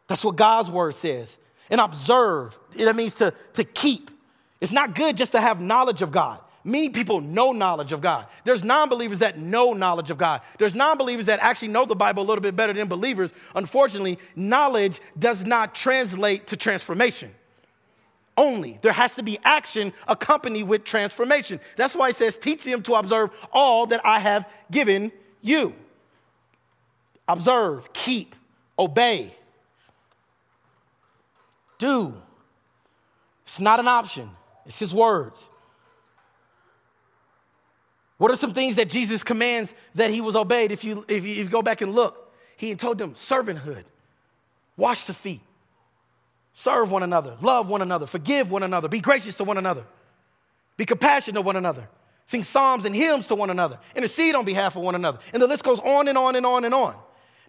That's 0.07 0.23
what 0.23 0.35
God's 0.35 0.71
word 0.71 0.95
says. 0.95 1.37
And 1.69 1.79
observe, 1.79 2.57
that 2.75 2.95
means 2.95 3.15
to, 3.15 3.33
to 3.53 3.63
keep. 3.63 4.09
It's 4.59 4.71
not 4.71 4.95
good 4.95 5.15
just 5.15 5.33
to 5.33 5.41
have 5.41 5.61
knowledge 5.61 6.01
of 6.01 6.11
God. 6.11 6.39
Many 6.63 6.89
people 6.89 7.21
know 7.21 7.51
knowledge 7.51 7.93
of 7.93 8.01
God. 8.01 8.27
There's 8.43 8.63
non 8.63 8.89
believers 8.89 9.19
that 9.19 9.37
know 9.37 9.73
knowledge 9.73 10.09
of 10.11 10.17
God. 10.17 10.41
There's 10.57 10.75
non 10.75 10.97
believers 10.97 11.27
that 11.27 11.39
actually 11.39 11.69
know 11.69 11.85
the 11.85 11.95
Bible 11.95 12.23
a 12.23 12.27
little 12.27 12.41
bit 12.41 12.55
better 12.55 12.73
than 12.73 12.87
believers. 12.87 13.33
Unfortunately, 13.55 14.19
knowledge 14.35 14.99
does 15.17 15.45
not 15.45 15.73
translate 15.73 16.47
to 16.47 16.57
transformation. 16.57 17.31
Only. 18.35 18.79
There 18.81 18.93
has 18.93 19.15
to 19.15 19.23
be 19.23 19.39
action 19.43 19.93
accompanied 20.07 20.63
with 20.63 20.83
transformation. 20.83 21.59
That's 21.75 21.95
why 21.95 22.09
it 22.09 22.15
says, 22.15 22.37
teach 22.37 22.63
them 22.63 22.81
to 22.83 22.93
observe 22.95 23.31
all 23.51 23.85
that 23.87 24.05
I 24.05 24.19
have 24.19 24.49
given 24.71 25.11
you. 25.41 25.73
Observe, 27.27 27.91
keep, 27.93 28.35
obey, 28.77 29.33
do. 31.77 32.13
It's 33.43 33.59
not 33.59 33.79
an 33.79 33.87
option, 33.87 34.29
it's 34.65 34.79
His 34.79 34.93
words. 34.93 35.49
What 38.19 38.31
are 38.31 38.35
some 38.35 38.51
things 38.51 38.75
that 38.75 38.89
Jesus 38.89 39.23
commands 39.23 39.73
that 39.95 40.11
he 40.11 40.19
was 40.19 40.35
obeyed? 40.35 40.73
If 40.73 40.83
you, 40.83 41.05
if 41.07 41.23
you, 41.23 41.31
if 41.31 41.37
you 41.37 41.45
go 41.45 41.61
back 41.61 41.81
and 41.81 41.95
look, 41.95 42.31
he 42.57 42.75
told 42.75 42.97
them 42.97 43.13
servanthood, 43.13 43.85
wash 44.75 45.05
the 45.05 45.13
feet, 45.13 45.39
serve 46.51 46.91
one 46.91 47.01
another, 47.01 47.37
love 47.41 47.69
one 47.69 47.81
another, 47.81 48.05
forgive 48.05 48.51
one 48.51 48.61
another, 48.61 48.89
be 48.89 48.99
gracious 48.99 49.37
to 49.37 49.45
one 49.45 49.57
another, 49.57 49.85
be 50.75 50.85
compassionate 50.85 51.35
to 51.35 51.41
one 51.41 51.55
another, 51.55 51.87
sing 52.25 52.43
psalms 52.43 52.83
and 52.83 52.93
hymns 52.93 53.25
to 53.27 53.35
one 53.35 53.49
another, 53.49 53.79
intercede 53.95 54.35
on 54.35 54.43
behalf 54.43 54.75
of 54.75 54.83
one 54.83 54.95
another. 54.95 55.19
And 55.31 55.41
the 55.41 55.47
list 55.47 55.63
goes 55.63 55.79
on 55.79 56.09
and 56.09 56.17
on 56.17 56.35
and 56.35 56.45
on 56.45 56.65
and 56.65 56.73
on. 56.73 56.95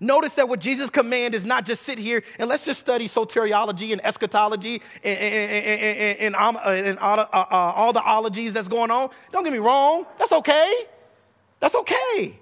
Notice 0.03 0.34
that 0.34 0.48
what 0.48 0.61
Jesus' 0.61 0.88
command 0.88 1.34
is 1.34 1.44
not 1.44 1.66
just 1.66 1.82
sit 1.82 1.98
here 1.98 2.22
and 2.38 2.48
let's 2.48 2.64
just 2.64 2.80
study 2.80 3.07
soteriology 3.07 3.92
and 3.92 4.05
eschatology 4.05 4.80
and, 5.05 5.18
and, 5.18 6.34
and, 6.34 6.86
and 6.86 6.98
all, 6.98 7.20
uh, 7.20 7.26
uh, 7.32 7.46
all 7.51 7.92
the 7.92 8.03
ologies 8.03 8.55
that's 8.55 8.68
going 8.68 8.90
on. 8.90 9.11
Don't 9.30 9.44
get 9.44 9.53
me 9.53 9.59
wrong, 9.59 10.07
that's 10.18 10.32
okay. 10.32 10.72
That's 11.61 11.74
okay. 11.74 12.38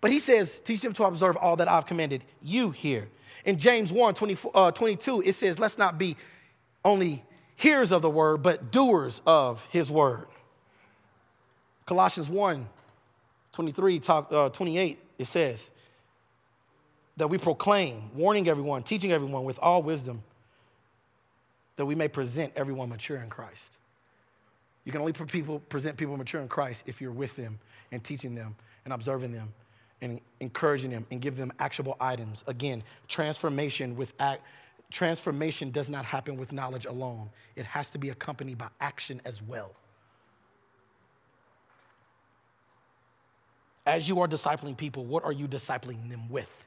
But 0.00 0.12
he 0.12 0.20
says, 0.20 0.60
teach 0.60 0.82
them 0.82 0.92
to 0.92 1.04
observe 1.04 1.36
all 1.36 1.56
that 1.56 1.66
I've 1.66 1.86
commanded 1.86 2.22
you 2.40 2.70
here. 2.70 3.08
In 3.44 3.58
James 3.58 3.92
1 3.92 4.14
uh, 4.54 4.70
22, 4.70 5.22
it 5.22 5.32
says, 5.32 5.58
let's 5.58 5.78
not 5.78 5.98
be 5.98 6.16
only 6.84 7.24
hearers 7.56 7.90
of 7.90 8.02
the 8.02 8.10
word, 8.10 8.42
but 8.42 8.70
doers 8.70 9.20
of 9.26 9.64
his 9.70 9.90
word. 9.90 10.26
Colossians 11.86 12.28
1 12.28 12.68
23, 13.52 13.98
talk, 14.00 14.30
uh, 14.30 14.50
28, 14.50 14.98
it 15.18 15.24
says, 15.24 15.70
that 17.16 17.28
we 17.28 17.38
proclaim, 17.38 18.10
warning 18.14 18.48
everyone, 18.48 18.82
teaching 18.82 19.12
everyone 19.12 19.44
with 19.44 19.58
all 19.60 19.82
wisdom, 19.82 20.22
that 21.76 21.86
we 21.86 21.94
may 21.94 22.08
present 22.08 22.52
everyone 22.56 22.88
mature 22.88 23.18
in 23.18 23.28
Christ. 23.28 23.78
You 24.84 24.92
can 24.92 25.00
only 25.00 25.12
people, 25.12 25.58
present 25.58 25.96
people 25.96 26.16
mature 26.16 26.40
in 26.40 26.48
Christ 26.48 26.84
if 26.86 27.00
you're 27.00 27.10
with 27.10 27.36
them 27.36 27.58
and 27.90 28.02
teaching 28.02 28.34
them 28.34 28.54
and 28.84 28.94
observing 28.94 29.32
them 29.32 29.52
and 30.00 30.20
encouraging 30.40 30.90
them 30.90 31.06
and 31.10 31.20
give 31.20 31.36
them 31.36 31.52
actionable 31.58 31.96
items. 32.00 32.44
Again, 32.46 32.82
transformation 33.08 33.96
with 33.96 34.12
act, 34.20 34.42
transformation 34.90 35.70
does 35.70 35.90
not 35.90 36.04
happen 36.04 36.36
with 36.36 36.52
knowledge 36.52 36.86
alone. 36.86 37.30
It 37.56 37.66
has 37.66 37.90
to 37.90 37.98
be 37.98 38.10
accompanied 38.10 38.58
by 38.58 38.68
action 38.80 39.20
as 39.24 39.42
well. 39.42 39.74
As 43.86 44.08
you 44.08 44.20
are 44.20 44.28
discipling 44.28 44.76
people, 44.76 45.04
what 45.04 45.24
are 45.24 45.32
you 45.32 45.48
discipling 45.48 46.10
them 46.10 46.28
with? 46.28 46.65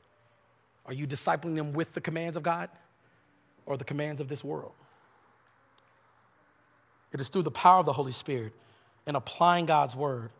Are 0.89 0.93
you 0.93 1.05
discipling 1.05 1.55
them 1.55 1.71
with 1.71 1.93
the 1.93 2.01
commands 2.01 2.35
of 2.35 2.41
God 2.41 2.67
or 3.67 3.77
the 3.77 3.83
commands 3.83 4.19
of 4.19 4.27
this 4.27 4.43
world? 4.43 4.71
It 7.13 7.21
is 7.21 7.29
through 7.29 7.43
the 7.43 7.51
power 7.51 7.79
of 7.79 7.85
the 7.85 7.93
Holy 7.93 8.11
Spirit 8.11 8.53
and 9.05 9.15
applying 9.15 9.67
God's 9.67 9.95
word 9.95 10.31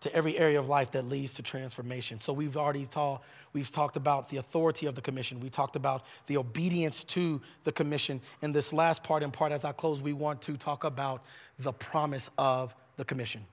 to 0.00 0.14
every 0.14 0.38
area 0.38 0.58
of 0.58 0.68
life 0.68 0.92
that 0.92 1.06
leads 1.06 1.34
to 1.34 1.42
transformation. 1.42 2.18
So 2.18 2.32
we've 2.32 2.56
already 2.56 2.86
talked 2.86 3.26
we've 3.52 3.70
talked 3.70 3.96
about 3.96 4.30
the 4.30 4.38
authority 4.38 4.86
of 4.86 4.94
the 4.94 5.02
commission. 5.02 5.38
We 5.40 5.50
talked 5.50 5.76
about 5.76 6.06
the 6.26 6.38
obedience 6.38 7.04
to 7.04 7.42
the 7.64 7.72
commission. 7.72 8.22
In 8.40 8.52
this 8.52 8.72
last 8.72 9.04
part 9.04 9.22
and 9.22 9.32
part 9.32 9.52
as 9.52 9.66
I 9.66 9.72
close, 9.72 10.00
we 10.00 10.14
want 10.14 10.40
to 10.42 10.56
talk 10.56 10.84
about 10.84 11.22
the 11.58 11.74
promise 11.74 12.30
of 12.38 12.74
the 12.96 13.04
commission. 13.04 13.44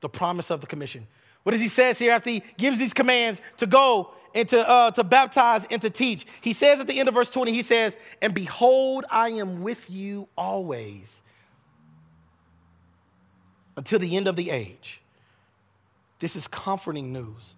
The 0.00 0.08
promise 0.08 0.50
of 0.50 0.62
the 0.62 0.66
commission. 0.66 1.06
What 1.42 1.52
does 1.52 1.60
he 1.60 1.68
says 1.68 1.98
here 1.98 2.12
after 2.12 2.30
he 2.30 2.42
gives 2.56 2.78
these 2.78 2.94
commands 2.94 3.40
to 3.58 3.66
go 3.66 4.10
and 4.34 4.48
to, 4.48 4.68
uh, 4.68 4.90
to 4.92 5.04
baptize 5.04 5.66
and 5.70 5.82
to 5.82 5.90
teach? 5.90 6.26
He 6.40 6.52
says 6.52 6.80
at 6.80 6.86
the 6.86 6.98
end 6.98 7.08
of 7.08 7.14
verse 7.14 7.30
20, 7.30 7.52
he 7.52 7.62
says, 7.62 7.96
And 8.20 8.34
behold, 8.34 9.04
I 9.10 9.30
am 9.30 9.62
with 9.62 9.90
you 9.90 10.28
always 10.36 11.22
until 13.76 13.98
the 13.98 14.16
end 14.16 14.28
of 14.28 14.36
the 14.36 14.50
age. 14.50 15.00
This 16.20 16.36
is 16.36 16.46
comforting 16.46 17.12
news. 17.12 17.54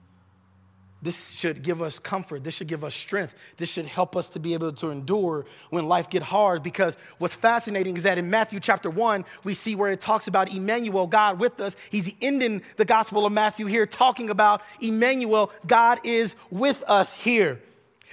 This 1.05 1.33
should 1.33 1.63
give 1.63 1.83
us 1.83 1.99
comfort. 1.99 2.45
This 2.45 2.55
should 2.55 2.67
give 2.67 2.83
us 2.83 2.95
strength. 2.95 3.35
This 3.59 3.69
should 3.69 3.85
help 3.85 4.17
us 4.17 4.31
to 4.31 4.39
be 4.41 4.55
able 4.55 4.73
to 4.73 4.89
endure 4.89 5.45
when 5.69 5.87
life 5.87 6.09
get 6.09 6.23
hard 6.23 6.63
because 6.63 6.97
what's 7.19 7.35
fascinating 7.35 7.95
is 7.99 8.05
that 8.05 8.17
in 8.17 8.31
Matthew 8.31 8.59
chapter 8.59 8.89
1, 8.89 9.27
we 9.45 9.53
see 9.53 9.77
where 9.77 9.91
it 9.91 10.01
talks 10.01 10.29
about 10.29 10.51
Emmanuel, 10.51 11.07
God 11.07 11.39
with 11.39 11.61
us. 11.61 11.77
He's 11.91 12.11
ending 12.23 12.63
the 12.79 12.87
gospel 12.87 13.27
of 13.27 13.33
Matthew 13.35 13.67
here 13.67 13.85
talking 13.85 14.31
about 14.31 14.63
Emmanuel, 14.81 15.53
God 15.67 16.01
is 16.05 16.37
with 16.51 16.83
us 16.89 17.15
here. 17.15 17.61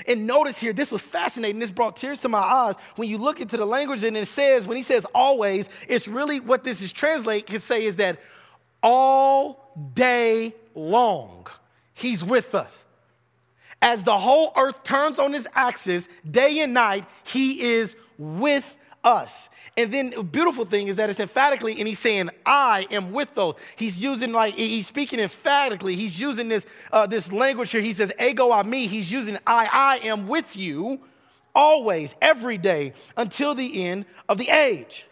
And 0.06 0.28
notice 0.28 0.60
here, 0.60 0.74
this 0.74 0.92
was 0.92 1.02
fascinating. 1.02 1.60
This 1.60 1.72
brought 1.72 1.96
tears 1.96 2.20
to 2.22 2.30
my 2.30 2.40
eyes. 2.40 2.76
When 2.98 3.08
you 3.08 3.20
look 3.20 3.40
into 3.40 3.56
the 3.56 3.66
language 3.66 4.04
and 4.04 4.18
it 4.18 4.28
says, 4.28 4.68
when 4.68 4.76
he 4.76 4.84
says 4.84 5.06
always, 5.16 5.70
it's 5.88 6.10
really 6.10 6.42
what 6.42 6.66
this 6.66 6.82
is 6.82 6.92
translate 6.92 7.48
can 7.48 7.60
say 7.60 7.86
is 7.86 7.96
that 7.98 8.20
all 8.84 9.80
day 9.94 10.54
long. 10.76 11.48
He's 11.94 12.24
with 12.24 12.56
us. 12.56 12.86
As 13.82 14.04
the 14.04 14.18
whole 14.18 14.54
earth 14.56 14.84
turns 14.84 15.18
on 15.20 15.34
its 15.34 15.48
axis 15.56 16.08
day 16.30 16.60
and 16.60 16.74
night, 16.74 17.06
He 17.24 17.62
is 17.62 17.96
with 18.18 18.78
us. 19.04 19.50
And 19.78 19.92
then 19.94 20.12
the 20.12 20.24
beautiful 20.24 20.66
thing 20.66 20.88
is 20.88 20.98
that 20.98 21.10
it's 21.10 21.20
emphatically, 21.20 21.78
and 21.80 21.88
he's 21.88 22.00
saying, 22.00 22.30
I 22.46 22.88
am 22.92 23.12
with 23.12 23.34
those. 23.34 23.56
He's 23.76 24.02
using 24.02 24.32
like, 24.32 24.56
he's 24.56 24.88
speaking 24.88 25.20
emphatically. 25.20 25.96
He's 25.96 26.20
using 26.20 26.48
this, 26.48 26.66
uh, 26.92 27.08
this 27.08 27.32
language 27.32 27.72
here. 27.72 27.82
He 27.82 27.94
says, 27.94 28.14
ego 28.20 28.50
eimi." 28.50 28.88
He's 28.88 29.12
using 29.12 29.38
I, 29.48 30.00
I 30.04 30.08
am 30.08 30.28
with 30.28 30.56
you 30.56 31.00
always, 31.56 32.16
every 32.22 32.58
day, 32.58 32.94
until 33.18 33.56
the 33.56 33.84
end 33.84 34.06
of 34.30 34.38
the 34.38 34.50
age. 34.50 35.06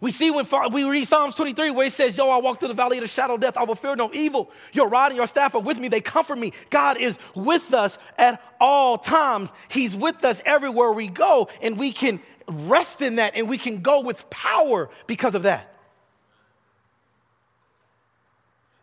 We 0.00 0.10
see 0.10 0.30
when 0.30 0.46
we 0.72 0.84
read 0.84 1.06
Psalms 1.06 1.34
23 1.34 1.70
where 1.72 1.86
it 1.86 1.92
says, 1.92 2.16
Yo, 2.16 2.28
I 2.28 2.38
walk 2.38 2.58
through 2.58 2.68
the 2.68 2.74
valley 2.74 2.96
of 2.96 3.02
the 3.02 3.08
shadow 3.08 3.34
of 3.34 3.40
death. 3.40 3.56
I 3.56 3.64
will 3.64 3.74
fear 3.74 3.94
no 3.96 4.10
evil. 4.14 4.50
Your 4.72 4.88
rod 4.88 5.08
and 5.08 5.16
your 5.16 5.26
staff 5.26 5.54
are 5.54 5.60
with 5.60 5.78
me. 5.78 5.88
They 5.88 6.00
comfort 6.00 6.38
me. 6.38 6.52
God 6.70 6.96
is 6.96 7.18
with 7.34 7.74
us 7.74 7.98
at 8.16 8.42
all 8.58 8.96
times. 8.96 9.52
He's 9.68 9.94
with 9.94 10.24
us 10.24 10.40
everywhere 10.46 10.92
we 10.92 11.08
go, 11.08 11.48
and 11.60 11.78
we 11.78 11.92
can 11.92 12.20
rest 12.48 13.02
in 13.02 13.16
that 13.16 13.36
and 13.36 13.48
we 13.48 13.58
can 13.58 13.80
go 13.80 14.00
with 14.00 14.28
power 14.30 14.88
because 15.06 15.34
of 15.34 15.44
that. 15.44 15.66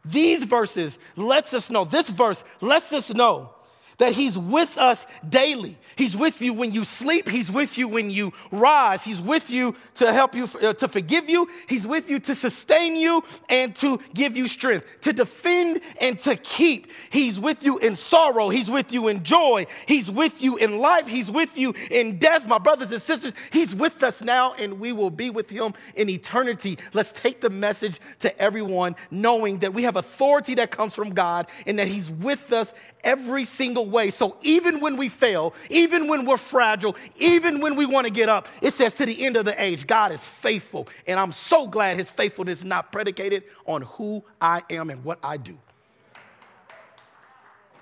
These 0.05 0.43
verses 0.43 0.97
lets 1.15 1.53
us 1.53 1.69
know, 1.69 1.83
this 1.83 2.09
verse 2.09 2.43
lets 2.61 2.93
us 2.93 3.13
know 3.13 3.49
that 3.97 4.13
He's 4.13 4.37
with 4.37 4.77
us 4.77 5.05
daily. 5.27 5.77
He's 5.95 6.15
with 6.15 6.41
you 6.41 6.53
when 6.53 6.71
you 6.71 6.83
sleep. 6.83 7.27
He's 7.27 7.51
with 7.51 7.77
you 7.77 7.87
when 7.87 8.11
you 8.11 8.33
rise. 8.51 9.03
He's 9.03 9.21
with 9.21 9.49
you 9.49 9.75
to 9.95 10.13
help 10.13 10.35
you, 10.35 10.47
uh, 10.61 10.73
to 10.73 10.87
forgive 10.87 11.29
you. 11.29 11.47
He's 11.67 11.87
with 11.87 12.09
you 12.09 12.19
to 12.19 12.35
sustain 12.35 12.95
you 12.95 13.23
and 13.49 13.75
to 13.77 13.99
give 14.13 14.37
you 14.37 14.47
strength, 14.47 15.01
to 15.01 15.13
defend 15.13 15.81
and 15.99 16.19
to 16.19 16.35
keep. 16.35 16.91
He's 17.09 17.39
with 17.39 17.63
you 17.63 17.79
in 17.79 17.95
sorrow. 17.95 18.49
He's 18.49 18.69
with 18.69 18.91
you 18.91 19.07
in 19.07 19.23
joy. 19.23 19.65
He's 19.87 20.11
with 20.11 20.41
you 20.41 20.57
in 20.57 20.77
life. 20.79 21.07
He's 21.07 21.31
with 21.31 21.57
you 21.57 21.73
in 21.89 22.19
death, 22.19 22.47
my 22.47 22.59
brothers 22.59 22.91
and 22.91 23.01
sisters. 23.01 23.33
He's 23.51 23.73
with 23.73 24.03
us 24.03 24.21
now 24.21 24.53
and 24.53 24.79
we 24.79 24.93
will 24.93 25.09
be 25.09 25.29
with 25.29 25.49
Him 25.49 25.73
in 25.95 26.09
eternity. 26.09 26.77
Let's 26.93 27.11
take 27.11 27.41
the 27.41 27.49
message 27.49 27.99
to 28.19 28.39
everyone 28.39 28.95
knowing 29.09 29.59
that 29.59 29.73
we 29.73 29.83
have 29.83 29.95
authority 29.95 30.55
that 30.55 30.71
comes 30.71 30.93
from 30.93 31.09
God 31.09 31.49
and 31.65 31.79
that 31.79 31.87
He's 31.87 32.11
with 32.11 32.53
us 32.53 32.73
every 33.03 33.45
single 33.45 33.86
way. 33.87 34.09
So 34.09 34.37
even 34.41 34.79
when 34.79 34.97
we 34.97 35.09
fail, 35.09 35.53
even 35.69 36.07
when 36.07 36.25
we're 36.25 36.37
fragile, 36.37 36.95
even 37.17 37.59
when 37.59 37.75
we 37.75 37.85
want 37.85 38.05
to 38.05 38.13
get 38.13 38.29
up, 38.29 38.47
it 38.61 38.71
says 38.71 38.93
to 38.95 39.05
the 39.05 39.25
end 39.25 39.37
of 39.37 39.45
the 39.45 39.61
age, 39.61 39.87
God 39.87 40.11
is 40.11 40.25
faithful. 40.27 40.87
And 41.07 41.19
I'm 41.19 41.31
so 41.31 41.67
glad 41.67 41.97
his 41.97 42.09
faithfulness 42.09 42.59
is 42.59 42.65
not 42.65 42.91
predicated 42.91 43.43
on 43.65 43.83
who 43.83 44.23
I 44.39 44.61
am 44.69 44.89
and 44.89 45.03
what 45.03 45.19
I 45.23 45.37
do. 45.37 45.57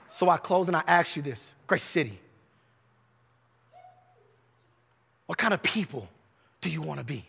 So 0.08 0.30
I 0.30 0.38
close 0.38 0.68
and 0.68 0.78
I 0.78 0.84
ask 0.88 1.16
you 1.16 1.22
this 1.22 1.54
Grace 1.68 1.84
City, 1.84 2.18
what 5.26 5.38
kind 5.38 5.54
of 5.54 5.62
people 5.62 6.08
do 6.62 6.70
you 6.70 6.82
want 6.82 7.00
to 7.00 7.06
be? 7.06 7.26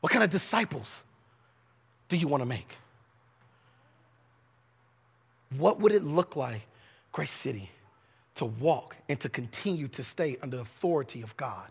What 0.00 0.12
kind 0.12 0.24
of 0.24 0.30
disciples 0.30 1.02
do 2.08 2.16
you 2.16 2.28
want 2.28 2.40
to 2.42 2.46
make? 2.46 2.76
What 5.56 5.80
would 5.80 5.92
it 5.92 6.04
look 6.04 6.36
like 6.36 6.62
Grace 7.18 7.32
City 7.32 7.68
to 8.36 8.44
walk 8.44 8.94
and 9.08 9.18
to 9.18 9.28
continue 9.28 9.88
to 9.88 10.04
stay 10.04 10.38
under 10.40 10.58
the 10.58 10.62
authority 10.62 11.22
of 11.22 11.36
God, 11.36 11.66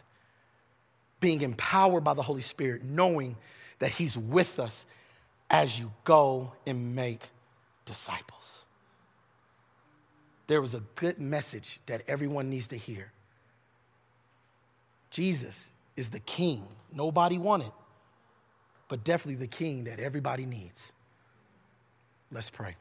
being 1.22 1.42
empowered 1.42 2.04
by 2.04 2.14
the 2.14 2.22
Holy 2.22 2.42
Spirit, 2.42 2.84
knowing 2.84 3.38
that 3.80 3.92
He's 3.92 4.18
with 4.18 4.60
us 4.60 4.86
as 5.50 5.80
you 5.80 5.90
go 6.04 6.52
and 6.66 6.94
make 6.98 7.22
disciples. 7.86 8.66
There 10.48 10.60
was 10.60 10.76
a 10.76 10.82
good 10.96 11.18
message 11.18 11.80
that 11.86 12.02
everyone 12.10 12.50
needs 12.50 12.68
to 12.68 12.78
hear. 12.78 13.14
Jesus 15.12 15.70
is 15.96 16.10
the 16.10 16.20
king 16.20 16.68
nobody 16.92 17.38
wanted, 17.38 17.72
but 18.90 19.06
definitely 19.06 19.36
the 19.36 19.48
king 19.48 19.86
that 19.86 20.02
everybody 20.02 20.46
needs. 20.46 20.92
Let's 22.34 22.50
pray. 22.50 22.76